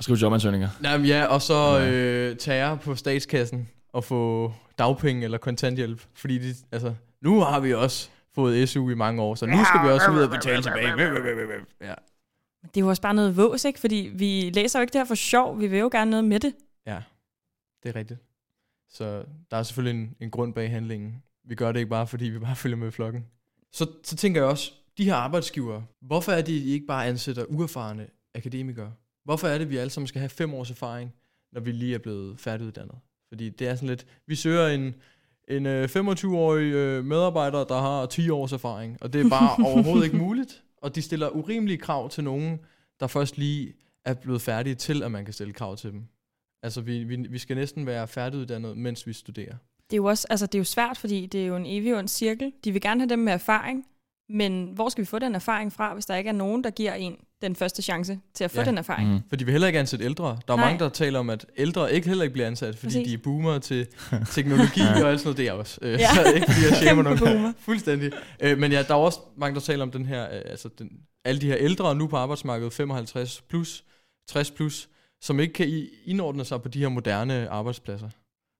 skrive 0.00 0.18
jobansøgninger. 0.18 0.68
jamen, 0.84 1.06
ja, 1.06 1.24
og 1.26 1.42
så 1.42 1.78
Nej. 1.78 1.90
øh, 1.90 2.36
tage 2.36 2.76
på 2.76 2.94
statskassen 2.94 3.68
og 3.92 4.04
få 4.04 4.52
dagpenge 4.78 5.24
eller 5.24 5.38
kontanthjælp, 5.38 6.02
fordi 6.14 6.38
de, 6.38 6.54
altså, 6.72 6.94
nu 7.22 7.40
har 7.40 7.60
vi 7.60 7.74
også 7.74 8.08
fået 8.34 8.68
SU 8.68 8.90
i 8.90 8.94
mange 8.94 9.22
år, 9.22 9.34
så 9.34 9.46
nu 9.46 9.64
skal 9.64 9.82
vi 9.84 9.88
også 9.92 10.10
ud 10.10 10.20
og 10.22 10.30
betale 10.30 10.62
tilbage. 10.62 10.88
Ja, 11.80 11.94
Det 12.62 12.76
er 12.76 12.80
jo 12.80 12.88
også 12.88 13.02
bare 13.02 13.14
noget 13.14 13.36
vås, 13.36 13.64
ikke? 13.64 13.80
Fordi 13.80 14.10
vi 14.14 14.50
læser 14.54 14.78
jo 14.78 14.80
ikke 14.80 14.92
det 14.92 14.98
her 15.00 15.04
for 15.06 15.14
sjov. 15.14 15.60
Vi 15.60 15.66
vil 15.66 15.78
jo 15.78 15.88
gerne 15.92 16.10
noget 16.10 16.24
med 16.24 16.40
det. 16.40 16.54
ja, 16.86 17.02
det 17.82 17.88
er 17.88 17.96
rigtigt. 17.96 18.20
Så 18.88 19.24
der 19.50 19.56
er 19.56 19.62
selvfølgelig 19.62 20.00
en, 20.02 20.16
en 20.20 20.30
grund 20.30 20.54
bag 20.54 20.70
handlingen. 20.70 21.22
Vi 21.44 21.54
gør 21.54 21.72
det 21.72 21.80
ikke 21.80 21.90
bare, 21.90 22.06
fordi 22.06 22.24
vi 22.24 22.38
bare 22.38 22.56
følger 22.56 22.76
med 22.76 22.90
flokken. 22.90 23.26
Så, 23.72 23.86
så 24.04 24.16
tænker 24.16 24.40
jeg 24.40 24.50
også, 24.50 24.72
de 24.98 25.04
her 25.04 25.14
arbejdsgivere, 25.14 25.84
hvorfor 26.00 26.32
er 26.32 26.36
det, 26.36 26.46
de 26.46 26.64
ikke 26.64 26.86
bare 26.86 27.06
ansætter 27.06 27.44
uerfarne 27.48 28.06
akademikere? 28.34 28.92
Hvorfor 29.24 29.48
er 29.48 29.58
det, 29.58 29.70
vi 29.70 29.76
alle 29.76 29.90
sammen 29.90 30.06
skal 30.06 30.18
have 30.18 30.28
fem 30.28 30.54
års 30.54 30.70
erfaring, 30.70 31.12
når 31.52 31.60
vi 31.60 31.72
lige 31.72 31.94
er 31.94 31.98
blevet 31.98 32.40
færdiguddannet? 32.40 32.94
Fordi 33.28 33.48
det 33.50 33.68
er 33.68 33.74
sådan 33.74 33.88
lidt, 33.88 34.06
vi 34.26 34.34
søger 34.34 34.66
en, 34.68 34.94
en 35.48 35.66
øh, 35.66 35.84
25-årig 35.84 36.72
øh, 36.72 37.04
medarbejder, 37.04 37.64
der 37.64 37.80
har 37.80 38.06
10 38.06 38.30
års 38.30 38.52
erfaring, 38.52 38.98
og 39.00 39.12
det 39.12 39.26
er 39.26 39.28
bare 39.28 39.56
overhovedet 39.72 40.04
ikke 40.04 40.16
muligt. 40.16 40.62
Og 40.80 40.94
de 40.94 41.02
stiller 41.02 41.28
urimelige 41.28 41.78
krav 41.78 42.10
til 42.10 42.24
nogen, 42.24 42.60
der 43.00 43.06
først 43.06 43.38
lige 43.38 43.74
er 44.04 44.14
blevet 44.14 44.42
færdige 44.42 44.74
til, 44.74 45.02
at 45.02 45.10
man 45.10 45.24
kan 45.24 45.34
stille 45.34 45.52
krav 45.52 45.76
til 45.76 45.92
dem. 45.92 46.04
Altså, 46.62 46.80
vi, 46.80 47.04
vi, 47.04 47.16
vi 47.16 47.38
skal 47.38 47.56
næsten 47.56 47.86
være 47.86 48.08
færdiguddannet, 48.08 48.76
mens 48.76 49.06
vi 49.06 49.12
studerer. 49.12 49.56
Det 49.90 49.92
er 49.92 49.96
jo 49.96 50.04
også, 50.04 50.26
altså 50.30 50.46
det 50.46 50.54
er 50.54 50.58
jo 50.58 50.64
svært, 50.64 50.98
fordi 50.98 51.26
det 51.26 51.42
er 51.42 51.46
jo 51.46 51.56
en 51.56 51.66
evig 51.66 51.96
ond 51.96 52.08
cirkel. 52.08 52.52
De 52.64 52.72
vil 52.72 52.80
gerne 52.80 53.00
have 53.00 53.08
dem 53.08 53.18
med 53.18 53.32
erfaring, 53.32 53.86
men 54.30 54.70
hvor 54.74 54.88
skal 54.88 55.02
vi 55.02 55.06
få 55.06 55.18
den 55.18 55.34
erfaring 55.34 55.72
fra, 55.72 55.94
hvis 55.94 56.06
der 56.06 56.16
ikke 56.16 56.28
er 56.28 56.32
nogen, 56.34 56.64
der 56.64 56.70
giver 56.70 56.94
en 56.94 57.16
den 57.42 57.56
første 57.56 57.82
chance 57.82 58.18
til 58.34 58.44
at 58.44 58.50
få 58.50 58.60
Ja. 58.60 58.64
den 58.64 58.78
erfaring? 58.78 59.12
Mm. 59.12 59.20
For 59.28 59.36
de 59.36 59.44
vil 59.44 59.52
heller 59.52 59.66
ikke 59.66 59.78
ansætte 59.78 60.04
ældre. 60.04 60.24
Der 60.48 60.52
er 60.52 60.56
Nej. 60.56 60.64
mange, 60.66 60.78
der 60.78 60.88
taler 60.88 61.18
om, 61.18 61.30
at 61.30 61.46
ældre 61.56 61.92
ikke 61.94 62.08
heller 62.08 62.24
ikke 62.24 62.32
bliver 62.32 62.46
ansat, 62.46 62.76
fordi 62.76 62.86
Præcis. 62.86 63.08
de 63.08 63.14
er 63.14 63.18
boomer 63.18 63.58
til 63.58 63.86
teknologi 64.30 64.80
og 65.02 65.10
alt 65.10 65.20
sådan 65.20 65.24
noget. 65.24 65.36
Det 65.36 65.48
er 65.48 65.52
også. 65.52 65.78
Øh, 65.82 65.92
Ja. 65.92 66.14
Så 66.14 66.22
ikke 66.34 66.46
fordi 66.52 66.66
jeg 66.68 66.76
shamer 66.76 67.02
nogen. 67.02 67.18
boomer. 67.18 67.52
Fuldstændig. 67.68 68.12
Øh, 68.40 68.58
Men 68.58 68.72
ja, 68.72 68.82
der 68.82 68.94
er 68.94 68.98
også 68.98 69.18
mange, 69.36 69.54
der 69.54 69.60
taler 69.60 69.82
om 69.82 69.90
den 69.90 70.06
her, 70.06 70.24
øh, 70.24 70.40
altså 70.44 70.68
den, 70.78 70.90
alle 71.24 71.40
de 71.40 71.46
her 71.46 71.56
ældre 71.58 71.94
nu 71.94 72.06
på 72.06 72.16
arbejdsmarkedet, 72.16 72.72
55 72.72 73.40
plus, 73.48 73.84
60 74.28 74.50
plus, 74.50 74.88
som 75.20 75.40
ikke 75.40 75.52
kan 75.52 75.86
indordne 76.04 76.44
sig 76.44 76.62
på 76.62 76.68
de 76.68 76.78
her 76.78 76.88
moderne 76.88 77.48
arbejdspladser. 77.48 78.08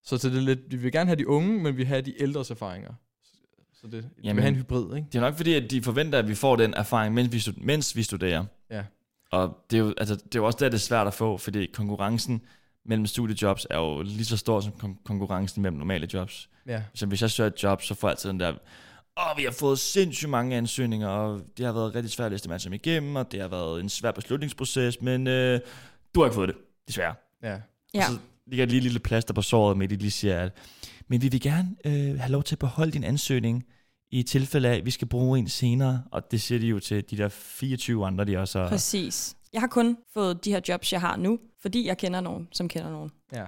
Så, 0.05 0.19
så 0.19 0.29
det 0.29 0.37
er 0.37 0.41
lidt, 0.41 0.59
vi 0.71 0.77
vil 0.77 0.93
gerne 0.93 1.07
have 1.09 1.17
de 1.17 1.29
unge, 1.29 1.49
men 1.63 1.67
vi 1.73 1.77
vil 1.77 1.87
have 1.87 2.01
de 2.03 2.23
ældres 2.23 2.51
erfaringer. 2.51 2.91
Så 3.81 3.87
det, 3.87 3.93
vi 3.93 3.99
vil 4.17 4.25
Jamen, 4.25 4.43
have 4.43 4.49
en 4.49 4.57
hybrid, 4.57 4.97
ikke? 4.97 5.09
Det 5.13 5.19
er 5.19 5.23
nok 5.23 5.37
fordi, 5.37 5.55
at 5.55 5.71
de 5.71 5.83
forventer, 5.83 6.19
at 6.19 6.29
vi 6.29 6.35
får 6.35 6.57
den 6.57 6.75
erfaring, 6.75 7.15
mens 7.15 7.33
vi, 7.33 7.39
stud- 7.39 7.61
mens 7.65 7.97
vi 7.97 8.03
studerer. 8.03 8.45
Ja. 8.71 8.85
Og 9.33 9.57
det 9.71 9.77
er, 9.77 9.81
jo, 9.81 9.95
altså, 9.99 10.15
det 10.15 10.35
er 10.35 10.39
jo 10.39 10.47
også 10.47 10.57
der, 10.61 10.69
det 10.69 10.75
er 10.75 10.79
svært 10.79 11.07
at 11.07 11.15
få, 11.15 11.37
fordi 11.37 11.67
konkurrencen 11.67 12.43
mellem 12.85 13.07
studiejobs 13.07 13.67
er 13.71 13.79
jo 13.79 14.03
lige 14.03 14.25
så 14.25 14.37
stor 14.37 14.61
som 14.61 14.73
kon- 14.73 15.03
konkurrencen 15.05 15.63
mellem 15.63 15.79
normale 15.79 16.09
jobs. 16.15 16.49
Ja. 16.67 16.83
Så 16.95 17.07
hvis 17.07 17.23
jeg 17.23 17.31
søger 17.31 17.51
et 17.51 17.63
job, 17.63 17.83
så 17.83 17.95
får 17.95 18.09
jeg 18.09 18.13
altid 18.13 18.29
den 18.31 18.41
der, 18.41 18.51
åh, 18.51 19.37
vi 19.39 19.43
har 19.45 19.51
fået 19.53 19.79
sindssygt 19.79 20.31
mange 20.31 20.57
ansøgninger, 20.57 21.09
og 21.09 21.41
det 21.57 21.67
har 21.67 21.73
været 21.73 21.95
rigtig 21.95 22.11
svært 22.11 22.27
at 22.27 22.33
læse 22.33 22.45
dem 22.45 22.53
alle 22.53 22.63
sammen 22.63 22.81
igennem, 22.85 23.17
og 23.17 23.33
det 23.33 23.41
har 23.41 23.49
været 23.49 23.81
en 23.81 23.89
svær 23.89 24.11
beslutningsproces, 24.11 25.01
men 25.03 25.27
øh, 25.27 25.61
du 26.15 26.21
har 26.21 26.27
ikke 26.27 26.35
fået 26.35 26.49
det, 26.49 26.57
desværre. 26.89 27.15
Ja. 27.43 27.49
Ja. 27.95 27.99
Og 27.99 28.03
så 28.05 28.19
ligger 28.47 28.65
et 28.65 28.71
lille, 28.71 28.83
lille 28.83 28.99
plaster 28.99 29.35
på 29.35 29.43
såret 29.43 29.77
med, 29.77 29.85
at 29.85 29.91
de 29.91 29.97
lige 29.97 30.11
siger, 30.11 30.41
at 30.41 30.53
men 31.11 31.23
vi 31.23 31.29
vil 31.29 31.41
gerne 31.41 31.69
øh, 31.85 32.19
have 32.19 32.31
lov 32.33 32.43
til 32.43 32.55
at 32.55 32.59
beholde 32.59 32.93
din 32.93 33.05
ansøgning 33.05 33.65
i 34.11 34.23
tilfælde 34.23 34.69
af, 34.69 34.77
at 34.77 34.87
vi 34.87 34.91
skal 34.91 35.09
bruge 35.09 35.39
en 35.39 35.49
senere. 35.49 36.03
Og 36.13 36.31
det 36.31 36.41
siger 36.41 36.59
de 36.59 36.67
jo 36.67 36.81
til 36.81 37.05
de 37.11 37.17
der 37.17 37.29
24 37.29 38.07
andre, 38.07 38.25
de 38.25 38.39
også 38.39 38.61
har. 38.61 38.69
Præcis. 38.69 39.37
Jeg 39.53 39.61
har 39.61 39.69
kun 39.69 39.97
fået 40.15 40.45
de 40.45 40.51
her 40.51 40.61
jobs, 40.69 40.93
jeg 40.93 41.01
har 41.01 41.17
nu, 41.17 41.39
fordi 41.63 41.87
jeg 41.87 41.99
kender 41.99 42.21
nogen, 42.21 42.49
som 42.53 42.69
kender 42.69 42.91
nogen. 42.91 43.11
ja. 43.33 43.45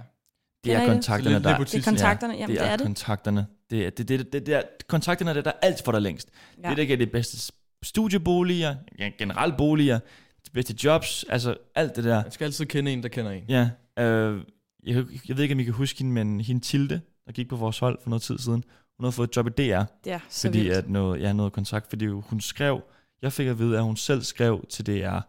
Det 0.63 0.73
er 0.73 0.87
kontakterne, 0.87 1.43
der... 1.43 1.57
Det 1.57 1.75
er 1.75 1.81
kontakterne. 1.83 2.33
Jamen, 2.33 2.49
det 2.49 2.59
det 2.59 2.67
er, 2.67 2.71
er 2.71 2.77
det. 2.77 2.85
kontakterne. 2.85 3.45
Det 3.69 3.85
er, 3.85 3.89
det, 3.89 4.07
det, 4.07 4.33
det, 4.33 4.45
det 4.45 4.55
er, 4.55 4.61
kontakterne 4.87 5.29
er 5.29 5.33
det, 5.33 5.45
der 5.45 5.51
alt 5.61 5.83
for 5.85 5.91
dig 5.91 6.01
længst. 6.01 6.29
Ja. 6.63 6.69
Det, 6.69 6.77
der 6.77 6.85
giver 6.85 6.97
det 6.97 7.11
bedste 7.11 7.53
studieboliger, 7.83 8.75
ja, 8.99 9.11
generelt 9.17 9.57
boliger, 9.57 9.99
de 10.45 10.51
bedste 10.53 10.75
jobs, 10.83 11.25
altså 11.29 11.55
alt 11.75 11.95
det 11.95 12.03
der. 12.03 12.21
Man 12.21 12.31
skal 12.31 12.45
altid 12.45 12.65
kende 12.65 12.93
en, 12.93 13.03
der 13.03 13.09
kender 13.09 13.31
en. 13.31 13.43
Ja, 13.49 13.69
øh, 13.99 14.41
jeg, 14.83 15.05
jeg 15.27 15.37
ved 15.37 15.43
ikke, 15.43 15.53
om 15.53 15.59
I 15.59 15.63
kan 15.63 15.73
huske 15.73 15.99
hende, 15.99 16.13
men 16.13 16.41
hende 16.41 16.61
Tilde, 16.61 17.01
der 17.27 17.31
gik 17.31 17.49
på 17.49 17.55
vores 17.55 17.79
hold 17.79 17.99
for 18.03 18.09
noget 18.09 18.21
tid 18.21 18.37
siden, 18.37 18.63
hun 18.97 19.03
havde 19.05 19.11
fået 19.11 19.27
et 19.27 19.35
job 19.37 19.47
i 19.47 19.49
DR, 19.49 19.83
Det 20.03 20.11
er 20.13 20.19
så 20.29 20.47
fordi 20.47 20.59
vildt. 20.59 20.73
at 20.73 20.89
noget, 20.89 21.21
ja, 21.21 21.33
noget 21.33 21.53
kontakt, 21.53 21.89
fordi 21.89 22.05
hun 22.07 22.41
skrev, 22.41 22.81
jeg 23.21 23.33
fik 23.33 23.47
at 23.47 23.59
vide, 23.59 23.77
at 23.77 23.83
hun 23.83 23.97
selv 23.97 24.21
skrev 24.23 24.65
til 24.69 24.85
DR 24.87 25.19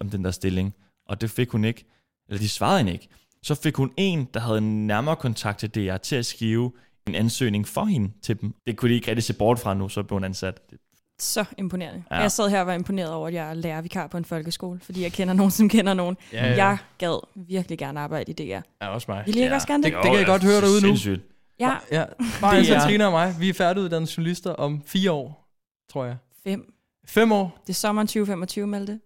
om 0.00 0.10
den 0.10 0.24
der 0.24 0.30
stilling, 0.30 0.74
og 1.08 1.20
det 1.20 1.30
fik 1.30 1.50
hun 1.50 1.64
ikke, 1.64 1.84
eller 2.28 2.38
de 2.40 2.48
svarede 2.48 2.78
hende 2.78 2.92
ikke. 2.92 3.08
Så 3.42 3.54
fik 3.54 3.76
hun 3.76 3.92
en, 3.96 4.28
der 4.34 4.40
havde 4.40 4.58
en 4.58 4.86
nærmere 4.86 5.16
kontakt 5.16 5.58
til 5.58 5.70
DR, 5.70 5.96
til 5.96 6.16
at 6.16 6.26
skrive 6.26 6.72
en 7.06 7.14
ansøgning 7.14 7.68
for 7.68 7.84
hende 7.84 8.10
til 8.22 8.40
dem. 8.40 8.54
Det 8.66 8.76
kunne 8.76 8.88
de 8.88 8.94
ikke 8.94 9.08
rigtig 9.08 9.22
se 9.24 9.32
bort 9.34 9.58
fra 9.58 9.74
nu, 9.74 9.88
så 9.88 10.02
blev 10.02 10.14
hun 10.16 10.24
ansat. 10.24 10.70
Det- 10.70 10.78
Så 11.18 11.44
imponerende. 11.58 12.02
Ja. 12.10 12.14
Ja. 12.16 12.20
Jeg 12.22 12.32
sad 12.32 12.50
her 12.50 12.60
og 12.60 12.66
var 12.66 12.72
imponeret 12.72 13.10
over, 13.12 13.28
at 13.28 13.34
jeg 13.34 13.50
er 13.50 13.54
lærervikar 13.54 14.06
på 14.06 14.16
en 14.16 14.24
folkeskole, 14.24 14.80
fordi 14.80 15.02
jeg 15.02 15.12
kender 15.12 15.34
nogen, 15.34 15.50
som 15.50 15.68
kender 15.68 15.94
nogen. 15.94 16.16
Ja, 16.32 16.46
Ja. 16.46 16.54
Jeg 16.66 16.78
gad 16.98 17.20
virkelig 17.36 17.78
gerne 17.78 18.00
arbejde 18.00 18.32
i 18.32 18.34
DR. 18.34 18.60
er 18.80 18.86
også 18.88 19.04
mig. 19.10 19.22
Vil 19.26 19.34
I 19.36 19.38
ikke 19.38 19.48
Ja, 19.48 19.54
også 19.54 19.66
gerne 19.66 19.82
det? 19.82 19.92
det 19.92 20.02
kan 20.02 20.14
jeg 20.14 20.26
godt 20.26 20.42
høre 20.44 20.60
derude 20.60 20.74
nu. 20.80 20.86
Sindssygt. 20.86 21.22
Ja, 21.60 21.76
Ja, 21.92 22.04
bare 22.40 22.56
Det 22.60 22.70
er- 22.70 22.80
Trine 22.80 23.06
og 23.06 23.12
mig. 23.12 23.34
Vi 23.38 23.48
er 23.48 23.54
færdiguddannede 23.54 24.10
journalister 24.16 24.50
om 24.52 24.82
fire 24.86 25.12
år, 25.12 25.48
tror 25.92 26.04
jeg. 26.04 26.16
fem. 26.44 26.74
Fem 27.06 27.32
år? 27.32 27.58
Det 27.66 27.70
er 27.70 27.74
sommeren 27.74 28.06
2025, 28.06 28.66
Malte. 28.66 29.00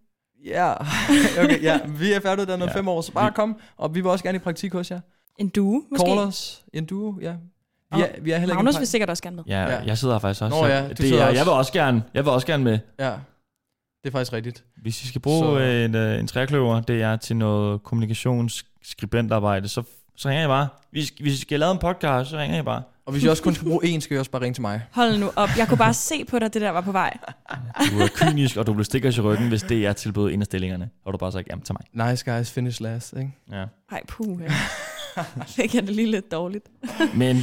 Ja, 0.44 0.72
okay, 1.42 1.62
ja. 1.62 1.80
Vi 1.86 2.12
er 2.12 2.20
færdiguddannet 2.20 2.62
om 2.62 2.68
Ja. 2.68 2.78
fem 2.78 2.88
år, 2.88 3.00
så 3.00 3.12
bare 3.12 3.32
kom. 3.32 3.56
Og 3.76 3.94
vi 3.94 4.00
vil 4.00 4.10
også 4.10 4.24
gerne 4.24 4.36
i 4.36 4.38
praktik 4.38 4.72
hos 4.72 4.90
jer. 4.90 5.00
En 5.38 5.48
due, 5.48 5.82
måske. 5.90 6.06
Call 6.06 6.18
os. 6.18 6.64
En 6.72 6.86
duo, 6.86 7.18
ja. 7.20 7.32
Vi 7.32 7.38
Og 7.90 8.00
er, 8.00 8.20
vi 8.20 8.30
er 8.30 8.38
heller 8.38 8.54
Magnus 8.54 8.74
ikke 8.74 8.78
vil 8.80 8.86
sikkert 8.86 9.10
også 9.10 9.22
gerne 9.22 9.36
med. 9.36 9.44
Ja, 9.46 9.64
jeg 9.64 9.98
sidder 9.98 10.14
her 10.14 10.18
faktisk 10.18 10.42
også. 10.42 10.56
Nå 10.60 10.66
ja, 10.66 10.82
du 10.88 10.88
det, 11.02 11.12
er, 11.20 11.24
også. 11.26 11.36
Jeg 11.38 11.44
vil 11.46 11.52
også 11.52 11.72
gerne, 11.72 12.02
jeg 12.14 12.24
vil 12.24 12.32
også 12.32 12.46
gerne 12.46 12.64
med. 12.64 12.78
Ja. 12.98 13.12
Det 14.04 14.08
er 14.08 14.10
faktisk 14.10 14.32
rigtigt. 14.32 14.64
Hvis 14.82 15.02
vi 15.02 15.08
skal 15.08 15.20
bruge 15.20 15.38
så... 15.44 15.54
Så- 15.54 15.58
en, 15.58 15.94
øh, 15.94 16.20
en 16.20 16.26
trækløver, 16.26 16.80
det 16.80 17.02
er 17.02 17.16
til 17.16 17.36
noget 17.36 17.82
kommunikationsskribentarbejde, 17.82 19.68
så, 19.68 19.82
så 20.18 20.28
ringer 20.28 20.40
jeg 20.40 20.48
bare. 20.48 20.68
Hvis, 20.90 21.12
hvis 21.20 21.34
I 21.34 21.40
skal 21.40 21.60
lave 21.60 21.72
en 21.72 21.78
podcast, 21.78 22.30
så 22.30 22.36
ringer 22.38 22.56
jeg 22.56 22.64
bare. 22.64 22.82
Og 23.06 23.12
hvis 23.12 23.24
I 23.24 23.26
også 23.26 23.42
kun 23.42 23.54
skal 23.54 23.68
bruge 23.68 23.84
én, 23.84 24.00
skal 24.00 24.16
I 24.16 24.18
også 24.18 24.30
bare 24.30 24.42
ringe 24.42 24.54
til 24.54 24.62
mig. 24.62 24.82
Hold 24.92 25.18
nu 25.18 25.30
op. 25.36 25.48
Jeg 25.56 25.68
kunne 25.68 25.78
bare 25.78 25.94
se 25.94 26.24
på 26.24 26.38
dig, 26.38 26.54
det 26.54 26.62
der 26.62 26.70
var 26.70 26.80
på 26.80 26.92
vej. 26.92 27.18
Du 27.90 27.98
er 27.98 28.08
kynisk, 28.14 28.56
og 28.56 28.66
du 28.66 28.72
vil 28.72 28.84
stikke 28.84 29.08
os 29.08 29.16
i 29.16 29.20
ryggen, 29.20 29.48
hvis 29.48 29.62
det 29.62 29.86
er 29.86 29.92
tilbud 29.92 30.32
en 30.32 30.40
af 30.40 30.46
stillingerne. 30.46 30.90
Og 31.04 31.12
du 31.12 31.18
bare 31.18 31.32
sagt, 31.32 31.48
jamen 31.48 31.64
til 31.64 31.74
mig. 31.74 32.10
Nice 32.10 32.32
guys 32.32 32.50
finish 32.50 32.82
last, 32.82 33.12
ikke? 33.12 33.30
Ja. 33.52 33.64
Ej, 33.92 34.02
puh. 34.08 34.40
Ja. 34.42 34.52
Fik 35.46 35.74
jeg 35.74 35.82
det 35.86 35.96
lige 35.96 36.10
lidt 36.10 36.32
dårligt. 36.32 36.68
Men 37.14 37.36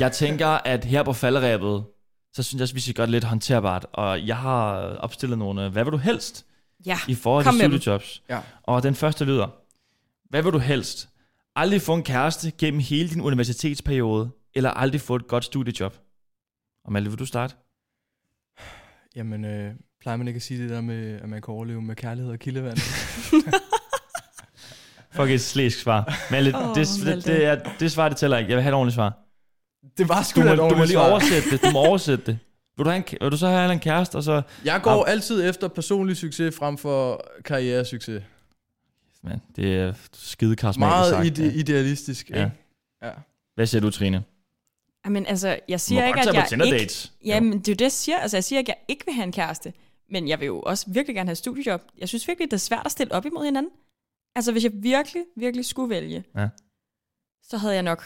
jeg 0.00 0.12
tænker, 0.12 0.46
at 0.46 0.84
her 0.84 1.02
på 1.02 1.12
falderæbet, 1.12 1.84
så 2.32 2.42
synes 2.42 2.60
jeg, 2.60 2.68
at 2.68 2.74
vi 2.74 2.80
skal 2.80 2.94
gøre 2.94 3.06
det 3.06 3.12
lidt 3.12 3.24
håndterbart. 3.24 3.86
Og 3.92 4.26
jeg 4.26 4.36
har 4.36 4.72
opstillet 4.80 5.38
nogle, 5.38 5.68
hvad 5.68 5.84
vil 5.84 5.92
du 5.92 5.96
helst 5.98 6.46
Ja, 6.86 6.98
i 7.08 7.14
forhold 7.14 7.44
Kom 7.44 7.54
til 7.54 7.70
studiejobs? 7.70 8.22
Ja. 8.28 8.38
Og 8.62 8.82
den 8.82 8.94
første 8.94 9.24
lyder, 9.24 9.48
hvad 10.30 10.42
vil 10.42 10.52
du 10.52 10.58
helst? 10.58 11.08
Aldrig 11.60 11.82
få 11.82 11.94
en 11.94 12.02
kæreste 12.02 12.52
gennem 12.58 12.80
hele 12.80 13.08
din 13.08 13.20
universitetsperiode, 13.20 14.30
eller 14.54 14.70
aldrig 14.70 15.00
få 15.00 15.16
et 15.16 15.28
godt 15.28 15.44
studiejob? 15.44 15.96
Og 16.84 16.92
Malte, 16.92 17.10
vil 17.10 17.18
du 17.18 17.26
starte? 17.26 17.54
Jamen, 19.16 19.44
øh, 19.44 19.74
plejer 20.00 20.16
man 20.16 20.28
ikke 20.28 20.38
at 20.38 20.42
sige 20.42 20.62
det 20.62 20.70
der 20.70 20.80
med, 20.80 21.20
at 21.20 21.28
man 21.28 21.42
kan 21.42 21.54
overleve 21.54 21.82
med 21.82 21.96
kærlighed 21.96 22.32
og 22.32 22.38
kildevand? 22.38 22.78
Fuck 25.16 25.30
et 25.30 25.40
slæsk 25.40 25.80
svar. 25.80 26.28
Malte, 26.30 26.56
oh, 26.56 26.68
det, 26.68 26.76
det, 26.76 27.04
Malte. 27.04 27.32
det, 27.32 27.44
er, 27.44 27.58
det 27.80 27.92
svar, 27.92 28.08
det 28.08 28.18
tæller 28.18 28.38
ikke. 28.38 28.50
Jeg 28.50 28.56
vil 28.56 28.62
have 28.62 28.72
et 28.72 28.76
ordentligt 28.76 28.94
svar. 28.94 29.18
det 29.98 30.08
var 30.08 30.22
sgu 30.22 30.40
Du 30.40 30.46
må, 30.46 30.68
du 30.68 30.76
må 30.76 30.84
lige 30.84 30.92
svar. 30.92 31.10
oversætte 31.10 31.50
det. 31.50 31.62
Du 31.62 31.70
må 31.70 31.78
oversætte 31.78 32.24
det. 32.26 32.38
Vil 32.76 32.84
du, 32.84 32.90
have 32.90 32.96
en, 32.96 33.18
vil 33.20 33.32
du 33.32 33.36
så 33.36 33.48
have 33.48 33.72
en 33.72 33.80
kæreste, 33.80 34.16
og 34.16 34.22
så... 34.22 34.42
Jeg 34.64 34.80
går 34.82 35.04
altid 35.04 35.48
efter 35.48 35.68
personlig 35.68 36.16
succes 36.16 36.56
frem 36.56 36.78
for 36.78 37.24
karrieresucces. 37.44 38.22
Man, 39.24 39.40
det 39.56 39.74
er 39.76 39.94
skide 40.12 40.56
karismatisk 40.56 40.78
Meget 40.90 41.10
sagt. 41.10 41.38
ide- 41.38 41.54
idealistisk, 41.54 42.30
Ja. 42.30 42.44
ikke? 42.44 42.56
Ja. 43.02 43.10
Hvad 43.54 43.66
siger 43.66 43.80
du, 43.80 43.90
Trine? 43.90 44.24
men 45.08 45.26
altså, 45.26 45.58
jeg 45.68 45.80
siger 45.80 46.06
ikke, 46.06 46.20
at 46.20 46.26
jeg 46.34 46.48
ikke... 46.66 46.78
dates. 46.78 47.12
Jamen, 47.24 47.58
det 47.58 47.68
er 47.68 47.72
jo 47.72 47.74
det, 47.76 47.80
jeg 47.80 47.92
siger. 47.92 48.18
Altså, 48.18 48.36
jeg 48.36 48.44
siger 48.44 48.58
ikke, 48.58 48.72
at 48.72 48.78
jeg 48.78 48.84
ikke 48.88 49.04
vil 49.04 49.14
have 49.14 49.24
en 49.24 49.32
kæreste. 49.32 49.72
Men 50.10 50.28
jeg 50.28 50.40
vil 50.40 50.46
jo 50.46 50.60
også 50.60 50.90
virkelig 50.90 51.14
gerne 51.14 51.28
have 51.28 51.32
et 51.32 51.38
studiejob. 51.38 51.82
Jeg 51.98 52.08
synes 52.08 52.28
virkelig, 52.28 52.50
det 52.50 52.56
er 52.56 52.60
svært 52.60 52.86
at 52.86 52.92
stille 52.92 53.12
op 53.12 53.26
imod 53.26 53.44
hinanden. 53.44 53.72
Altså, 54.36 54.52
hvis 54.52 54.64
jeg 54.64 54.72
virkelig, 54.74 55.22
virkelig 55.36 55.64
skulle 55.64 55.90
vælge, 55.90 56.24
Ja. 56.36 56.48
så 57.42 57.56
havde 57.56 57.74
jeg 57.74 57.82
nok... 57.82 58.04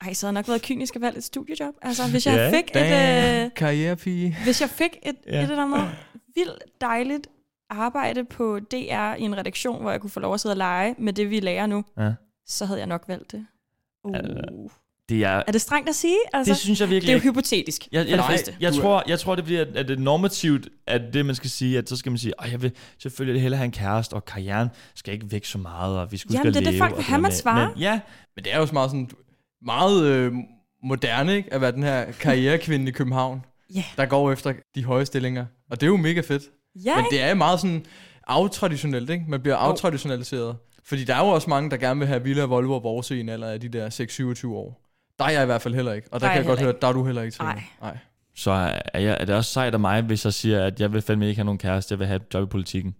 Ej, 0.00 0.12
så 0.12 0.26
havde 0.26 0.34
jeg 0.34 0.40
nok 0.42 0.48
været 0.48 0.62
kynisk 0.62 0.96
at 0.96 1.02
valge 1.02 1.18
et 1.18 1.24
studiejob. 1.24 1.74
Altså, 1.82 2.10
hvis 2.10 2.26
jeg 2.26 2.34
Ja, 2.34 2.50
fik 2.58 2.64
et... 2.64 2.74
Damn, 2.74 3.44
Øh, 3.46 3.54
karrierepige. 3.54 4.36
hvis 4.44 4.60
jeg 4.60 4.70
fik 4.70 4.98
et, 5.02 5.16
ja. 5.26 5.42
et 5.44 5.50
eller 5.50 5.64
andet 5.64 5.90
vildt 6.34 6.62
dejligt 6.80 7.26
arbejde 7.70 8.24
på 8.24 8.58
DR 8.70 9.14
i 9.14 9.22
en 9.22 9.36
redaktion, 9.36 9.80
hvor 9.82 9.90
jeg 9.90 10.00
kunne 10.00 10.10
få 10.10 10.20
lov 10.20 10.34
at 10.34 10.40
sidde 10.40 10.52
og 10.52 10.56
lege 10.56 10.94
med 10.98 11.12
det, 11.12 11.30
vi 11.30 11.40
lærer 11.40 11.66
nu, 11.66 11.84
Ja. 11.98 12.12
så 12.46 12.64
havde 12.66 12.78
jeg 12.80 12.86
nok 12.86 13.04
valgt 13.08 13.32
det. 13.32 13.46
Uh. 14.04 14.14
Det 15.08 15.24
er, 15.24 15.42
Er 15.46 15.52
det 15.52 15.60
strengt 15.60 15.88
at 15.88 15.94
sige? 15.94 16.16
Altså, 16.32 16.52
det 16.52 16.58
synes 16.60 16.80
jeg 16.80 16.88
det 16.88 16.94
virkelig 16.94 17.10
er 17.12 17.14
jo 17.14 17.18
ikke. 17.18 17.28
hypotetisk. 17.30 17.88
Jeg, 17.92 17.98
jeg, 17.98 18.04
det 18.06 18.12
jeg, 18.16 18.24
første. 18.24 18.56
jeg, 18.60 18.72
tror, 18.74 19.02
jeg 19.08 19.18
tror, 19.18 19.34
det 19.34 19.44
bliver, 19.44 19.60
at 19.74 19.88
det 19.88 19.90
er 19.98 20.00
normativt, 20.00 20.68
at 20.86 21.02
det, 21.14 21.26
man 21.26 21.34
skal 21.34 21.50
sige, 21.50 21.78
at 21.78 21.88
så 21.88 21.96
skal 21.96 22.12
man 22.12 22.18
sige, 22.18 22.32
at 22.38 22.52
jeg 22.52 22.62
vil 22.62 22.72
selvfølgelig 22.98 23.42
hellere 23.42 23.58
have 23.58 23.64
en 23.64 23.70
kæreste, 23.72 24.14
og 24.14 24.24
karrieren 24.24 24.68
skal 24.94 25.14
ikke 25.14 25.32
væk 25.32 25.44
så 25.44 25.58
meget, 25.58 25.98
og 25.98 26.12
vi 26.12 26.16
skal 26.16 26.32
Jamen, 26.32 26.46
det 26.54 26.56
er 26.60 26.64
det, 26.64 26.72
leve. 26.72 26.78
folk 26.78 26.92
og 26.92 26.96
vil 26.96 27.04
det 27.04 27.10
have, 27.10 27.20
man 27.22 27.32
svarer. 27.32 27.68
Men, 27.68 27.78
ja, 27.78 28.00
Men 28.36 28.44
det 28.44 28.54
er 28.54 28.58
jo 28.58 28.66
så 28.66 28.72
meget 28.72 28.90
sådan, 28.90 29.10
meget 29.62 30.04
øh, 30.04 30.32
moderne, 30.84 31.36
ikke? 31.36 31.54
At 31.54 31.60
være 31.60 31.72
den 31.72 31.82
her 31.82 32.12
karrierekvinde 32.12 32.88
i 32.88 32.92
København, 32.92 33.44
Ja. 33.74 33.84
der 33.96 34.06
går 34.06 34.32
efter 34.32 34.52
de 34.74 34.84
høje 34.84 35.06
stillinger. 35.06 35.46
Og 35.70 35.80
det 35.80 35.86
er 35.86 35.90
jo 35.90 35.96
mega 35.96 36.20
fedt. 36.20 36.42
Ja, 36.84 36.96
Men 36.96 37.04
det 37.10 37.22
er 37.22 37.34
meget 37.34 37.60
sådan 37.60 37.84
aftraditionelt, 38.26 39.10
ikke? 39.10 39.24
Man 39.28 39.40
bliver 39.40 39.56
aftraditionaliseret. 39.56 40.56
Fordi 40.84 41.04
der 41.04 41.14
er 41.14 41.18
jo 41.24 41.26
også 41.28 41.50
mange, 41.50 41.70
der 41.70 41.76
gerne 41.76 41.98
vil 42.00 42.08
have 42.08 42.22
Villa, 42.22 42.44
Volvo 42.44 42.74
og 42.74 42.82
Borse 42.82 43.16
i 43.16 43.20
en 43.20 43.28
alder 43.28 43.48
af 43.48 43.60
de 43.60 43.68
der 43.68 43.88
6-27 44.44 44.46
år. 44.48 44.80
Der 45.18 45.24
er 45.24 45.30
jeg 45.30 45.42
i 45.42 45.46
hvert 45.46 45.62
fald 45.62 45.74
heller 45.74 45.92
ikke. 45.92 46.08
Og 46.12 46.20
der, 46.20 46.26
Der 46.26 46.30
er 46.30 46.36
kan 46.36 46.42
jeg 46.42 46.48
jeg 46.48 46.56
godt 46.56 46.60
høre, 46.64 46.74
der 46.82 46.88
er 46.88 46.92
du 46.92 47.04
heller 47.04 47.22
ikke, 47.22 47.36
Trine. 47.36 47.50
Nej. 47.52 47.62
Nej. 47.82 47.96
så 48.36 48.50
er, 48.94 48.98
jeg, 49.00 49.16
er 49.20 49.24
det 49.24 49.34
også 49.34 49.52
sejt 49.52 49.74
af 49.74 49.80
mig, 49.80 50.02
hvis 50.02 50.24
jeg 50.24 50.32
siger, 50.34 50.64
at 50.66 50.80
jeg 50.80 50.92
vil 50.92 51.02
fandme 51.02 51.28
ikke 51.28 51.38
have 51.38 51.44
nogen 51.44 51.58
kæreste, 51.58 51.92
jeg 51.92 51.98
vil 51.98 52.06
have 52.06 52.16
et 52.16 52.34
job 52.34 52.42
i 52.42 52.46
politikken. 52.50 52.94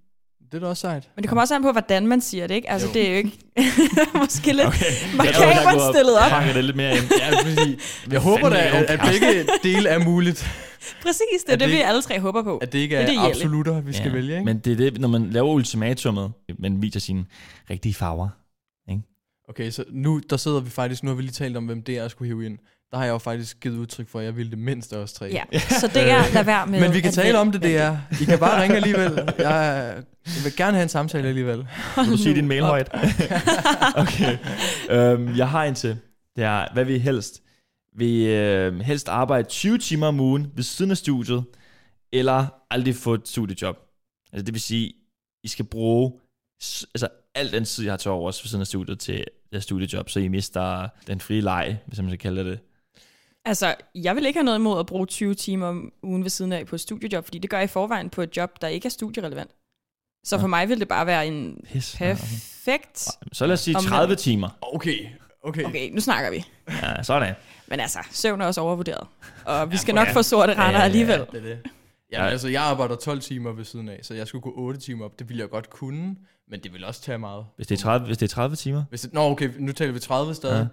Det 0.52 0.56
er 0.56 0.60
da 0.60 0.66
også 0.66 0.80
sejt. 0.80 1.08
Men 1.16 1.22
det 1.22 1.28
kommer 1.28 1.42
også 1.42 1.54
an 1.54 1.62
på, 1.62 1.72
hvordan 1.72 2.06
man 2.06 2.20
siger 2.20 2.46
det, 2.46 2.54
ikke? 2.54 2.70
Altså, 2.70 2.86
Jo. 2.88 2.92
det 2.92 3.06
er 3.06 3.10
jo 3.10 3.16
ikke 3.16 3.32
måske 4.20 4.52
lidt 4.52 4.66
okay. 4.66 4.84
Jeg 4.84 4.94
jeg 5.08 5.16
makabert 5.16 5.94
stillet 5.94 6.18
op. 6.18 6.30
pakker 6.30 6.52
det 6.52 6.64
lidt 6.64 6.76
mere 6.76 6.96
ind. 6.96 7.04
Ja, 7.20 7.42
præcis. 7.42 8.04
Jeg 8.10 8.20
håber 8.20 8.48
da, 8.48 8.56
at, 8.56 8.84
at 8.84 9.00
begge 9.00 9.46
dele 9.62 9.88
er 9.88 9.98
muligt. 9.98 10.46
Præcis, 11.02 11.24
det 11.46 11.48
er 11.48 11.52
Er 11.52 11.56
det, 11.56 11.68
det- 11.68 11.76
vi 11.76 11.80
alle 11.80 12.02
tre 12.02 12.20
håber 12.20 12.42
på. 12.42 12.58
At 12.58 12.72
det 12.72 12.78
ikke 12.78 12.96
er 12.96 13.00
er, 13.00 13.06
det 13.06 13.12
ideelle. 13.12 13.30
absolutter, 13.30 13.80
vi 13.80 13.92
skal 13.92 14.06
Ja, 14.08 14.12
vælge, 14.14 14.32
ikke? 14.34 14.44
Men 14.44 14.58
det 14.58 14.72
er 14.72 14.76
det, 14.76 15.00
når 15.00 15.08
man 15.08 15.30
laver 15.30 15.48
ultimatummet, 15.48 16.32
man 16.58 16.82
viser 16.82 17.00
sine 17.00 17.24
rigtige 17.70 17.94
farver. 17.94 18.28
Okay, 19.48 19.70
så 19.70 19.84
nu 19.90 20.20
der 20.30 20.36
sidder 20.36 20.60
vi 20.60 20.70
faktisk, 20.70 21.02
nu 21.02 21.08
har 21.10 21.14
vi 21.16 21.22
lige 21.22 21.32
talt 21.32 21.56
om, 21.56 21.64
hvem 21.66 21.82
det 21.82 21.98
er, 21.98 22.04
at 22.04 22.10
skulle 22.10 22.26
hive 22.28 22.46
ind. 22.46 22.58
Der 22.90 22.96
har 22.96 23.04
jeg 23.04 23.12
jo 23.12 23.18
faktisk 23.18 23.60
givet 23.60 23.76
udtryk 23.76 24.08
for, 24.08 24.18
at 24.18 24.24
jeg 24.24 24.36
ville 24.36 24.50
det 24.50 24.58
mindste 24.58 24.96
os 24.98 25.12
tre. 25.12 25.26
Ja, 25.52 25.58
så 25.60 25.86
det 25.94 26.10
er, 26.10 26.22
lad 26.34 26.44
være 26.44 26.66
med 26.66 26.80
Men 26.84 26.92
vi 26.94 27.00
kan 27.00 27.12
tale 27.12 27.38
om 27.38 27.52
det, 27.52 27.62
det 27.62 27.76
er. 27.76 27.98
I 28.20 28.24
kan 28.24 28.38
bare 28.38 28.62
ringe 28.62 28.76
alligevel. 28.82 29.12
Jeg, 29.38 29.94
jeg 30.26 30.44
vil 30.44 30.56
gerne 30.56 30.72
have 30.72 30.82
en 30.82 30.88
samtale 30.88 31.28
alligevel. 31.28 31.66
Vil 31.96 32.06
du 32.12 32.16
sige 32.16 32.34
din 32.34 32.48
mail 32.48 32.62
op. 32.62 32.68
højt? 32.68 32.88
okay. 33.96 34.38
Øhm, 34.90 35.36
jeg 35.36 35.48
har 35.48 35.64
en 35.64 35.74
til. 35.74 35.96
Det 36.36 36.44
er, 36.44 36.66
hvad 36.72 36.84
vi 36.84 36.98
helst? 36.98 37.42
Vi 37.96 38.26
øh, 38.26 38.78
helst 38.80 39.08
arbejde 39.08 39.48
20 39.48 39.78
timer 39.78 40.06
om 40.06 40.20
ugen 40.20 40.52
ved 40.54 40.62
siden 40.62 40.90
af 40.90 40.96
studiet, 40.96 41.44
eller 42.12 42.46
aldrig 42.70 42.94
få 42.94 43.14
et 43.14 43.28
studiejob. 43.28 43.76
Altså 44.32 44.44
det 44.44 44.54
vil 44.54 44.60
sige, 44.60 44.92
I 45.44 45.48
skal 45.48 45.64
bruge 45.64 46.12
altså, 46.94 47.08
al 47.34 47.52
den 47.52 47.64
tid, 47.64 47.84
jeg 47.84 47.92
har 47.92 47.96
til 47.96 48.10
overs 48.10 48.44
ved 48.44 48.48
siden 48.48 48.60
af 48.60 48.66
studiet 48.66 48.98
til 49.00 49.24
det 49.52 49.62
studiejob, 49.62 50.08
så 50.10 50.20
I 50.20 50.28
mister 50.28 50.88
den 51.06 51.20
frie 51.20 51.40
leg, 51.40 51.78
hvis 51.86 51.98
man 52.00 52.10
skal 52.10 52.18
kalde 52.18 52.44
det. 52.50 52.60
Altså, 53.44 53.74
jeg 53.94 54.16
vil 54.16 54.26
ikke 54.26 54.36
have 54.38 54.44
noget 54.44 54.58
imod 54.58 54.80
at 54.80 54.86
bruge 54.86 55.06
20 55.06 55.34
timer 55.34 55.66
om 55.66 55.92
ugen 56.02 56.22
ved 56.22 56.30
siden 56.30 56.52
af 56.52 56.66
på 56.66 56.74
et 56.76 56.80
studiejob, 56.80 57.24
fordi 57.24 57.38
det 57.38 57.50
gør 57.50 57.56
jeg 57.56 57.64
i 57.64 57.68
forvejen 57.68 58.10
på 58.10 58.22
et 58.22 58.36
job, 58.36 58.60
der 58.60 58.68
ikke 58.68 58.86
er 58.86 58.90
studierelevant. 58.90 59.50
Så 60.26 60.36
Ja. 60.36 60.42
for 60.42 60.46
mig 60.46 60.68
vil 60.68 60.80
det 60.80 60.88
bare 60.88 61.06
være 61.06 61.26
en 61.26 61.60
Pis. 61.64 61.96
perfekt... 61.98 63.08
Så 63.32 63.46
lad 63.46 63.52
os 63.54 63.60
sige 63.60 63.76
Om- 63.76 63.84
30 63.84 64.14
timer. 64.16 64.48
Okay, 64.62 65.06
okay. 65.42 65.64
Okay, 65.64 65.90
nu 65.90 66.00
snakker 66.00 66.30
vi. 66.30 66.44
Ja, 66.82 67.02
sådan. 67.02 67.34
Men 67.66 67.80
altså, 67.80 67.98
søvn 68.10 68.40
er 68.40 68.46
også 68.46 68.60
overvurderet. 68.60 69.06
Og 69.44 69.72
vi 69.72 69.76
skal 69.76 69.94
nok 69.94 70.06
ja. 70.08 70.12
få 70.12 70.22
sorte 70.22 70.52
Ja, 70.52 70.58
render 70.58 70.70
ja, 70.72 70.78
ja. 70.78 70.84
alligevel. 70.84 71.18
Det 71.32 71.38
er 71.38 71.40
det. 71.40 71.58
Ja, 72.12 72.26
altså, 72.26 72.48
jeg 72.48 72.62
arbejder 72.62 72.96
12 72.96 73.20
timer 73.20 73.52
ved 73.52 73.64
siden 73.64 73.88
af, 73.88 73.98
så 74.02 74.14
jeg 74.14 74.26
skulle 74.26 74.42
gå 74.42 74.52
8 74.56 74.80
timer 74.80 75.04
op. 75.04 75.18
Det 75.18 75.28
ville 75.28 75.40
jeg 75.40 75.50
godt 75.50 75.70
kunne, 75.70 76.16
men 76.50 76.60
det 76.62 76.72
vil 76.72 76.84
også 76.84 77.02
tage 77.02 77.18
meget. 77.18 77.46
Hvis 77.56 77.66
det 77.66 77.78
er 77.78 77.82
30, 77.82 78.06
hvis 78.06 78.18
det 78.18 78.26
er 78.30 78.34
30 78.34 78.56
timer. 78.56 78.84
Hvis 78.88 79.00
det, 79.00 79.12
nå, 79.12 79.20
okay, 79.20 79.50
nu 79.58 79.72
taler 79.72 79.92
vi 79.92 79.98
30 79.98 80.34
stadig. 80.34 80.68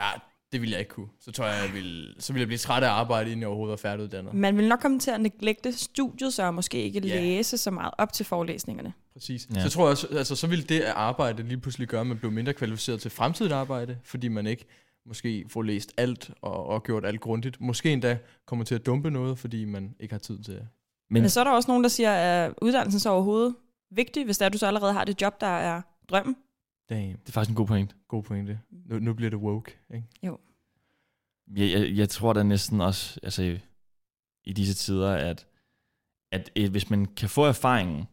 Ja. 0.00 0.04
ja, 0.06 0.10
det 0.52 0.60
ville 0.60 0.72
jeg 0.72 0.80
ikke 0.80 0.90
kunne. 0.90 1.08
Så 1.20 1.32
tror 1.32 1.44
jeg, 1.46 1.62
jeg 1.66 1.74
ville, 1.74 2.14
så 2.18 2.32
ville 2.32 2.40
jeg 2.40 2.46
blive 2.48 2.58
træt 2.58 2.82
af 2.82 2.86
at 2.86 2.92
arbejde, 2.92 3.26
inden 3.30 3.40
jeg 3.40 3.48
overhovedet 3.48 3.72
er 3.72 3.76
færdiguddannet. 3.76 4.34
Man 4.34 4.56
vil 4.56 4.68
nok 4.68 4.78
komme 4.80 4.98
til 4.98 5.10
at 5.10 5.20
negligte 5.20 5.72
studiet, 5.72 6.32
så 6.32 6.42
og 6.42 6.54
måske 6.54 6.82
ikke 6.82 7.00
Ja. 7.08 7.20
læse 7.20 7.58
så 7.58 7.70
meget 7.70 7.94
op 7.98 8.12
til 8.12 8.26
forelæsningerne. 8.26 8.92
Præcis. 9.12 9.48
Ja. 9.54 9.62
Så 9.62 9.70
tror 9.70 9.82
jeg 9.84 9.90
også, 9.90 10.06
altså, 10.10 10.36
så 10.36 10.46
ville 10.46 10.64
det 10.64 10.80
at 10.80 10.92
arbejde 10.96 11.42
lige 11.42 11.58
pludselig 11.60 11.88
gøre, 11.88 12.00
at 12.00 12.06
man 12.06 12.18
blev 12.18 12.32
mindre 12.32 12.52
kvalificeret 12.52 13.00
til 13.00 13.10
fremtidigt 13.10 13.52
arbejde, 13.52 13.98
fordi 14.04 14.28
man 14.28 14.46
ikke 14.46 14.64
måske 15.06 15.44
får 15.48 15.62
læst 15.62 15.92
alt 15.96 16.30
og, 16.42 16.66
og 16.66 16.82
gjort 16.82 17.04
alt 17.06 17.20
grundigt. 17.20 17.60
Måske 17.60 17.92
endda 17.92 18.18
kommer 18.46 18.64
til 18.64 18.74
at 18.74 18.86
dumpe 18.86 19.10
noget, 19.10 19.38
fordi 19.38 19.64
man 19.64 19.94
ikke 20.00 20.14
har 20.14 20.18
tid 20.18 20.38
til 20.42 20.54
det. 20.54 20.68
Men, 21.10 21.22
Men 21.22 21.30
så 21.30 21.40
er 21.40 21.44
der 21.44 21.50
også 21.50 21.70
nogen, 21.70 21.82
der 21.84 21.88
siger, 21.88 22.12
at 22.12 22.52
uddannelsen 22.62 23.00
så 23.00 23.10
overhovedet 23.10 23.54
vigtig, 23.90 24.24
hvis 24.24 24.38
det 24.38 24.44
er, 24.44 24.48
du 24.48 24.58
så 24.58 24.66
allerede 24.66 24.92
har 24.92 25.04
det 25.04 25.22
job, 25.22 25.40
der 25.40 25.46
er 25.46 25.82
drømmen. 26.10 26.36
Damn, 26.90 27.18
det 27.18 27.28
er 27.28 27.32
faktisk 27.32 27.50
en 27.50 27.56
god 27.56 27.66
point. 27.66 27.96
god 28.08 28.22
pointe. 28.22 28.60
Nu, 28.70 28.98
nu 28.98 29.14
bliver 29.14 29.30
det 29.30 29.38
woke, 29.38 29.76
ikke? 29.94 30.06
Jeg, 30.22 31.70
jeg, 31.72 31.96
jeg 31.96 32.08
tror 32.08 32.32
da 32.32 32.42
næsten 32.42 32.80
også, 32.80 33.20
altså 33.22 33.42
i, 33.42 33.58
i 34.44 34.52
disse 34.52 34.74
tider, 34.74 35.12
at, 35.12 35.46
at 36.32 36.50
et, 36.54 36.70
hvis 36.70 36.90
man 36.90 37.06
kan 37.06 37.28
få 37.28 37.44
erfaringen, 37.44 38.04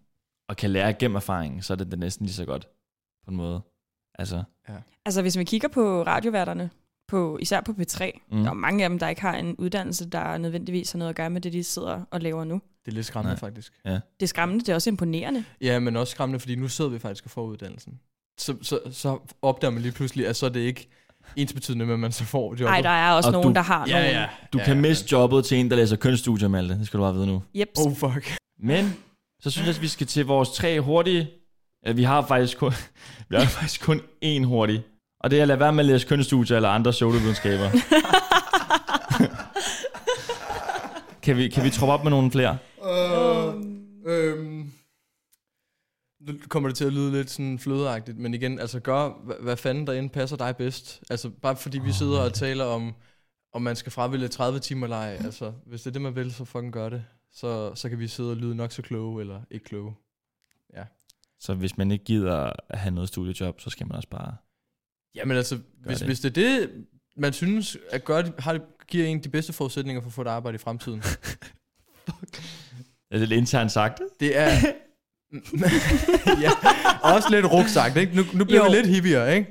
og 0.47 0.57
kan 0.57 0.69
lære 0.69 0.93
gennem 0.93 1.15
erfaringen, 1.15 1.61
så 1.61 1.73
er 1.73 1.77
det, 1.77 1.91
det 1.91 1.99
næsten 1.99 2.25
lige 2.25 2.33
så 2.33 2.45
godt, 2.45 2.67
på 3.25 3.31
en 3.31 3.37
måde. 3.37 3.61
Altså, 4.19 4.43
Altså 5.05 5.21
hvis 5.21 5.37
man 5.37 5.45
kigger 5.45 5.67
på 5.67 6.03
radioværterne, 6.03 6.69
på, 7.07 7.37
især 7.41 7.61
på 7.61 7.71
P3, 7.71 8.11
Mm. 8.31 8.43
der 8.43 8.49
er 8.49 8.53
mange 8.53 8.83
af 8.83 8.89
dem, 8.89 8.99
der 8.99 9.07
ikke 9.07 9.21
har 9.21 9.35
en 9.37 9.55
uddannelse, 9.55 10.09
der 10.09 10.37
nødvendigvis 10.37 10.91
har 10.91 10.97
noget 10.99 11.09
at 11.09 11.15
gøre 11.15 11.29
med 11.29 11.41
det, 11.41 11.53
de 11.53 11.63
sidder 11.63 12.03
og 12.11 12.21
laver 12.21 12.43
nu. 12.43 12.61
Det 12.85 12.91
er 12.91 12.95
lidt 12.95 13.05
skræmmende, 13.05 13.33
Nej. 13.33 13.39
faktisk. 13.39 13.73
Det 13.85 14.01
er 14.21 14.25
skræmmende, 14.25 14.59
det 14.65 14.69
er 14.69 14.75
også 14.75 14.89
imponerende. 14.89 15.45
Ja, 15.61 15.79
men 15.79 15.95
også 15.95 16.11
skræmmende, 16.11 16.39
fordi 16.39 16.55
nu 16.55 16.67
sidder 16.67 16.91
vi 16.91 16.99
faktisk 16.99 17.25
og 17.25 17.31
får 17.31 17.43
uddannelsen. 17.45 17.99
Så, 18.37 18.55
så, 18.61 18.79
så 18.91 19.17
opdager 19.41 19.71
man 19.71 19.81
lige 19.81 19.91
pludselig, 19.91 20.27
at 20.27 20.35
så 20.35 20.45
er 20.45 20.49
det 20.49 20.59
ikke 20.59 20.89
ens 21.35 21.53
betydende 21.53 21.85
med, 21.85 21.93
at 21.93 21.99
man 21.99 22.11
så 22.11 22.23
får 22.23 22.49
jobbet. 22.49 22.65
Nej, 22.65 22.81
der 22.81 22.89
er 22.89 23.11
også 23.11 23.27
Og 23.29 23.33
nogen, 23.33 23.47
du- 23.47 23.53
der 23.53 23.61
har 23.61 23.85
ja, 23.87 23.93
nogen. 23.99 24.11
ja. 24.15 24.25
du 24.53 24.57
ja, 24.57 24.63
kan 24.65 24.75
ja, 24.75 24.81
miste 24.81 25.07
jobbet 25.11 25.45
til 25.45 25.57
en, 25.57 25.69
der 25.69 25.75
læser 25.75 25.95
kønsstudier, 25.95 26.47
Malte. 26.47 26.73
Det 26.79 26.87
skal 26.87 26.97
du 26.97 27.03
bare 27.03 27.13
vide 27.13 27.27
nu. 27.27 27.43
Jeps. 27.55 27.79
Oh, 27.79 27.95
fuck. 27.95 28.35
Men, 28.59 28.93
så 29.41 29.49
synes 29.49 29.67
jeg, 29.67 29.75
at 29.75 29.81
vi 29.81 29.87
skal 29.87 30.07
til 30.07 30.25
vores 30.25 30.49
tre 30.51 30.79
hurtige. 30.81 31.29
Vi 31.95 32.03
har 32.03 32.21
faktisk 32.25 32.57
kun, 32.57 32.71
vi 33.29 33.35
har 33.35 33.45
faktisk 33.45 33.81
kun 33.81 34.01
én 34.25 34.43
hurtig. 34.45 34.83
Og 35.23 35.31
det 35.31 35.37
er 35.37 35.41
at 35.41 35.47
lade 35.47 35.59
være 35.59 35.73
med 35.73 35.83
at 35.83 35.89
læse 35.91 36.07
kønsstudier 36.07 36.55
eller 36.57 36.69
andre 36.69 36.91
pseudovidenskaber. 36.91 37.69
kan, 41.23 41.37
vi, 41.37 41.47
kan 41.49 41.63
vi 41.63 41.69
troppe 41.69 41.93
op 41.93 42.03
med 42.03 42.11
nogle 42.11 42.31
flere? 42.31 42.57
Øh, 42.85 43.53
Nu 46.27 46.33
kommer 46.49 46.69
det 46.69 46.77
til 46.77 46.85
at 46.85 46.93
lyde 46.93 47.11
lidt 47.11 47.29
sådan 47.29 47.59
flødeagtigt, 47.59 48.17
men 48.17 48.33
igen, 48.33 48.59
altså 48.59 48.79
gør, 48.79 49.09
hvad, 49.25 49.35
hvad 49.41 49.57
fanden 49.57 49.87
derinde 49.87 50.09
passer 50.09 50.37
dig 50.37 50.55
bedst. 50.57 51.03
Altså 51.09 51.29
bare 51.29 51.55
fordi 51.55 51.79
vi 51.79 51.91
sidder 51.91 52.19
og 52.19 52.33
taler 52.33 52.65
om, 52.65 52.93
om 53.53 53.61
man 53.61 53.75
skal 53.75 53.91
fravælge 53.91 54.27
30 54.27 54.59
timer 54.59 54.87
leg. 54.87 55.17
Altså 55.23 55.53
hvis 55.65 55.81
det 55.81 55.87
er 55.87 55.91
det, 55.91 56.01
man 56.01 56.15
vil, 56.15 56.33
så 56.33 56.45
fucking 56.45 56.73
gør 56.73 56.89
det. 56.89 57.05
Så, 57.31 57.75
så 57.75 57.89
kan 57.89 57.99
vi 57.99 58.07
sidde 58.07 58.31
og 58.31 58.37
lyde 58.37 58.55
nok 58.55 58.71
så 58.71 58.81
kloge, 58.81 59.21
eller 59.21 59.41
ikke 59.51 59.65
kloge. 59.65 59.95
Så 61.39 61.53
hvis 61.53 61.77
man 61.77 61.91
ikke 61.91 62.05
gider 62.05 62.51
at 62.69 62.79
have 62.79 62.95
noget 62.95 63.09
studiejob, 63.09 63.61
så 63.61 63.69
skal 63.69 63.87
man 63.87 63.95
også 63.95 64.09
bare... 64.09 64.35
Jamen 65.15 65.37
altså, 65.37 65.59
hvis, 65.85 65.97
det. 65.97 66.07
hvis 66.07 66.19
det 66.19 66.37
er 66.37 66.41
det, 66.59 66.85
man 67.17 67.33
synes, 67.33 67.77
at 67.91 68.05
gøre, 68.05 68.23
det- 68.23 68.33
har, 68.39 68.59
giver 68.87 69.05
en 69.07 69.23
de 69.23 69.29
bedste 69.29 69.53
forudsætninger 69.53 70.01
for 70.01 70.07
at 70.07 70.13
få 70.13 70.21
et 70.21 70.27
arbejde 70.27 70.55
i 70.55 70.59
fremtiden. 70.59 71.03
Er 73.11 73.19
det 73.19 73.29
lidt 73.29 73.37
internt 73.37 73.71
sagt? 73.71 74.01
Det 74.19 74.37
er... 74.37 74.49
ja, 76.41 76.51
også 77.01 77.27
lidt 77.31 77.45
ruksagt, 77.51 77.97
ikke? 77.97 78.15
Nu, 78.15 78.23
nu 78.33 78.45
bliver 78.45 78.63
Jo. 78.65 78.69
vi 78.71 78.75
lidt 78.75 78.87
hippier, 78.87 79.25
ikke? 79.25 79.49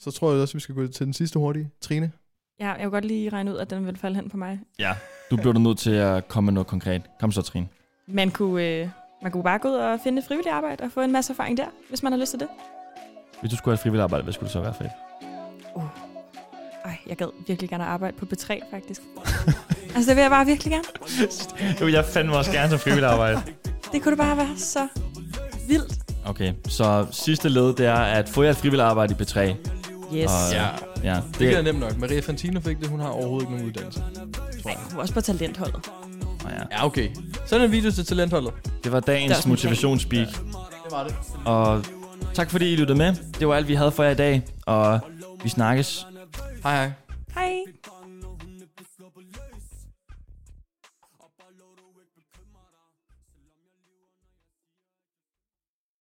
Så 0.00 0.10
tror 0.10 0.32
jeg 0.32 0.42
også, 0.42 0.54
vi 0.54 0.60
skal 0.60 0.74
gå 0.74 0.86
til 0.86 1.06
den 1.06 1.12
sidste 1.14 1.38
hurtige. 1.38 1.70
Trine? 1.82 2.12
Ja, 2.60 2.68
jeg 2.68 2.78
kan 2.80 2.90
godt 2.90 3.04
lige 3.04 3.30
regne 3.30 3.52
ud, 3.52 3.56
at 3.56 3.70
den 3.70 3.86
vil 3.86 3.98
falde 3.98 4.16
hen 4.16 4.30
på 4.30 4.36
mig. 4.36 4.60
Ja. 4.78 4.94
Du 5.30 5.36
bliver 5.36 5.52
du 5.52 5.58
nødt 5.60 5.78
til 5.78 5.90
at 5.90 6.28
komme 6.28 6.46
med 6.46 6.52
noget 6.52 6.66
konkret. 6.66 7.02
Kom 7.20 7.32
så, 7.32 7.42
Trine. 7.42 7.68
Man 8.06 8.30
kunne, 8.30 8.64
øh, 8.66 8.88
man 9.22 9.32
kunne 9.32 9.42
bare 9.42 9.58
gå 9.58 9.68
ud 9.68 9.74
og 9.74 9.98
finde 10.04 10.18
et 10.18 10.24
frivilligt 10.28 10.54
arbejde 10.54 10.84
og 10.84 10.92
få 10.92 11.00
en 11.00 11.12
masse 11.12 11.32
erfaring 11.32 11.56
der, 11.56 11.66
hvis 11.88 12.02
man 12.02 12.12
har 12.12 12.18
lyst 12.18 12.30
til 12.30 12.40
det. 12.40 12.48
Hvis 13.40 13.50
du 13.50 13.56
skulle 13.56 13.72
have 13.76 13.82
frivilligt 13.82 14.02
arbejde, 14.02 14.22
hvad 14.24 14.32
skulle 14.32 14.46
det 14.46 14.52
så 14.52 14.60
være 14.60 14.74
fedt? 14.74 14.90
Ej, 16.84 16.96
jeg 17.06 17.16
gad 17.16 17.26
virkelig 17.46 17.70
gerne 17.70 17.84
arbejde 17.84 18.16
på 18.16 18.24
B3, 18.24 18.70
faktisk. 18.70 19.00
altså, 19.94 20.08
det 20.08 20.16
vil 20.16 20.22
jeg 20.22 20.30
bare 20.30 20.46
virkelig 20.46 20.70
gerne. 20.72 20.84
Jo, 21.80 21.88
jeg 21.88 22.04
fandme 22.04 22.36
også 22.36 22.52
gerne 22.52 22.70
som 22.70 22.78
frivilligt 22.78 23.06
arbejde. 23.06 23.42
Det 23.92 24.02
kunne 24.02 24.10
det 24.10 24.18
bare 24.18 24.36
være 24.36 24.56
så 24.56 24.88
vildt. 25.68 25.94
Okay, 26.26 26.52
så 26.68 27.06
sidste 27.10 27.48
led, 27.48 27.72
det 27.74 27.86
er 27.86 27.94
at 27.94 28.28
få 28.28 28.42
jer 28.42 28.50
et 28.50 28.56
frivilligt 28.56 28.82
arbejde 28.82 29.14
i 29.18 29.22
B3. 29.22 29.40
Yes. 29.40 30.26
Og, 30.26 30.52
Ja. 30.52 30.66
ja 31.04 31.14
Det, 31.32 31.38
det 31.38 31.56
er 31.58 31.62
nemt 31.62 31.80
nok. 31.80 31.98
Maria 31.98 32.20
Fantino 32.20 32.60
fik 32.60 32.80
det, 32.80 32.88
hun 32.88 33.00
har 33.00 33.08
overhovedet 33.08 33.42
ikke 33.42 33.52
nogen 33.52 33.66
uddannelse. 33.68 34.00
Tror 34.62 34.70
jeg. 34.70 34.78
Er 34.92 34.96
også 34.98 35.14
på 35.14 35.20
talentholdet. 35.20 35.74
og 36.44 36.50
ja. 36.50 36.76
Ja, 36.78 36.86
okay. 36.86 37.08
Så 37.46 37.54
er 37.54 37.58
der 37.58 37.66
en 37.66 37.72
video 37.72 37.90
til 37.90 38.06
talentholdet. 38.06 38.52
Det 38.84 38.92
var 38.92 39.00
Det 39.00 39.06
dagens 39.06 39.44
en 39.44 39.48
motivationsspeak. 39.48 40.26
Det 40.28 40.36
var 40.90 41.04
det. 41.04 41.14
Og 41.44 41.84
tak 42.34 42.50
fordi 42.50 42.72
I 42.72 42.76
lyttede 42.76 42.98
med. 42.98 43.14
Det 43.38 43.48
var 43.48 43.54
alt, 43.54 43.68
vi 43.68 43.74
havde 43.74 43.90
for 43.92 44.02
jer 44.04 44.10
i 44.10 44.14
dag. 44.14 44.42
Og 44.66 45.00
vi 45.42 45.48
snakkes. 45.48 46.06
Hej 46.62 46.76
hej. 46.76 46.90